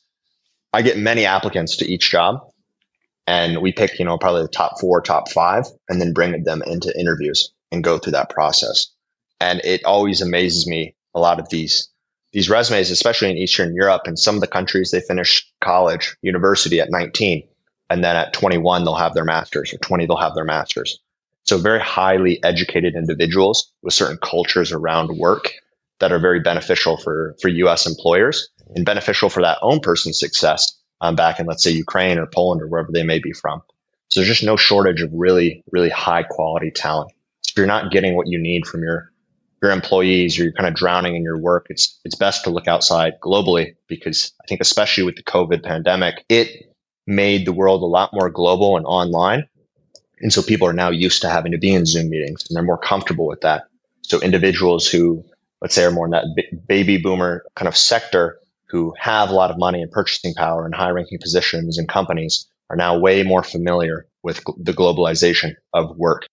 I 0.72 0.82
get 0.82 0.98
many 0.98 1.24
applicants 1.24 1.78
to 1.78 1.90
each 1.90 2.10
job, 2.10 2.40
and 3.26 3.62
we 3.62 3.72
pick 3.72 3.98
you 3.98 4.04
know 4.04 4.18
probably 4.18 4.42
the 4.42 4.48
top 4.48 4.80
four, 4.80 5.00
top 5.00 5.30
five, 5.30 5.64
and 5.88 6.00
then 6.00 6.12
bring 6.12 6.44
them 6.44 6.62
into 6.66 6.92
interviews 6.98 7.52
and 7.72 7.82
go 7.82 7.98
through 7.98 8.12
that 8.12 8.30
process. 8.30 8.88
And 9.44 9.60
it 9.62 9.84
always 9.84 10.22
amazes 10.22 10.66
me 10.66 10.94
a 11.14 11.20
lot 11.20 11.38
of 11.38 11.50
these 11.50 11.90
these 12.32 12.48
resumes, 12.48 12.90
especially 12.90 13.30
in 13.30 13.36
Eastern 13.36 13.74
Europe 13.74 14.02
and 14.06 14.18
some 14.18 14.34
of 14.34 14.40
the 14.40 14.48
countries, 14.48 14.90
they 14.90 15.00
finish 15.00 15.46
college, 15.60 16.16
university 16.22 16.80
at 16.80 16.90
19. 16.90 17.46
And 17.90 18.02
then 18.02 18.16
at 18.16 18.32
21, 18.32 18.82
they'll 18.82 18.94
have 18.94 19.14
their 19.14 19.24
masters 19.24 19.72
or 19.72 19.78
20, 19.78 20.06
they'll 20.06 20.16
have 20.16 20.34
their 20.34 20.46
masters. 20.46 20.98
So 21.44 21.58
very 21.58 21.78
highly 21.78 22.42
educated 22.42 22.96
individuals 22.96 23.70
with 23.82 23.94
certain 23.94 24.16
cultures 24.16 24.72
around 24.72 25.16
work 25.16 25.52
that 26.00 26.10
are 26.10 26.18
very 26.18 26.40
beneficial 26.40 26.96
for, 26.96 27.36
for 27.40 27.48
US 27.48 27.86
employers 27.86 28.48
and 28.74 28.84
beneficial 28.86 29.28
for 29.28 29.42
that 29.42 29.58
own 29.60 29.78
person's 29.78 30.18
success 30.18 30.76
um, 31.02 31.14
back 31.16 31.38
in, 31.38 31.46
let's 31.46 31.62
say, 31.62 31.70
Ukraine 31.70 32.18
or 32.18 32.26
Poland 32.26 32.62
or 32.62 32.66
wherever 32.66 32.90
they 32.90 33.04
may 33.04 33.20
be 33.20 33.32
from. 33.32 33.62
So 34.08 34.20
there's 34.20 34.28
just 34.28 34.42
no 34.42 34.56
shortage 34.56 35.02
of 35.02 35.10
really, 35.12 35.62
really 35.70 35.90
high 35.90 36.24
quality 36.24 36.72
talent. 36.72 37.12
If 37.46 37.58
you're 37.58 37.66
not 37.66 37.92
getting 37.92 38.16
what 38.16 38.26
you 38.26 38.40
need 38.40 38.66
from 38.66 38.82
your 38.82 39.12
your 39.64 39.72
employees 39.72 40.38
or 40.38 40.44
you're 40.44 40.52
kind 40.52 40.68
of 40.68 40.74
drowning 40.74 41.16
in 41.16 41.22
your 41.22 41.38
work, 41.38 41.66
it's 41.70 41.98
it's 42.04 42.14
best 42.14 42.44
to 42.44 42.50
look 42.50 42.68
outside 42.68 43.14
globally 43.20 43.76
because 43.88 44.32
I 44.42 44.46
think 44.46 44.60
especially 44.60 45.04
with 45.04 45.16
the 45.16 45.22
COVID 45.22 45.62
pandemic, 45.62 46.24
it 46.28 46.74
made 47.06 47.46
the 47.46 47.52
world 47.52 47.82
a 47.82 47.86
lot 47.86 48.10
more 48.12 48.30
global 48.30 48.76
and 48.76 48.84
online. 48.86 49.48
And 50.20 50.32
so 50.32 50.42
people 50.42 50.68
are 50.68 50.74
now 50.74 50.90
used 50.90 51.22
to 51.22 51.30
having 51.30 51.52
to 51.52 51.58
be 51.58 51.72
in 51.72 51.86
Zoom 51.86 52.10
meetings 52.10 52.44
and 52.48 52.56
they're 52.56 52.62
more 52.62 52.78
comfortable 52.78 53.26
with 53.26 53.40
that. 53.40 53.64
So 54.02 54.20
individuals 54.20 54.86
who, 54.86 55.24
let's 55.62 55.74
say, 55.74 55.84
are 55.84 55.90
more 55.90 56.06
in 56.06 56.12
that 56.12 56.26
baby 56.68 56.98
boomer 56.98 57.44
kind 57.56 57.68
of 57.68 57.76
sector 57.76 58.38
who 58.68 58.94
have 58.98 59.30
a 59.30 59.34
lot 59.34 59.50
of 59.50 59.58
money 59.58 59.80
and 59.80 59.90
purchasing 59.90 60.34
power 60.34 60.66
and 60.66 60.74
high 60.74 60.90
ranking 60.90 61.18
positions 61.18 61.78
in 61.78 61.86
companies 61.86 62.48
are 62.68 62.76
now 62.76 62.98
way 62.98 63.22
more 63.22 63.42
familiar 63.42 64.06
with 64.22 64.42
the 64.58 64.72
globalization 64.72 65.54
of 65.72 65.96
work. 65.96 66.26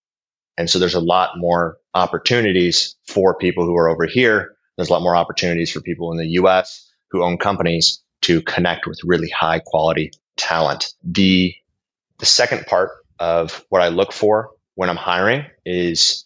And 0.58 0.68
so 0.68 0.78
there's 0.78 0.94
a 0.94 1.00
lot 1.00 1.30
more 1.36 1.78
opportunities 1.94 2.96
for 3.06 3.36
people 3.36 3.64
who 3.64 3.76
are 3.76 3.88
over 3.88 4.06
here. 4.06 4.54
There's 4.76 4.88
a 4.88 4.92
lot 4.92 5.02
more 5.02 5.16
opportunities 5.16 5.70
for 5.70 5.80
people 5.80 6.12
in 6.12 6.18
the 6.18 6.28
US 6.40 6.90
who 7.10 7.22
own 7.22 7.38
companies 7.38 8.02
to 8.22 8.40
connect 8.42 8.86
with 8.86 9.00
really 9.04 9.28
high 9.28 9.58
quality 9.58 10.12
talent. 10.36 10.92
The, 11.02 11.54
the 12.18 12.26
second 12.26 12.66
part 12.66 12.90
of 13.18 13.64
what 13.68 13.82
I 13.82 13.88
look 13.88 14.12
for 14.12 14.50
when 14.74 14.88
I'm 14.88 14.96
hiring 14.96 15.46
is 15.64 16.24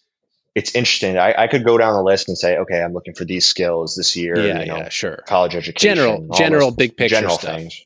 it's 0.54 0.74
interesting. 0.74 1.18
I, 1.18 1.34
I, 1.36 1.46
could 1.48 1.64
go 1.64 1.76
down 1.76 1.92
the 1.92 2.02
list 2.02 2.28
and 2.28 2.38
say, 2.38 2.56
okay, 2.56 2.82
I'm 2.82 2.94
looking 2.94 3.12
for 3.12 3.26
these 3.26 3.44
skills 3.44 3.94
this 3.94 4.16
year. 4.16 4.38
Yeah, 4.38 4.60
you 4.60 4.66
know, 4.66 4.76
yeah, 4.78 4.88
sure. 4.88 5.22
College 5.26 5.54
education, 5.54 5.96
general, 5.96 6.28
general, 6.34 6.70
big 6.70 6.96
picture 6.96 7.16
general 7.16 7.36
stuff. 7.36 7.56
things, 7.56 7.84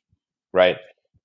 right? 0.52 0.76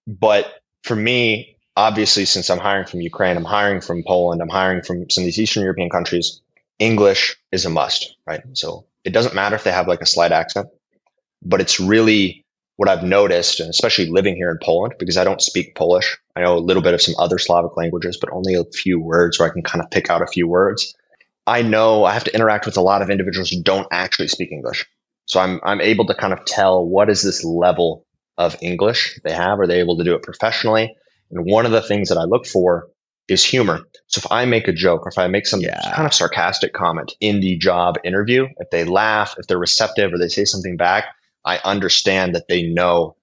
But 0.07 0.51
for 0.83 0.95
me, 0.95 1.57
obviously, 1.77 2.25
since 2.25 2.49
I'm 2.49 2.57
hiring 2.57 2.87
from 2.87 3.01
Ukraine, 3.01 3.37
I'm 3.37 3.43
hiring 3.43 3.81
from 3.81 4.03
Poland, 4.03 4.41
I'm 4.41 4.49
hiring 4.49 4.81
from 4.81 5.09
some 5.09 5.21
of 5.23 5.25
these 5.25 5.39
Eastern 5.39 5.61
European 5.61 5.91
countries. 5.91 6.41
English 6.79 7.37
is 7.51 7.65
a 7.65 7.69
must, 7.69 8.15
right? 8.27 8.41
So 8.53 8.87
it 9.03 9.13
doesn't 9.13 9.35
matter 9.35 9.55
if 9.55 9.63
they 9.63 9.71
have 9.71 9.87
like 9.87 10.01
a 10.01 10.05
slight 10.05 10.31
accent, 10.31 10.67
but 11.41 11.61
it's 11.61 11.79
really 11.79 12.45
what 12.77 12.89
I've 12.89 13.03
noticed, 13.03 13.61
and 13.61 13.69
especially 13.69 14.09
living 14.09 14.35
here 14.35 14.49
in 14.49 14.57
Poland, 14.61 14.95
because 14.99 15.17
I 15.17 15.23
don't 15.23 15.41
speak 15.41 15.75
Polish. 15.75 16.17
I 16.35 16.41
know 16.41 16.57
a 16.57 16.59
little 16.59 16.83
bit 16.83 16.93
of 16.93 17.01
some 17.01 17.15
other 17.17 17.37
Slavic 17.37 17.77
languages, 17.77 18.17
but 18.19 18.31
only 18.33 18.55
a 18.55 18.65
few 18.65 18.99
words 18.99 19.39
where 19.39 19.49
I 19.49 19.53
can 19.53 19.63
kind 19.63 19.81
of 19.81 19.89
pick 19.89 20.09
out 20.09 20.21
a 20.21 20.27
few 20.27 20.47
words. 20.47 20.93
I 21.47 21.61
know 21.61 22.03
I 22.03 22.13
have 22.13 22.25
to 22.25 22.35
interact 22.35 22.65
with 22.65 22.75
a 22.75 22.81
lot 22.81 23.01
of 23.01 23.09
individuals 23.09 23.49
who 23.49 23.61
don't 23.63 23.87
actually 23.91 24.27
speak 24.27 24.51
English. 24.51 24.85
So 25.27 25.39
I'm, 25.39 25.61
I'm 25.63 25.79
able 25.79 26.07
to 26.07 26.15
kind 26.15 26.33
of 26.33 26.43
tell 26.43 26.85
what 26.85 27.09
is 27.09 27.21
this 27.21 27.45
level 27.45 28.05
of 28.37 28.57
English 28.61 29.19
they 29.23 29.31
have? 29.31 29.59
Are 29.59 29.67
they 29.67 29.79
able 29.79 29.97
to 29.97 30.03
do 30.03 30.15
it 30.15 30.23
professionally? 30.23 30.95
And 31.31 31.45
one 31.45 31.65
of 31.65 31.71
the 31.71 31.81
things 31.81 32.09
that 32.09 32.17
I 32.17 32.23
look 32.23 32.45
for 32.45 32.89
is 33.27 33.43
humor. 33.43 33.81
So 34.07 34.19
if 34.19 34.31
I 34.31 34.45
make 34.45 34.67
a 34.67 34.73
joke 34.73 35.05
or 35.05 35.09
if 35.09 35.17
I 35.17 35.27
make 35.27 35.47
some 35.47 35.61
yeah. 35.61 35.93
kind 35.95 36.05
of 36.05 36.13
sarcastic 36.13 36.73
comment 36.73 37.13
in 37.19 37.39
the 37.39 37.57
job 37.57 37.95
interview, 38.03 38.47
if 38.57 38.69
they 38.69 38.83
laugh, 38.83 39.35
if 39.37 39.47
they're 39.47 39.57
receptive 39.57 40.13
or 40.13 40.17
they 40.17 40.27
say 40.27 40.45
something 40.45 40.77
back, 40.77 41.05
I 41.43 41.59
understand 41.63 42.35
that 42.35 42.47
they 42.47 42.63
know 42.63 43.15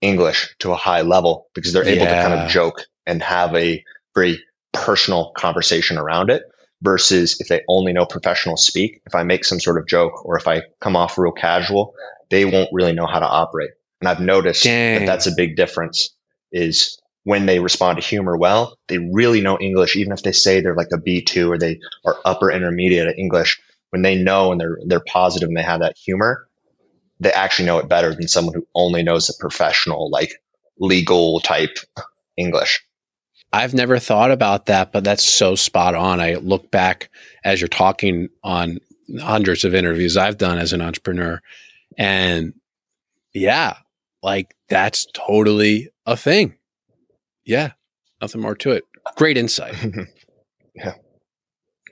English 0.00 0.54
to 0.60 0.72
a 0.72 0.76
high 0.76 1.02
level 1.02 1.48
because 1.54 1.72
they're 1.72 1.86
able 1.86 2.04
yeah. 2.04 2.22
to 2.22 2.28
kind 2.28 2.40
of 2.40 2.50
joke 2.50 2.84
and 3.06 3.22
have 3.22 3.54
a 3.54 3.84
very 4.14 4.42
personal 4.72 5.32
conversation 5.36 5.98
around 5.98 6.30
it 6.30 6.42
versus 6.82 7.40
if 7.40 7.48
they 7.48 7.62
only 7.68 7.92
know 7.92 8.06
professional 8.06 8.56
speak. 8.56 9.02
If 9.06 9.14
I 9.14 9.24
make 9.24 9.44
some 9.44 9.60
sort 9.60 9.78
of 9.78 9.86
joke 9.86 10.24
or 10.24 10.36
if 10.36 10.46
I 10.46 10.62
come 10.80 10.96
off 10.96 11.18
real 11.18 11.32
casual, 11.32 11.94
they 12.30 12.44
won't 12.44 12.70
really 12.72 12.92
know 12.92 13.06
how 13.06 13.18
to 13.18 13.26
operate. 13.26 13.70
And 14.00 14.08
I've 14.08 14.20
noticed 14.20 14.64
Dang. 14.64 15.00
that 15.00 15.06
that's 15.06 15.26
a 15.26 15.32
big 15.36 15.56
difference 15.56 16.14
is 16.52 16.98
when 17.28 17.44
they 17.44 17.60
respond 17.60 17.98
to 17.98 18.02
humor 18.02 18.38
well, 18.38 18.78
they 18.86 18.96
really 18.96 19.42
know 19.42 19.58
English, 19.58 19.96
even 19.96 20.14
if 20.14 20.22
they 20.22 20.32
say 20.32 20.62
they're 20.62 20.74
like 20.74 20.88
a 20.94 20.96
B2 20.96 21.50
or 21.50 21.58
they 21.58 21.78
are 22.06 22.16
upper 22.24 22.50
intermediate 22.50 23.06
at 23.06 23.18
English. 23.18 23.60
When 23.90 24.00
they 24.00 24.16
know 24.16 24.50
and 24.50 24.58
they're 24.58 24.78
they're 24.86 25.04
positive 25.06 25.48
and 25.48 25.56
they 25.56 25.62
have 25.62 25.80
that 25.80 25.98
humor, 25.98 26.48
they 27.20 27.30
actually 27.30 27.66
know 27.66 27.80
it 27.80 27.88
better 27.88 28.14
than 28.14 28.28
someone 28.28 28.54
who 28.54 28.66
only 28.74 29.02
knows 29.02 29.26
the 29.26 29.34
professional, 29.38 30.08
like 30.08 30.42
legal 30.78 31.40
type 31.40 31.76
English. 32.38 32.82
I've 33.52 33.74
never 33.74 33.98
thought 33.98 34.30
about 34.30 34.64
that, 34.66 34.90
but 34.90 35.04
that's 35.04 35.24
so 35.24 35.54
spot 35.54 35.94
on. 35.94 36.20
I 36.20 36.36
look 36.36 36.70
back 36.70 37.10
as 37.44 37.60
you're 37.60 37.68
talking 37.68 38.30
on 38.42 38.78
hundreds 39.20 39.66
of 39.66 39.74
interviews 39.74 40.16
I've 40.16 40.38
done 40.38 40.56
as 40.56 40.72
an 40.72 40.80
entrepreneur, 40.80 41.42
and 41.98 42.54
yeah, 43.34 43.76
like 44.22 44.54
that's 44.70 45.06
totally 45.12 45.90
a 46.06 46.16
thing. 46.16 46.57
Yeah, 47.48 47.72
nothing 48.20 48.42
more 48.42 48.54
to 48.56 48.72
it. 48.72 48.84
Great 49.16 49.38
insight. 49.38 49.74
yeah, 50.74 50.94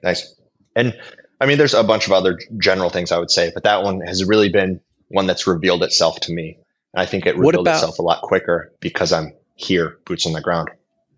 nice. 0.03 0.35
And 0.77 0.97
I 1.41 1.47
mean, 1.47 1.57
there's 1.57 1.73
a 1.73 1.83
bunch 1.83 2.07
of 2.07 2.13
other 2.13 2.39
general 2.59 2.91
things 2.91 3.11
I 3.11 3.19
would 3.19 3.31
say, 3.31 3.51
but 3.53 3.65
that 3.65 3.83
one 3.83 4.01
has 4.03 4.25
really 4.25 4.51
been 4.51 4.81
one 5.09 5.27
that's 5.27 5.47
revealed 5.47 5.83
itself 5.83 6.21
to 6.21 6.33
me. 6.33 6.59
And 6.93 7.01
I 7.01 7.07
think 7.07 7.25
it 7.27 7.37
revealed 7.37 7.67
about, 7.67 7.77
itself 7.77 7.99
a 7.99 8.03
lot 8.03 8.21
quicker 8.21 8.71
because 8.81 9.13
I'm 9.13 9.33
here, 9.55 9.99
boots 10.05 10.27
on 10.27 10.35
the 10.35 10.43
ground. 10.43 10.71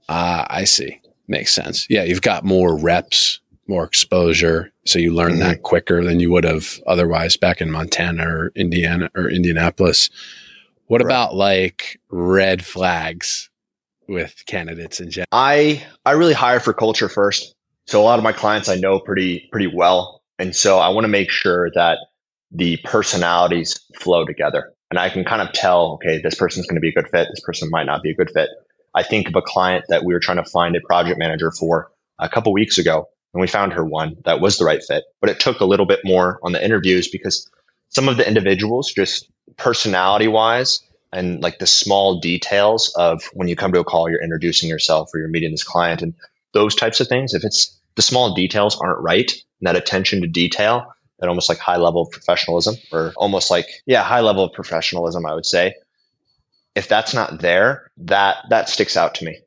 Ah, 0.09 0.47
I 0.49 0.65
see. 0.65 1.01
Makes 1.27 1.53
sense. 1.53 1.87
Yeah, 1.91 2.05
you've 2.05 2.23
got 2.23 2.45
more 2.45 2.79
reps, 2.79 3.41
more 3.67 3.85
exposure, 3.85 4.73
so 4.87 5.01
you 5.01 5.13
learn 5.13 5.33
mm-hmm. 5.33 5.41
that 5.41 5.63
quicker 5.63 6.05
than 6.05 6.21
you 6.21 6.31
would 6.31 6.45
have 6.45 6.81
otherwise 6.87 7.37
back 7.37 7.61
in 7.61 7.71
Montana 7.71 8.27
or 8.27 8.53
Indiana 8.55 9.11
or 9.17 9.29
Indianapolis. 9.29 10.11
What 10.87 11.03
right. 11.03 11.07
about 11.07 11.35
like 11.35 12.01
red 12.09 12.65
flags 12.65 13.48
with 14.09 14.43
candidates 14.47 15.01
in 15.01 15.11
general? 15.11 15.29
I 15.31 15.85
I 16.05 16.13
really 16.13 16.35
hire 16.35 16.61
for 16.61 16.73
culture 16.73 17.09
first. 17.09 17.55
So 17.87 18.01
a 18.01 18.05
lot 18.05 18.19
of 18.19 18.23
my 18.23 18.33
clients 18.33 18.69
I 18.69 18.77
know 18.77 18.99
pretty 18.99 19.49
pretty 19.53 19.71
well, 19.73 20.23
and 20.39 20.55
so 20.55 20.79
I 20.79 20.89
want 20.91 21.05
to 21.05 21.09
make 21.09 21.31
sure 21.31 21.71
that 21.75 21.99
the 22.51 22.79
personalities 22.79 23.81
flow 23.99 24.25
together. 24.25 24.73
And 24.91 24.99
I 24.99 25.11
can 25.11 25.25
kind 25.25 25.43
of 25.43 25.53
tell, 25.53 25.93
okay, 25.95 26.21
this 26.23 26.35
person's 26.35 26.67
going 26.67 26.77
to 26.77 26.81
be 26.81 26.89
a 26.89 26.93
good 26.93 27.11
fit. 27.11 27.29
This 27.31 27.41
person 27.41 27.69
might 27.71 27.85
not 27.85 28.03
be 28.03 28.11
a 28.11 28.15
good 28.15 28.31
fit. 28.31 28.49
I 28.95 29.03
think 29.03 29.29
of 29.29 29.37
a 29.37 29.43
client 29.43 29.85
that 29.91 30.03
we 30.03 30.15
were 30.15 30.21
trying 30.21 30.43
to 30.43 30.51
find 30.51 30.75
a 30.75 30.81
project 30.81 31.19
manager 31.19 31.51
for 31.51 31.91
a 32.19 32.29
couple 32.29 32.53
weeks 32.55 32.79
ago, 32.79 33.07
and 33.35 33.41
we 33.41 33.47
found 33.47 33.75
her 33.75 33.85
one 33.85 34.17
that 34.25 34.41
was 34.41 34.57
the 34.57 34.65
right 34.65 34.83
fit. 34.83 35.05
But 35.21 35.31
it 35.31 35.41
took 35.41 35.61
a 35.61 35.67
little 35.67 35.87
bit 35.87 36.01
more 36.05 36.41
on 36.43 36.53
the 36.53 36.65
interviews 36.65 37.09
because 37.09 37.51
some 37.91 38.09
of 38.09 38.17
the 38.17 38.27
individuals, 38.27 38.93
just 38.93 39.31
personality 39.57 40.29
wise, 40.29 40.81
and 41.13 41.43
like 41.43 41.59
the 41.59 41.67
small 41.67 42.21
details 42.21 42.93
of 42.97 43.23
when 43.33 43.49
you 43.49 43.57
come 43.57 43.73
to 43.73 43.81
a 43.81 43.85
call, 43.85 44.11
you're 44.11 44.23
introducing 44.23 44.69
yourself 44.69 45.11
or 45.15 45.19
you're 45.19 45.29
meeting 45.29 45.51
this 45.51 45.65
client 45.65 46.03
and 46.03 46.15
those 46.53 46.75
types 46.75 47.01
of 47.01 47.09
things. 47.09 47.35
If 47.35 47.45
it's 47.45 47.79
the 47.97 48.03
small 48.03 48.35
details 48.35 48.79
aren't 48.81 49.03
right, 49.03 49.31
and 49.33 49.67
that 49.67 49.77
attention 49.77 50.23
to 50.23 50.29
detail, 50.29 50.93
that 51.19 51.29
almost 51.29 51.49
like 51.49 51.59
high 51.59 51.79
level 51.79 52.03
of 52.03 52.11
professionalism, 52.11 52.77
or 52.93 53.13
almost 53.17 53.51
like 53.51 53.67
yeah, 53.87 54.03
high 54.03 54.21
level 54.21 54.45
of 54.45 54.53
professionalism, 54.53 55.27
I 55.27 55.35
would 55.35 55.47
say 55.47 55.75
if 56.75 56.87
that's 56.87 57.13
not 57.13 57.41
there, 57.41 57.91
that 57.99 58.37
that 58.51 58.69
sticks 58.69 58.97
out 58.97 59.17
to 59.17 59.25
me. 59.25 59.41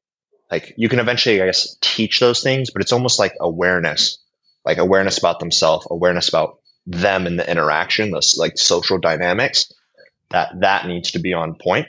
Like 0.51 0.73
you 0.75 0.89
can 0.89 0.99
eventually, 0.99 1.41
I 1.41 1.45
guess, 1.45 1.77
teach 1.79 2.19
those 2.19 2.43
things, 2.43 2.71
but 2.71 2.81
it's 2.81 2.91
almost 2.91 3.19
like 3.19 3.33
awareness, 3.39 4.17
like 4.65 4.79
awareness 4.79 5.17
about 5.17 5.39
themselves, 5.39 5.87
awareness 5.89 6.27
about 6.27 6.59
them 6.85 7.27
and 7.27 7.39
the 7.39 7.49
interaction, 7.49 8.11
those 8.11 8.35
like 8.37 8.57
social 8.57 8.97
dynamics. 8.97 9.71
That 10.31 10.59
that 10.61 10.87
needs 10.87 11.11
to 11.11 11.19
be 11.19 11.33
on 11.33 11.55
point. 11.55 11.87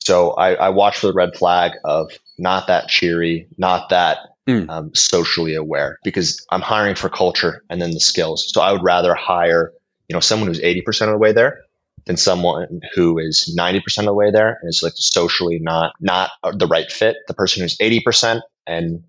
So 0.00 0.32
I, 0.32 0.54
I 0.54 0.68
watch 0.70 0.98
for 0.98 1.06
the 1.06 1.12
red 1.12 1.36
flag 1.36 1.72
of 1.84 2.10
not 2.38 2.66
that 2.66 2.88
cheery, 2.88 3.46
not 3.56 3.90
that 3.90 4.18
mm. 4.48 4.68
um, 4.68 4.94
socially 4.94 5.54
aware, 5.54 5.98
because 6.02 6.44
I'm 6.50 6.60
hiring 6.60 6.96
for 6.96 7.08
culture 7.08 7.62
and 7.70 7.80
then 7.80 7.92
the 7.92 8.00
skills. 8.00 8.50
So 8.52 8.60
I 8.60 8.72
would 8.72 8.82
rather 8.82 9.14
hire, 9.14 9.72
you 10.08 10.14
know, 10.14 10.20
someone 10.20 10.48
who's 10.48 10.60
80% 10.60 11.02
of 11.02 11.10
the 11.10 11.18
way 11.18 11.32
there 11.32 11.60
than 12.06 12.16
someone 12.16 12.80
who 12.94 13.18
is 13.18 13.54
90% 13.56 13.98
of 14.00 14.04
the 14.06 14.14
way 14.14 14.30
there 14.30 14.58
and 14.60 14.68
is 14.68 14.82
like 14.82 14.94
socially 14.96 15.58
not 15.60 15.92
not 16.00 16.30
the 16.54 16.66
right 16.66 16.90
fit 16.90 17.16
the 17.28 17.34
person 17.34 17.62
who's 17.62 17.78
80% 17.78 18.40
and 18.66 19.04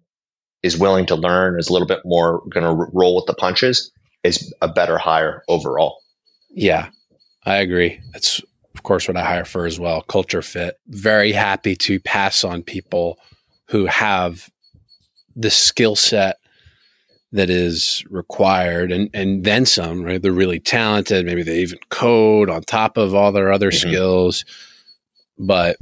is 0.61 0.77
willing 0.77 1.05
to 1.07 1.15
learn 1.15 1.59
is 1.59 1.69
a 1.69 1.73
little 1.73 1.87
bit 1.87 2.01
more 2.05 2.43
going 2.49 2.65
to 2.65 2.91
roll 2.93 3.15
with 3.15 3.25
the 3.25 3.33
punches 3.33 3.91
is 4.23 4.53
a 4.61 4.67
better 4.67 4.97
hire 4.97 5.43
overall 5.47 5.99
yeah 6.49 6.89
i 7.45 7.55
agree 7.57 7.99
that's 8.11 8.41
of 8.83 8.87
course 8.87 9.07
what 9.07 9.17
i 9.17 9.23
hire 9.23 9.45
for 9.45 9.65
as 9.65 9.79
well 9.79 10.01
culture 10.01 10.41
fit 10.41 10.79
very 10.87 11.31
happy 11.31 11.75
to 11.75 11.99
pass 11.99 12.43
on 12.43 12.61
people 12.61 13.17
who 13.69 13.85
have 13.85 14.49
the 15.35 15.49
skill 15.49 15.95
set 15.95 16.37
that 17.33 17.49
is 17.49 18.05
required 18.11 18.91
and, 18.91 19.09
and 19.13 19.43
then 19.43 19.65
some, 19.65 20.03
right? 20.03 20.21
They're 20.21 20.31
really 20.31 20.59
talented. 20.59 21.25
Maybe 21.25 21.41
they 21.41 21.57
even 21.57 21.79
code 21.89 22.49
on 22.49 22.61
top 22.61 22.95
of 22.95 23.15
all 23.15 23.31
their 23.31 23.51
other 23.51 23.71
mm-hmm. 23.71 23.89
skills. 23.89 24.45
But 25.39 25.77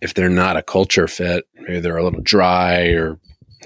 if 0.00 0.14
they're 0.14 0.28
not 0.28 0.56
a 0.56 0.62
culture 0.62 1.08
fit, 1.08 1.44
maybe 1.54 1.80
they're 1.80 1.96
a 1.96 2.04
little 2.04 2.22
dry 2.22 2.84
or 2.90 3.18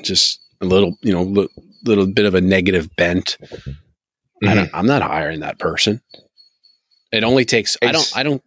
just 0.03 0.41
a 0.63 0.65
little, 0.65 0.97
you 1.03 1.13
know, 1.13 1.23
li- 1.23 1.49
little 1.85 2.07
bit 2.07 2.25
of 2.25 2.35
a 2.35 2.41
negative 2.41 2.89
bent. 2.97 3.37
Mm-hmm. 4.43 4.75
I 4.75 4.79
am 4.79 4.87
not 4.87 5.03
hiring 5.03 5.41
that 5.41 5.59
person. 5.59 6.01
It 7.13 7.25
only 7.25 7.45
takes, 7.45 7.77
I 7.83 7.93
don't, 7.93 8.13
I 8.15 8.23
don't, 8.23 8.43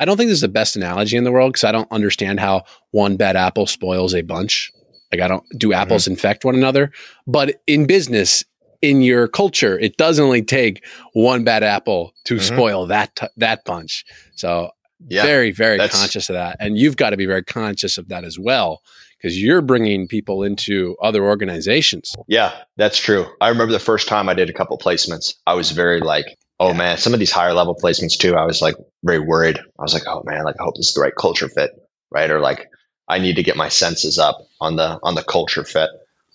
I 0.00 0.04
don't 0.04 0.16
think 0.16 0.28
this 0.28 0.36
is 0.36 0.42
the 0.42 0.48
best 0.48 0.76
analogy 0.76 1.16
in 1.16 1.24
the 1.24 1.32
world 1.32 1.52
because 1.52 1.64
I 1.64 1.72
don't 1.72 1.90
understand 1.92 2.40
how 2.40 2.64
one 2.90 3.16
bad 3.16 3.36
apple 3.36 3.66
spoils 3.66 4.14
a 4.14 4.22
bunch. 4.22 4.72
Like 5.12 5.20
I 5.20 5.28
don't 5.28 5.44
do 5.56 5.72
apples 5.72 6.02
mm-hmm. 6.02 6.12
infect 6.12 6.44
one 6.44 6.54
another, 6.54 6.90
but 7.26 7.60
in 7.66 7.86
business, 7.86 8.44
in 8.82 9.02
your 9.02 9.28
culture. 9.28 9.78
It 9.78 9.96
does 9.96 10.18
only 10.18 10.42
take 10.42 10.84
one 11.12 11.44
bad 11.44 11.62
apple 11.62 12.12
to 12.24 12.34
mm-hmm. 12.34 12.54
spoil 12.54 12.86
that 12.86 13.14
t- 13.16 13.26
that 13.36 13.64
bunch. 13.64 14.04
So 14.36 14.70
yeah, 15.08 15.22
very 15.22 15.50
very 15.50 15.78
conscious 15.78 16.28
of 16.28 16.34
that, 16.34 16.56
and 16.60 16.78
you've 16.78 16.96
got 16.96 17.10
to 17.10 17.16
be 17.16 17.26
very 17.26 17.42
conscious 17.42 17.98
of 17.98 18.08
that 18.08 18.24
as 18.24 18.38
well 18.38 18.82
because 19.16 19.40
you're 19.40 19.62
bringing 19.62 20.06
people 20.06 20.42
into 20.42 20.96
other 21.02 21.24
organizations. 21.24 22.14
Yeah, 22.28 22.52
that's 22.76 22.98
true. 22.98 23.26
I 23.40 23.48
remember 23.48 23.72
the 23.72 23.80
first 23.80 24.08
time 24.08 24.28
I 24.28 24.34
did 24.34 24.48
a 24.48 24.52
couple 24.52 24.78
placements, 24.78 25.34
I 25.46 25.54
was 25.54 25.72
very 25.72 26.00
like, 26.00 26.38
oh 26.60 26.68
yeah. 26.68 26.76
man, 26.76 26.98
some 26.98 27.14
of 27.14 27.20
these 27.20 27.32
higher 27.32 27.52
level 27.52 27.74
placements 27.74 28.18
too. 28.18 28.34
I 28.34 28.44
was 28.44 28.60
like 28.60 28.76
very 29.02 29.20
worried. 29.20 29.58
I 29.58 29.82
was 29.82 29.94
like, 29.94 30.06
oh 30.06 30.22
man, 30.24 30.44
like 30.44 30.56
I 30.60 30.64
hope 30.64 30.76
this 30.76 30.88
is 30.88 30.94
the 30.94 31.00
right 31.00 31.14
culture 31.14 31.48
fit, 31.48 31.70
right? 32.10 32.30
Or 32.30 32.40
like 32.40 32.70
I 33.08 33.18
need 33.18 33.36
to 33.36 33.42
get 33.42 33.56
my 33.56 33.68
senses 33.68 34.18
up 34.18 34.46
on 34.60 34.76
the 34.76 34.98
on 35.02 35.14
the 35.14 35.22
culture 35.22 35.64
fit 35.64 35.90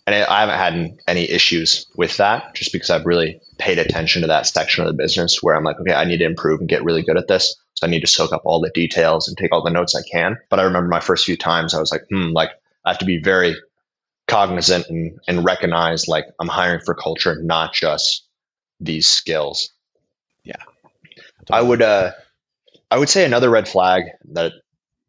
and 0.06 0.16
I 0.16 0.42
haven't 0.42 0.58
had 0.58 0.98
any 1.08 1.30
issues 1.30 1.86
with 1.96 2.18
that 2.18 2.56
just 2.56 2.74
because 2.74 2.90
I've 2.90 3.06
really 3.06 3.40
paid 3.58 3.80
attention 3.80 4.22
to 4.22 4.28
that 4.28 4.48
section 4.48 4.84
of 4.84 4.88
the 4.88 5.02
business 5.02 5.42
where 5.42 5.56
I'm 5.56 5.64
like, 5.64 5.80
okay, 5.80 5.94
I 5.94 6.04
need 6.04 6.18
to 6.18 6.26
improve 6.26 6.60
and 6.60 6.68
get 6.68 6.84
really 6.84 7.04
good 7.04 7.18
at 7.18 7.28
this. 7.28 7.56
So 7.76 7.88
I 7.88 7.90
need 7.90 8.02
to 8.02 8.08
soak 8.08 8.34
up 8.34 8.42
all 8.44 8.60
the 8.60 8.70
details 8.70 9.28
and 9.28 9.38
take 9.38 9.54
all 9.54 9.64
the 9.64 9.70
notes 9.70 9.96
I 9.96 10.02
can. 10.02 10.38
But 10.50 10.60
I 10.60 10.64
remember 10.64 10.90
my 10.90 11.00
first 11.00 11.26
few 11.26 11.38
times 11.38 11.74
I 11.74 11.80
was 11.80 11.92
like, 11.92 12.04
hmm, 12.10 12.32
like 12.32 12.50
I 12.86 12.90
have 12.90 13.00
to 13.00 13.06
be 13.06 13.20
very 13.20 13.56
cognizant 14.28 14.90
and, 14.90 15.20
and 15.28 15.46
recognize 15.46 16.08
like 16.10 16.26
I'm 16.40 16.50
hiring 16.50 16.82
for 16.82 16.96
culture, 16.96 17.42
not 17.42 17.74
just 17.74 18.28
these 18.82 19.08
skills. 19.08 19.72
Yeah. 20.44 20.56
I 21.52 21.62
would 21.62 21.82
uh 21.82 22.12
I 22.90 22.98
would 22.98 23.10
say 23.10 23.26
another 23.26 23.50
red 23.50 23.68
flag 23.68 24.04
that 24.34 24.54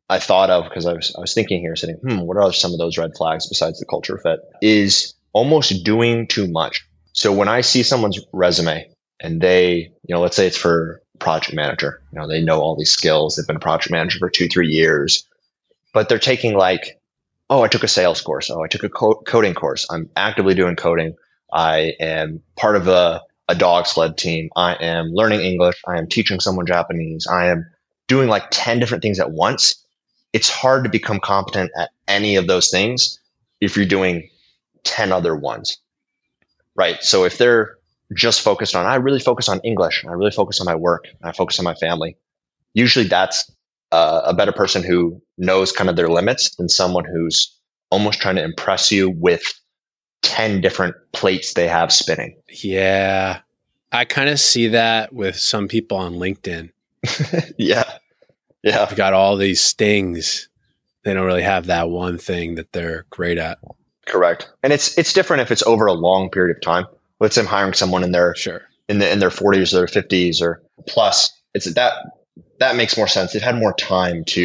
I 0.09 0.19
thought 0.19 0.51
of 0.51 0.65
because 0.65 0.87
I 0.87 0.93
was 0.93 1.15
I 1.17 1.21
was 1.21 1.35
thinking 1.35 1.61
here, 1.61 1.77
sitting, 1.77 1.97
hmm, 1.97 2.21
what 2.21 2.37
are 2.37 2.53
some 2.53 2.73
of 2.73 2.79
those 2.79 2.99
red 2.99 3.13
flags 3.17 3.49
besides 3.49 3.79
the 3.79 3.87
culture 3.87 4.19
fit? 4.19 4.41
Is 4.61 5.15
almost 5.33 5.85
doing 5.85 6.27
too 6.27 6.47
much. 6.47 6.87
So 7.13 7.33
when 7.33 7.49
I 7.49 7.61
see 7.61 7.83
someone's 7.83 8.21
resume 8.33 8.91
and 9.21 9.41
they, 9.41 9.93
you 10.07 10.15
know, 10.15 10.21
let's 10.21 10.37
say 10.37 10.47
it's 10.47 10.57
for 10.57 11.03
project 11.19 11.55
manager, 11.55 12.03
you 12.13 12.19
know, 12.19 12.29
they 12.29 12.43
know 12.43 12.61
all 12.61 12.77
these 12.77 12.91
skills, 12.91 13.37
they've 13.37 13.47
been 13.47 13.57
a 13.57 13.61
project 13.61 13.91
manager 13.91 14.19
for 14.19 14.31
two, 14.31 14.49
three 14.49 14.69
years, 14.69 15.27
but 15.93 16.09
they're 16.09 16.19
taking 16.19 16.55
like, 16.55 17.01
oh, 17.49 17.63
I 17.63 17.69
took 17.69 17.85
a 17.85 17.89
sales 17.89 18.21
course, 18.21 18.51
oh, 18.51 18.63
I 18.63 18.69
took 18.69 18.83
a 18.83 18.89
co- 18.89 19.23
coding 19.27 19.55
course, 19.55 19.87
I'm 19.91 20.11
actively 20.17 20.55
doing 20.55 20.77
coding, 20.77 21.15
I 21.53 21.93
am 22.01 22.43
part 22.57 22.77
of 22.77 22.89
a 22.89 23.23
a 23.49 23.55
dog 23.55 23.87
sled 23.87 24.17
team, 24.17 24.51
I 24.57 24.75
am 24.75 25.13
learning 25.13 25.41
English, 25.41 25.81
I 25.87 25.99
am 25.99 26.09
teaching 26.09 26.41
someone 26.41 26.67
Japanese, 26.67 27.27
I 27.27 27.47
am 27.47 27.71
doing 28.09 28.29
like 28.29 28.45
10 28.51 28.81
different 28.81 29.03
things 29.03 29.21
at 29.21 29.31
once 29.31 29.85
it's 30.35 30.51
hard 30.51 30.83
to 30.83 30.91
become 30.91 31.21
competent 31.21 31.71
at 31.79 31.91
any 32.09 32.37
of 32.37 32.49
those 32.49 32.69
things 32.69 33.21
if 33.61 33.77
you're 33.77 33.87
doing 33.87 34.29
10 34.83 35.13
other 35.13 35.35
ones. 35.35 35.79
Right. 36.75 37.03
So 37.03 37.25
if 37.25 37.39
they're 37.39 37.77
just 38.13 38.41
focused 38.41 38.75
on, 38.75 38.85
I 38.85 38.97
really 38.97 39.21
focus 39.21 39.49
on 39.49 39.61
English, 39.61 40.05
I 40.05 40.11
really 40.11 40.33
focus 40.33 40.61
on 40.61 40.67
my 40.67 40.75
work, 40.75 41.07
I 41.23 41.31
focus 41.31 41.61
on 41.61 41.65
my 41.65 41.77
family, 41.77 42.17
usually 42.75 43.07
that's 43.07 43.51
uh, 43.93 44.23
a 44.25 44.35
better 44.35 44.51
person 44.51 44.83
who 44.83 45.23
knows 45.39 45.71
kind 45.71 45.89
of 45.89 45.95
their 45.95 46.09
limits 46.09 46.57
than 46.57 46.69
someone 46.69 47.05
who's 47.05 47.57
almost 47.91 48.21
trying 48.21 48.35
to 48.35 48.43
impress 48.43 48.91
you 48.91 49.11
with 49.11 49.55
10 50.25 50.61
different 50.61 50.97
plates 51.13 51.53
they 51.53 51.69
have 51.69 51.93
spinning. 51.93 52.37
Yeah. 52.49 53.41
I 53.93 54.05
kind 54.05 54.29
of 54.29 54.41
see 54.41 54.69
that 54.69 55.13
with 55.13 55.37
some 55.37 55.69
people 55.69 55.99
on 55.99 56.15
LinkedIn. 56.15 56.71
yeah. 57.59 57.85
Yeah. 58.63 58.87
They've 58.87 58.97
got 58.97 59.13
all 59.13 59.37
these 59.37 59.61
stings. 59.61 60.49
They 61.05 61.15
don't 61.15 61.27
really 61.27 61.43
have 61.43 61.67
that 61.67 61.91
one 61.91 62.19
thing 62.19 62.57
that 62.57 62.73
they're 62.73 63.07
great 63.11 63.39
at. 63.39 63.59
Correct. 64.07 64.51
And 64.63 64.73
it's 64.73 64.99
it's 64.99 65.13
different 65.13 65.43
if 65.43 65.53
it's 65.53 65.63
over 65.63 65.87
a 65.87 65.93
long 65.93 66.31
period 66.31 66.57
of 66.57 66.63
time. 66.63 66.87
Let's 67.21 67.35
say 67.35 67.43
I'm 67.43 67.47
hiring 67.47 67.75
someone 67.75 68.03
in 68.03 68.13
their 68.13 68.35
sure 68.35 68.63
in 68.89 68.99
the 68.99 69.11
in 69.11 69.19
their 69.19 69.31
40s 69.31 69.73
or 69.73 69.87
their 69.87 70.03
50s 70.03 70.41
or 70.41 70.63
plus. 70.87 71.31
It's 71.55 71.73
that 71.75 71.95
that 72.59 72.77
makes 72.77 72.97
more 72.97 73.09
sense. 73.09 73.33
They've 73.33 73.43
had 73.43 73.57
more 73.57 73.75
time 73.75 74.25
to 74.29 74.41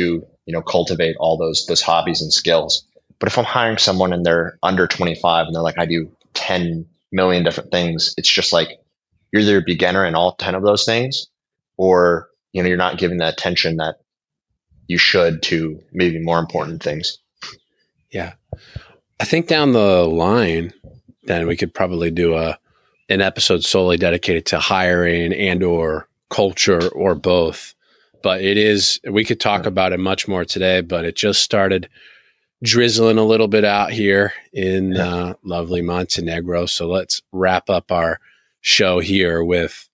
you 0.46 0.54
know 0.54 0.62
cultivate 0.62 1.16
all 1.20 1.38
those 1.38 1.66
those 1.66 1.82
hobbies 1.82 2.22
and 2.22 2.32
skills. 2.32 2.86
But 3.20 3.28
if 3.28 3.38
I'm 3.38 3.46
hiring 3.46 3.78
someone 3.78 4.14
and 4.14 4.26
they're 4.26 4.58
under 4.64 4.88
25 4.88 5.48
and 5.48 5.56
they're 5.56 5.62
like, 5.62 5.78
I 5.78 5.86
do 5.86 6.12
10 6.34 6.86
million 7.12 7.44
different 7.44 7.72
things, 7.72 8.14
it's 8.18 8.32
just 8.32 8.54
like 8.54 8.80
you're 9.32 9.42
either 9.42 9.58
a 9.58 9.64
beginner 9.64 10.06
in 10.06 10.16
all 10.16 10.36
10 10.36 10.56
of 10.56 10.64
those 10.64 10.86
things, 10.86 11.28
or 11.78 12.30
you 12.52 12.62
know 12.64 12.68
you're 12.70 12.78
not 12.78 12.98
giving 12.98 13.18
the 13.18 13.28
attention 13.28 13.78
that 13.78 13.98
you 14.88 14.98
should 14.98 15.44
to 15.44 15.80
maybe 15.92 16.20
more 16.20 16.40
important 16.40 16.82
things. 16.82 17.20
Yeah. 18.12 18.34
I 19.20 19.26
think 19.26 19.48
down 19.48 19.74
the 19.74 20.04
line, 20.06 20.74
then 21.24 21.46
we 21.46 21.56
could 21.56 21.74
probably 21.74 22.10
do 22.12 22.36
a 22.36 22.58
an 23.10 23.22
episode 23.22 23.64
solely 23.64 23.98
dedicated 23.98 24.46
to 24.48 24.60
hiring 24.60 25.34
and 25.34 25.64
or 25.64 26.08
culture 26.30 26.88
or 26.90 27.16
both. 27.16 27.74
But 28.22 28.42
it 28.42 28.58
is 28.58 29.00
we 29.10 29.26
could 29.26 29.40
talk 29.40 29.66
about 29.66 29.94
it 29.94 30.00
much 30.00 30.28
more 30.28 30.46
today, 30.46 30.82
but 30.82 31.06
it 31.06 31.16
just 31.16 31.42
started 31.42 31.90
drizzling 32.64 33.18
a 33.18 33.24
little 33.24 33.48
bit 33.48 33.66
out 33.66 33.92
here 33.92 34.34
in 34.54 34.98
uh, 34.98 35.34
lovely 35.44 35.82
Montenegro. 35.82 36.66
So 36.66 36.88
let's 36.88 37.22
wrap 37.32 37.70
up 37.70 37.92
our 37.92 38.20
show 38.62 39.00
here 39.00 39.44
with 39.44 39.88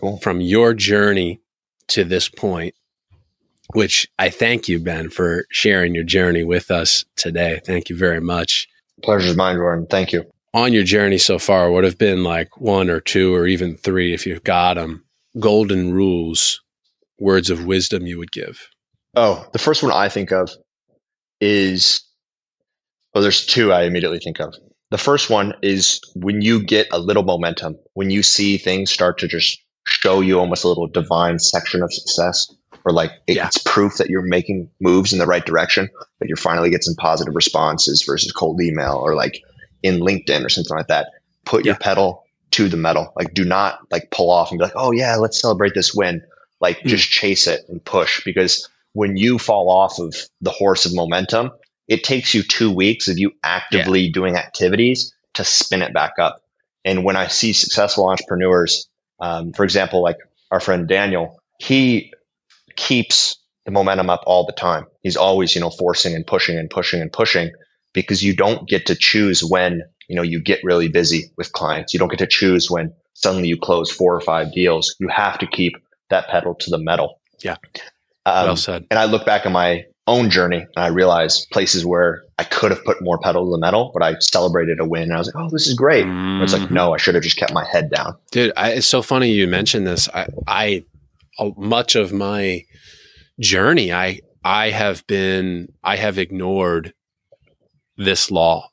cool. 0.00 0.18
from 0.18 0.40
your 0.40 0.74
journey 0.74 1.40
to 1.88 2.04
this 2.04 2.28
point 2.28 2.74
which 3.74 4.10
I 4.18 4.30
thank 4.30 4.68
you, 4.68 4.78
Ben, 4.78 5.08
for 5.08 5.46
sharing 5.50 5.94
your 5.94 6.04
journey 6.04 6.44
with 6.44 6.70
us 6.70 7.04
today. 7.16 7.60
Thank 7.64 7.88
you 7.88 7.96
very 7.96 8.20
much. 8.20 8.68
Pleasure's 9.02 9.36
mine, 9.36 9.56
Jordan. 9.56 9.86
Thank 9.88 10.12
you. 10.12 10.24
On 10.54 10.72
your 10.72 10.84
journey 10.84 11.18
so 11.18 11.38
far, 11.38 11.70
what 11.70 11.84
have 11.84 11.96
been 11.96 12.22
like 12.22 12.60
one 12.60 12.90
or 12.90 13.00
two 13.00 13.34
or 13.34 13.46
even 13.46 13.76
three, 13.76 14.12
if 14.12 14.26
you've 14.26 14.44
got 14.44 14.74
them, 14.74 15.04
golden 15.40 15.94
rules, 15.94 16.62
words 17.18 17.48
of 17.48 17.64
wisdom 17.64 18.06
you 18.06 18.18
would 18.18 18.32
give? 18.32 18.68
Oh, 19.14 19.46
the 19.52 19.58
first 19.58 19.82
one 19.82 19.92
I 19.92 20.08
think 20.08 20.30
of 20.30 20.50
is, 21.42 22.02
well, 23.12 23.22
there's 23.22 23.44
two 23.44 23.72
I 23.72 23.82
immediately 23.82 24.20
think 24.20 24.40
of. 24.40 24.54
The 24.90 24.98
first 24.98 25.28
one 25.28 25.54
is 25.60 26.00
when 26.14 26.40
you 26.40 26.62
get 26.62 26.86
a 26.92 26.98
little 26.98 27.24
momentum, 27.24 27.78
when 27.94 28.10
you 28.10 28.22
see 28.22 28.58
things 28.58 28.90
start 28.90 29.18
to 29.18 29.28
just 29.28 29.60
show 29.86 30.20
you 30.20 30.38
almost 30.38 30.64
a 30.64 30.68
little 30.68 30.86
divine 30.86 31.40
section 31.40 31.82
of 31.82 31.92
success 31.92 32.54
or 32.84 32.92
like 32.92 33.10
yeah. 33.26 33.46
it's 33.46 33.58
proof 33.58 33.96
that 33.96 34.08
you're 34.08 34.22
making 34.22 34.70
moves 34.80 35.12
in 35.12 35.18
the 35.18 35.26
right 35.26 35.44
direction, 35.44 35.88
that 36.20 36.28
you're 36.28 36.36
finally 36.36 36.70
getting 36.70 36.82
some 36.82 36.94
positive 36.94 37.34
responses 37.34 38.04
versus 38.06 38.30
cold 38.32 38.60
email 38.60 38.94
or 38.94 39.16
like 39.16 39.42
in 39.82 40.00
LinkedIn 40.00 40.44
or 40.44 40.48
something 40.48 40.76
like 40.76 40.88
that. 40.88 41.08
Put 41.44 41.64
yeah. 41.64 41.72
your 41.72 41.78
pedal 41.78 42.24
to 42.52 42.68
the 42.68 42.76
metal. 42.76 43.12
Like 43.16 43.34
do 43.34 43.44
not 43.44 43.80
like 43.90 44.10
pull 44.10 44.30
off 44.30 44.50
and 44.50 44.58
be 44.58 44.64
like, 44.64 44.74
oh 44.76 44.92
yeah, 44.92 45.16
let's 45.16 45.40
celebrate 45.40 45.74
this 45.74 45.92
win. 45.94 46.22
Like 46.60 46.78
mm. 46.80 46.86
just 46.86 47.10
chase 47.10 47.48
it 47.48 47.68
and 47.68 47.84
push 47.84 48.24
because 48.24 48.68
when 48.92 49.16
you 49.16 49.38
fall 49.38 49.70
off 49.70 49.98
of 49.98 50.14
the 50.40 50.50
horse 50.50 50.86
of 50.86 50.94
momentum, 50.94 51.50
it 51.88 52.04
takes 52.04 52.34
you 52.34 52.42
two 52.42 52.70
weeks 52.70 53.08
of 53.08 53.18
you 53.18 53.32
actively 53.42 54.02
yeah. 54.02 54.12
doing 54.12 54.36
activities 54.36 55.14
to 55.34 55.44
spin 55.44 55.82
it 55.82 55.94
back 55.94 56.14
up. 56.18 56.42
And 56.84 57.04
when 57.04 57.16
I 57.16 57.28
see 57.28 57.52
successful 57.52 58.08
entrepreneurs, 58.08 58.88
um, 59.20 59.52
for 59.52 59.64
example, 59.64 60.02
like 60.02 60.18
our 60.50 60.60
friend 60.60 60.88
Daniel, 60.88 61.40
he 61.58 62.12
keeps 62.76 63.36
the 63.64 63.70
momentum 63.70 64.10
up 64.10 64.24
all 64.26 64.46
the 64.46 64.52
time. 64.52 64.86
He's 65.02 65.16
always, 65.16 65.54
you 65.54 65.60
know, 65.60 65.70
forcing 65.70 66.14
and 66.14 66.26
pushing 66.26 66.58
and 66.58 66.68
pushing 66.68 67.00
and 67.00 67.12
pushing 67.12 67.52
because 67.92 68.22
you 68.22 68.34
don't 68.34 68.68
get 68.68 68.86
to 68.86 68.94
choose 68.94 69.44
when, 69.44 69.82
you 70.08 70.16
know, 70.16 70.22
you 70.22 70.40
get 70.40 70.64
really 70.64 70.88
busy 70.88 71.30
with 71.36 71.52
clients. 71.52 71.94
You 71.94 72.00
don't 72.00 72.08
get 72.08 72.18
to 72.18 72.26
choose 72.26 72.70
when 72.70 72.94
suddenly 73.14 73.48
you 73.48 73.56
close 73.56 73.90
four 73.90 74.14
or 74.14 74.20
five 74.20 74.52
deals. 74.52 74.96
You 74.98 75.08
have 75.08 75.38
to 75.38 75.46
keep 75.46 75.74
that 76.10 76.28
pedal 76.28 76.54
to 76.56 76.70
the 76.70 76.78
metal. 76.78 77.20
Yeah. 77.40 77.56
Um, 78.24 78.46
well 78.46 78.56
said. 78.56 78.86
And 78.90 78.98
I 78.98 79.04
look 79.04 79.26
back 79.26 79.46
on 79.46 79.52
my 79.52 79.84
own 80.06 80.30
journey 80.30 80.58
and 80.58 80.84
I 80.84 80.88
realized 80.88 81.48
places 81.50 81.86
where 81.86 82.24
I 82.38 82.44
could 82.44 82.70
have 82.70 82.84
put 82.84 83.02
more 83.02 83.18
pedal 83.18 83.44
to 83.44 83.50
the 83.50 83.58
metal, 83.58 83.90
but 83.94 84.02
I 84.02 84.18
celebrated 84.18 84.80
a 84.80 84.84
win. 84.84 85.04
And 85.04 85.14
I 85.14 85.18
was 85.18 85.28
like, 85.28 85.36
oh, 85.36 85.48
this 85.50 85.66
is 85.66 85.74
great. 85.74 86.04
Mm-hmm. 86.04 86.42
It's 86.42 86.52
like, 86.52 86.70
no, 86.70 86.92
I 86.92 86.96
should 86.96 87.14
have 87.14 87.22
just 87.22 87.36
kept 87.36 87.52
my 87.52 87.64
head 87.64 87.90
down. 87.90 88.16
Dude, 88.30 88.52
I, 88.56 88.72
it's 88.72 88.86
so 88.86 89.02
funny 89.02 89.30
you 89.30 89.46
mentioned 89.46 89.86
this. 89.86 90.08
I, 90.08 90.26
I 90.46 90.84
much 91.56 91.94
of 91.94 92.12
my 92.12 92.64
journey, 93.40 93.92
I 93.92 94.20
I 94.44 94.70
have 94.70 95.06
been 95.06 95.72
I 95.82 95.96
have 95.96 96.18
ignored 96.18 96.94
this 97.96 98.30
law. 98.30 98.68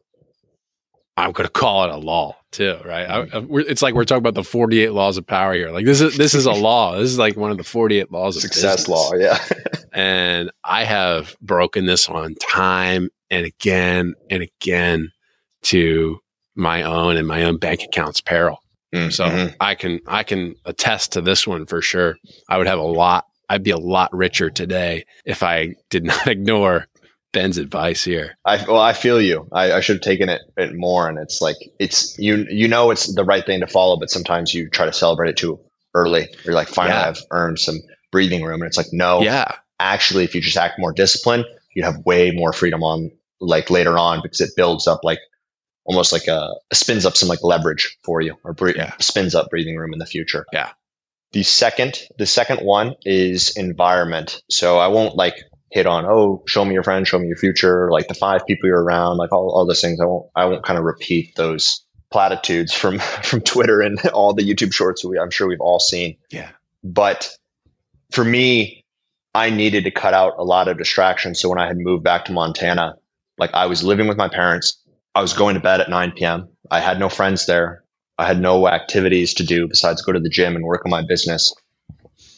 I'm 1.20 1.32
going 1.32 1.46
to 1.46 1.52
call 1.52 1.84
it 1.84 1.92
a 1.92 1.98
law 1.98 2.36
too, 2.52 2.78
right? 2.86 3.06
I, 3.06 3.20
I, 3.22 3.46
it's 3.50 3.82
like 3.82 3.94
we're 3.94 4.06
talking 4.06 4.20
about 4.20 4.36
the 4.36 4.44
48 4.44 4.92
laws 4.92 5.18
of 5.18 5.28
power 5.28 5.54
here. 5.54 5.72
Like 5.72 5.86
this 5.86 6.02
is 6.02 6.18
this 6.18 6.34
is 6.34 6.46
a 6.46 6.52
law. 6.68 6.98
This 6.98 7.10
is 7.10 7.20
like 7.20 7.36
one 7.36 7.52
of 7.52 7.58
the 7.58 7.64
48 7.64 8.12
laws 8.12 8.36
of 8.36 8.42
success 8.42 8.88
business. 8.88 8.90
law. 8.90 9.14
Yeah, 9.16 9.38
and 9.94 10.52
I 10.64 10.84
have 10.86 11.36
broken 11.42 11.86
this 11.86 12.10
on 12.10 12.36
time 12.36 13.10
and 13.30 13.46
again 13.46 14.16
and 14.30 14.44
again 14.44 15.12
to 15.64 16.20
my 16.56 16.84
own 16.84 17.18
and 17.18 17.28
my 17.28 17.44
own 17.44 17.58
bank 17.58 17.84
account's 17.84 18.22
peril. 18.22 18.60
Mm-hmm. 18.94 19.12
So 19.12 19.50
I 19.60 19.76
can 19.76 20.00
I 20.08 20.24
can 20.24 20.56
attest 20.66 21.14
to 21.14 21.22
this 21.22 21.46
one 21.46 21.66
for 21.66 21.82
sure. 21.82 22.18
I 22.48 22.58
would 22.58 22.68
have 22.68 22.80
a 22.80 22.84
lot. 22.84 23.26
I'd 23.50 23.64
be 23.64 23.72
a 23.72 23.78
lot 23.78 24.16
richer 24.16 24.50
today 24.50 25.06
if 25.26 25.44
I 25.44 25.76
did 25.90 26.04
not 26.04 26.28
ignore 26.28 26.88
Ben's 27.32 27.58
advice 27.58 28.04
here. 28.04 28.38
I 28.46 28.64
well, 28.66 28.80
I 28.82 28.94
feel 28.94 29.22
you. 29.22 29.48
I, 29.52 29.74
I 29.74 29.80
should 29.82 29.98
have 29.98 30.02
taken 30.04 30.30
it, 30.30 30.42
it 30.58 30.74
more, 30.76 31.08
and 31.08 31.18
it's 31.20 31.42
like 31.42 31.58
it's 31.80 32.18
you 32.18 32.48
you 32.50 32.68
know 32.68 32.92
it's 32.92 33.14
the 33.14 33.24
right 33.24 33.46
thing 33.46 33.60
to 33.62 33.68
follow, 33.68 33.98
but 33.98 34.10
sometimes 34.10 34.54
you 34.54 34.70
try 34.70 34.86
to 34.86 34.94
celebrate 34.94 35.30
it 35.30 35.38
too 35.38 35.60
early. 35.94 36.28
You're 36.44 36.54
like, 36.56 36.68
finally, 36.70 36.96
Yeah. 37.00 37.10
I've 37.10 37.22
earned 37.32 37.60
some 37.60 37.80
breathing 38.12 38.44
room, 38.44 38.62
and 38.62 38.68
it's 38.68 38.78
like, 38.78 38.88
no, 38.92 39.22
Yeah. 39.22 39.56
actually, 39.80 40.24
if 40.24 40.34
you 40.36 40.42
just 40.42 40.58
act 40.58 40.80
more 40.80 40.92
disciplined, 40.92 41.46
you 41.76 41.84
have 41.84 41.98
way 42.06 42.32
more 42.32 42.52
freedom 42.54 42.84
on 42.84 43.12
like 43.40 43.70
later 43.70 43.98
on 43.98 44.22
because 44.24 44.42
it 44.42 44.52
builds 44.56 44.88
up 44.88 45.02
like 45.04 45.20
almost 45.86 46.12
like 46.12 46.28
a 46.28 46.50
spins 46.74 47.06
up 47.06 47.16
some 47.16 47.30
like 47.30 47.44
leverage 47.44 47.98
for 48.04 48.22
you 48.22 48.36
or 48.44 48.54
bre- 48.54 48.72
Yeah. 48.76 48.94
spins 49.00 49.34
up 49.36 49.50
breathing 49.50 49.76
room 49.78 49.94
in 49.94 50.00
the 50.00 50.06
future. 50.06 50.46
Yeah. 50.52 50.72
The 51.32 51.44
second, 51.44 52.00
the 52.18 52.26
second 52.26 52.60
one 52.62 52.96
is 53.06 53.56
environment. 53.56 54.42
So 54.50 54.78
I 54.80 54.88
won't 54.88 55.16
like 55.16 55.36
hit 55.72 55.86
on, 55.86 56.06
oh, 56.06 56.44
show 56.48 56.66
me 56.66 56.74
your 56.74 56.84
friends, 56.84 57.08
show 57.08 57.20
me 57.20 57.28
your 57.28 57.38
future, 57.38 57.90
like 57.92 58.08
the 58.08 58.14
five 58.14 58.46
people 58.48 58.68
you're 58.68 58.84
around, 58.84 59.18
like 59.18 59.32
all, 59.32 59.52
all 59.52 59.66
those 59.66 59.82
things. 59.82 60.00
I 60.00 60.06
won't, 60.06 60.28
I 60.36 60.46
won't 60.46 60.64
kind 60.64 60.80
of 60.80 60.86
repeat 60.86 61.36
those 61.36 61.86
platitudes 62.12 62.74
from, 62.76 63.00
from 63.00 63.42
Twitter 63.42 63.82
and 63.82 64.00
all 64.10 64.34
the 64.34 64.44
YouTube 64.44 64.74
shorts 64.74 65.06
we, 65.06 65.20
I'm 65.20 65.32
sure 65.32 65.48
we've 65.48 65.62
all 65.62 65.80
seen. 65.80 66.18
Yeah. 66.30 66.50
But 66.84 67.30
for 68.12 68.24
me, 68.24 68.84
I 69.36 69.52
needed 69.52 69.84
to 69.84 69.92
cut 69.92 70.14
out 70.14 70.34
a 70.38 70.44
lot 70.44 70.68
of 70.68 70.78
distractions. 70.78 71.40
So 71.40 71.50
when 71.50 71.60
I 71.60 71.68
had 71.68 71.78
moved 71.78 72.04
back 72.04 72.26
to 72.26 72.32
Montana, 72.32 72.96
like 73.38 73.54
I 73.54 73.68
was 73.68 73.84
living 73.84 74.08
with 74.08 74.18
my 74.18 74.28
parents, 74.28 74.82
I 75.14 75.22
was 75.22 75.34
going 75.34 75.56
to 75.56 75.62
bed 75.62 75.82
at 75.82 75.90
9 75.90 76.14
p.m. 76.14 76.50
I 76.70 76.80
had 76.80 77.00
no 77.00 77.10
friends 77.10 77.46
there. 77.46 77.84
I 78.18 78.26
had 78.26 78.42
no 78.42 78.68
activities 78.68 79.36
to 79.36 79.46
do 79.46 79.68
besides 79.68 80.02
go 80.02 80.12
to 80.12 80.20
the 80.20 80.30
gym 80.30 80.56
and 80.56 80.66
work 80.66 80.86
on 80.86 80.92
my 80.92 81.04
business 81.08 81.54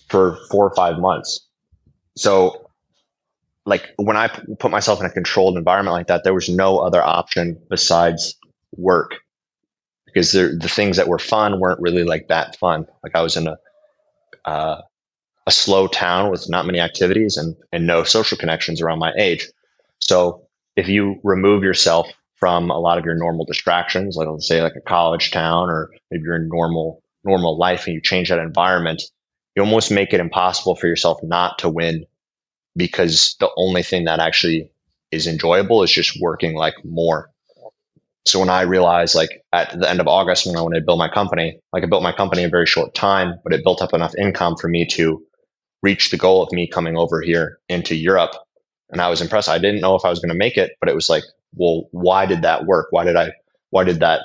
for 0.09 0.37
four 0.49 0.67
or 0.67 0.75
five 0.75 0.99
months. 0.99 1.47
So, 2.17 2.69
like 3.65 3.89
when 3.97 4.17
I 4.17 4.27
put 4.59 4.71
myself 4.71 4.99
in 4.99 5.05
a 5.05 5.09
controlled 5.11 5.57
environment 5.57 5.93
like 5.93 6.07
that, 6.07 6.23
there 6.23 6.33
was 6.33 6.49
no 6.49 6.79
other 6.79 7.01
option 7.01 7.61
besides 7.69 8.35
work 8.75 9.15
because 10.05 10.31
there, 10.31 10.57
the 10.57 10.69
things 10.69 10.97
that 10.97 11.07
were 11.07 11.19
fun 11.19 11.59
weren't 11.59 11.81
really 11.81 12.03
like 12.03 12.27
that 12.29 12.57
fun. 12.57 12.87
Like 13.03 13.15
I 13.15 13.21
was 13.21 13.37
in 13.37 13.47
a 13.47 13.57
uh, 14.45 14.81
a 15.47 15.51
slow 15.51 15.87
town 15.87 16.31
with 16.31 16.49
not 16.49 16.65
many 16.65 16.79
activities 16.79 17.37
and 17.37 17.55
and 17.71 17.85
no 17.85 18.03
social 18.03 18.37
connections 18.37 18.81
around 18.81 18.99
my 18.99 19.13
age. 19.17 19.47
So 19.99 20.47
if 20.75 20.87
you 20.87 21.19
remove 21.23 21.63
yourself 21.63 22.07
from 22.37 22.71
a 22.71 22.79
lot 22.79 22.97
of 22.97 23.05
your 23.05 23.15
normal 23.15 23.45
distractions, 23.45 24.15
like 24.15 24.27
let's 24.27 24.47
say 24.47 24.61
like 24.61 24.75
a 24.75 24.81
college 24.81 25.31
town 25.31 25.69
or 25.69 25.89
maybe 26.09 26.23
your 26.23 26.39
normal 26.39 27.03
normal 27.23 27.57
life, 27.57 27.85
and 27.85 27.93
you 27.93 28.01
change 28.01 28.29
that 28.29 28.39
environment, 28.39 29.03
you 29.55 29.63
almost 29.63 29.91
make 29.91 30.13
it 30.13 30.19
impossible 30.19 30.75
for 30.75 30.87
yourself 30.87 31.19
not 31.21 31.59
to 31.59 31.69
win 31.69 32.05
because 32.75 33.35
the 33.39 33.49
only 33.57 33.83
thing 33.83 34.05
that 34.05 34.19
actually 34.19 34.71
is 35.11 35.27
enjoyable 35.27 35.83
is 35.83 35.91
just 35.91 36.19
working 36.21 36.55
like 36.55 36.75
more. 36.83 37.29
So 38.25 38.39
when 38.39 38.49
I 38.49 38.61
realized 38.61 39.15
like 39.15 39.43
at 39.51 39.77
the 39.77 39.89
end 39.89 39.99
of 39.99 40.07
August 40.07 40.45
when 40.45 40.55
I 40.55 40.61
wanted 40.61 40.79
to 40.79 40.85
build 40.85 40.99
my 40.99 41.09
company, 41.09 41.59
like 41.73 41.83
I 41.83 41.87
built 41.87 42.03
my 42.03 42.11
company 42.13 42.43
in 42.43 42.47
a 42.47 42.51
very 42.51 42.67
short 42.67 42.93
time, 42.93 43.35
but 43.43 43.53
it 43.53 43.63
built 43.63 43.81
up 43.81 43.93
enough 43.93 44.13
income 44.15 44.55
for 44.57 44.67
me 44.67 44.85
to 44.91 45.23
reach 45.81 46.11
the 46.11 46.17
goal 46.17 46.43
of 46.43 46.51
me 46.51 46.67
coming 46.67 46.95
over 46.95 47.21
here 47.21 47.59
into 47.67 47.95
Europe. 47.95 48.35
And 48.89 49.01
I 49.01 49.09
was 49.09 49.21
impressed. 49.21 49.49
I 49.49 49.57
didn't 49.57 49.81
know 49.81 49.95
if 49.95 50.05
I 50.05 50.09
was 50.09 50.19
going 50.19 50.29
to 50.29 50.35
make 50.37 50.57
it, 50.57 50.73
but 50.79 50.89
it 50.89 50.95
was 50.95 51.09
like, 51.09 51.23
well, 51.55 51.87
why 51.91 52.25
did 52.25 52.43
that 52.43 52.65
work? 52.65 52.87
Why 52.91 53.05
did 53.05 53.15
I, 53.15 53.31
why 53.71 53.83
did 53.85 54.01
that 54.01 54.21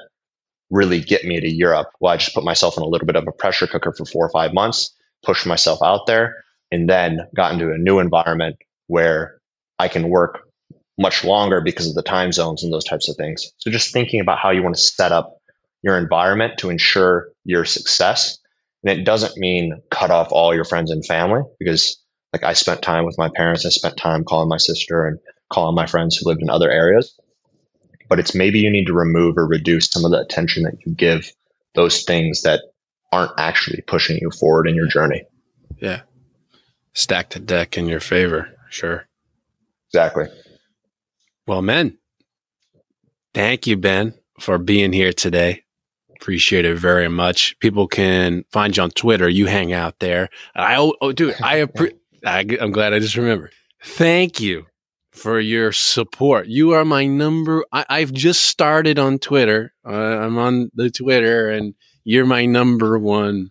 really 0.71 1.01
get 1.01 1.25
me 1.25 1.41
to 1.41 1.49
Europe? 1.49 1.89
Well, 1.99 2.13
I 2.13 2.17
just 2.19 2.35
put 2.35 2.45
myself 2.45 2.77
in 2.77 2.83
a 2.83 2.87
little 2.87 3.07
bit 3.07 3.17
of 3.17 3.27
a 3.27 3.33
pressure 3.33 3.67
cooker 3.67 3.93
for 3.97 4.05
four 4.05 4.27
or 4.27 4.31
five 4.31 4.53
months, 4.53 4.95
pushed 5.25 5.47
myself 5.47 5.81
out 5.83 6.07
there, 6.07 6.45
and 6.71 6.89
then 6.89 7.21
got 7.35 7.53
into 7.53 7.73
a 7.73 7.79
new 7.79 7.99
environment 7.99 8.57
where 8.87 9.39
I 9.79 9.89
can 9.89 10.09
work 10.09 10.49
much 10.99 11.25
longer 11.25 11.61
because 11.61 11.89
of 11.89 11.95
the 11.95 12.03
time 12.03 12.33
zones 12.33 12.65
and 12.65 12.73
those 12.73 12.85
types 12.85 13.09
of 13.09 13.17
things. 13.17 13.53
So 13.59 13.71
just 13.71 13.93
thinking 13.93 14.21
about 14.21 14.39
how 14.39 14.51
you 14.51 14.63
want 14.63 14.77
to 14.77 14.81
set 14.81 15.13
up 15.13 15.39
your 15.83 15.99
environment 15.99 16.59
to 16.59 16.71
ensure 16.71 17.29
your 17.45 17.65
success. 17.65 18.39
And 18.83 18.99
it 18.99 19.05
doesn't 19.05 19.37
mean 19.37 19.83
cut 19.91 20.11
off 20.11 20.29
all 20.31 20.55
your 20.55 20.65
friends 20.65 20.91
and 20.91 21.05
family 21.05 21.43
because 21.59 22.03
like 22.33 22.45
I 22.45 22.55
spent 22.55 22.83
time 22.83 23.05
with 23.05 23.19
my 23.19 23.31
parents, 23.35 23.67
I 23.67 23.71
spent 23.71 23.97
time 23.97 24.25
calling 24.25 24.49
my 24.49 24.57
sister 24.57 25.07
and 25.07 25.19
calling 25.51 25.75
my 25.75 25.87
friends 25.87 26.17
who 26.17 26.29
lived 26.29 26.43
in 26.43 26.51
other 26.51 26.71
areas. 26.71 27.19
But 28.09 28.21
it's 28.21 28.35
maybe 28.35 28.61
you 28.61 28.71
need 28.71 28.87
to 28.87 28.93
remove 28.93 29.37
or 29.37 29.47
reduce 29.47 29.89
some 29.91 30.05
of 30.05 30.13
the 30.13 30.21
attention 30.21 30.63
that 30.65 30.85
you 30.85 30.95
give 30.95 31.31
those 31.75 32.05
things 32.05 32.43
that 32.43 32.61
aren't 33.13 33.33
actually 33.39 33.83
pushing 33.83 34.19
you 34.21 34.31
forward 34.31 34.69
in 34.69 34.75
your 34.75 34.87
journey. 34.87 35.25
Yeah. 35.81 36.03
Stack 36.97 37.29
the 37.29 37.41
deck 37.41 37.77
in 37.77 37.87
your 37.89 38.01
favor. 38.01 38.49
Sure. 38.71 39.07
Exactly. 39.91 40.29
Well, 41.47 41.61
men, 41.61 41.99
thank 43.35 43.67
you, 43.67 43.77
Ben, 43.77 44.15
for 44.41 44.57
being 44.57 44.95
here 44.95 45.13
today. 45.13 45.65
Appreciate 46.19 46.65
it 46.65 46.79
very 46.79 47.09
much. 47.09 47.55
People 47.61 47.87
can 47.87 48.45
find 48.51 48.75
you 48.75 48.83
on 48.83 48.91
Twitter. 48.93 49.29
You 49.29 49.45
hang 49.45 49.75
out 49.75 49.99
there. 49.99 50.31
I 50.55 50.77
oh, 50.77 50.95
oh 51.03 51.13
dude, 51.13 51.37
I, 51.43 51.57
appre- 51.67 51.99
I 52.25 52.47
I'm 52.59 52.73
glad 52.73 52.95
I 52.95 52.99
just 52.99 53.17
remembered. 53.17 53.53
Thank 53.85 54.41
you 54.41 54.65
for 55.13 55.39
your 55.39 55.73
support. 55.73 56.47
You 56.47 56.73
are 56.73 56.87
my 56.87 57.05
number. 57.05 57.63
I, 57.73 57.85
I've 57.91 58.13
just 58.15 58.45
started 58.45 58.99
on 58.99 59.19
Twitter. 59.19 59.75
Uh, 59.87 59.91
I'm 59.93 60.39
on 60.39 60.71
the 60.75 60.91
Twitter, 60.91 61.51
and 61.51 61.75
you're 62.05 62.25
my 62.25 62.47
number 62.47 62.99
one 62.99 63.51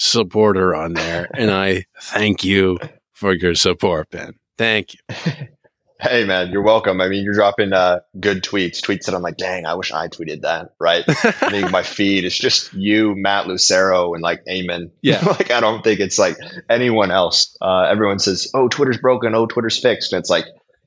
supporter 0.00 0.74
on 0.74 0.94
there. 0.94 1.28
and 1.34 1.50
I 1.52 1.84
thank 2.00 2.42
you 2.42 2.78
for 3.12 3.34
your 3.34 3.54
support, 3.54 4.10
Ben. 4.10 4.34
Thank 4.58 4.94
you. 4.94 5.00
Hey 6.02 6.24
man, 6.24 6.50
you're 6.50 6.62
welcome. 6.62 6.98
I 7.02 7.08
mean, 7.08 7.22
you're 7.24 7.34
dropping 7.34 7.74
uh, 7.74 8.00
good 8.18 8.42
tweets, 8.42 8.80
tweets 8.80 9.04
that 9.04 9.14
I'm 9.14 9.20
like, 9.20 9.36
dang, 9.36 9.66
I 9.66 9.74
wish 9.74 9.92
I 9.92 10.08
tweeted 10.08 10.40
that, 10.40 10.70
right? 10.80 11.04
I 11.06 11.50
think 11.50 11.70
my 11.70 11.82
feed 11.98 12.24
is 12.24 12.38
just 12.38 12.72
you, 12.72 13.14
Matt 13.14 13.46
Lucero, 13.46 14.14
and 14.14 14.22
like 14.22 14.42
Amen. 14.48 14.92
Yeah. 15.02 15.22
like 15.22 15.50
I 15.50 15.60
don't 15.60 15.84
think 15.84 16.00
it's 16.00 16.18
like 16.18 16.38
anyone 16.70 17.10
else. 17.10 17.54
Uh, 17.60 17.82
everyone 17.82 18.18
says, 18.18 18.50
"Oh, 18.54 18.66
Twitter's 18.66 18.96
broken. 18.96 19.34
Oh, 19.34 19.44
Twitter's 19.44 19.78
fixed." 19.78 20.14
And 20.14 20.20
it's 20.20 20.30
like 20.30 20.46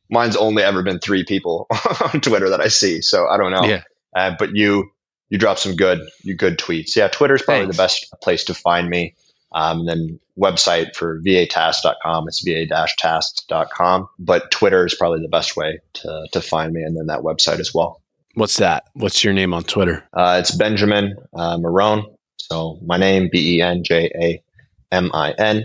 mine's 0.09 0.35
only 0.35 0.63
ever 0.63 0.81
been 0.81 0.97
three 0.97 1.23
people 1.23 1.67
on 2.11 2.19
Twitter 2.19 2.49
that 2.49 2.61
I 2.61 2.69
see. 2.69 3.01
So 3.01 3.27
I 3.27 3.37
don't 3.37 3.51
know. 3.51 3.65
Yeah. 3.65 3.83
Uh, 4.15 4.31
but 4.39 4.55
you 4.55 4.89
you 5.33 5.39
drop 5.39 5.57
some 5.57 5.75
good 5.75 5.99
you 6.21 6.35
good 6.35 6.59
tweets. 6.59 6.95
Yeah, 6.95 7.07
Twitter's 7.07 7.41
probably 7.41 7.63
Thanks. 7.63 7.75
the 7.75 7.83
best 7.83 8.13
place 8.21 8.43
to 8.45 8.53
find 8.53 8.87
me. 8.87 9.15
Um, 9.51 9.79
and 9.79 9.89
then 9.89 10.19
website 10.39 10.95
for 10.95 11.19
vatask.com. 11.21 12.27
It's 12.27 12.43
va-tasks.com. 12.43 14.09
But 14.19 14.51
Twitter 14.51 14.85
is 14.85 14.93
probably 14.93 15.21
the 15.21 15.27
best 15.27 15.57
way 15.57 15.79
to, 15.93 16.27
to 16.33 16.41
find 16.41 16.71
me. 16.71 16.83
And 16.83 16.95
then 16.95 17.07
that 17.07 17.21
website 17.21 17.59
as 17.59 17.73
well. 17.73 17.99
What's 18.35 18.57
that? 18.57 18.83
What's 18.93 19.23
your 19.23 19.33
name 19.33 19.55
on 19.55 19.63
Twitter? 19.63 20.07
Uh, 20.13 20.37
it's 20.39 20.55
Benjamin 20.55 21.15
uh, 21.35 21.57
Morone. 21.57 22.05
So 22.37 22.77
my 22.85 22.97
name, 22.97 23.29
B 23.31 23.57
E 23.57 23.61
N 23.63 23.83
J 23.83 24.11
A 24.15 24.43
M 24.91 25.09
I 25.15 25.31
N. 25.31 25.63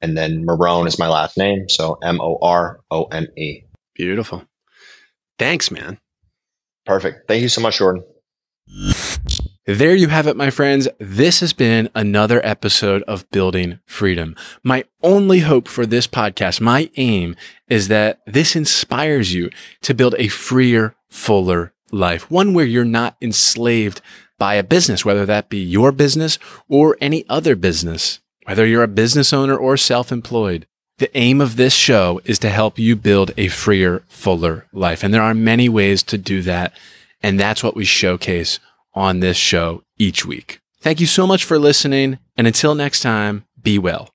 And 0.00 0.16
then 0.16 0.44
Morone 0.44 0.86
is 0.86 0.96
my 0.96 1.08
last 1.08 1.36
name. 1.36 1.68
So 1.68 1.98
M 2.04 2.20
O 2.20 2.38
R 2.40 2.80
O 2.92 3.04
N 3.06 3.26
E. 3.36 3.62
Beautiful. 3.96 4.44
Thanks, 5.40 5.72
man. 5.72 5.98
Perfect. 6.86 7.26
Thank 7.26 7.42
you 7.42 7.48
so 7.48 7.60
much, 7.60 7.78
Jordan. 7.78 8.04
There 9.66 9.94
you 9.94 10.08
have 10.08 10.26
it, 10.26 10.36
my 10.36 10.48
friends. 10.48 10.88
This 10.98 11.40
has 11.40 11.52
been 11.52 11.90
another 11.94 12.40
episode 12.42 13.02
of 13.02 13.30
Building 13.30 13.80
Freedom. 13.84 14.34
My 14.62 14.84
only 15.02 15.40
hope 15.40 15.68
for 15.68 15.84
this 15.84 16.06
podcast, 16.06 16.60
my 16.60 16.90
aim 16.96 17.36
is 17.68 17.88
that 17.88 18.20
this 18.26 18.56
inspires 18.56 19.34
you 19.34 19.50
to 19.82 19.92
build 19.92 20.14
a 20.16 20.28
freer, 20.28 20.94
fuller 21.10 21.74
life, 21.92 22.30
one 22.30 22.54
where 22.54 22.64
you're 22.64 22.84
not 22.84 23.18
enslaved 23.20 24.00
by 24.38 24.54
a 24.54 24.62
business, 24.62 25.04
whether 25.04 25.26
that 25.26 25.50
be 25.50 25.58
your 25.58 25.92
business 25.92 26.38
or 26.68 26.96
any 26.98 27.28
other 27.28 27.54
business, 27.54 28.20
whether 28.46 28.64
you're 28.64 28.82
a 28.82 28.88
business 28.88 29.34
owner 29.34 29.56
or 29.56 29.76
self-employed. 29.76 30.66
The 30.96 31.14
aim 31.16 31.40
of 31.42 31.56
this 31.56 31.74
show 31.74 32.20
is 32.24 32.38
to 32.38 32.48
help 32.48 32.78
you 32.78 32.96
build 32.96 33.32
a 33.36 33.48
freer, 33.48 34.02
fuller 34.08 34.66
life. 34.72 35.04
And 35.04 35.12
there 35.12 35.22
are 35.22 35.34
many 35.34 35.68
ways 35.68 36.02
to 36.04 36.16
do 36.16 36.40
that. 36.42 36.72
And 37.22 37.38
that's 37.38 37.62
what 37.62 37.74
we 37.74 37.84
showcase 37.84 38.60
on 38.94 39.20
this 39.20 39.36
show 39.36 39.82
each 39.98 40.24
week. 40.24 40.60
Thank 40.80 41.00
you 41.00 41.06
so 41.06 41.26
much 41.26 41.44
for 41.44 41.58
listening. 41.58 42.18
And 42.36 42.46
until 42.46 42.74
next 42.74 43.00
time, 43.00 43.44
be 43.60 43.78
well. 43.78 44.06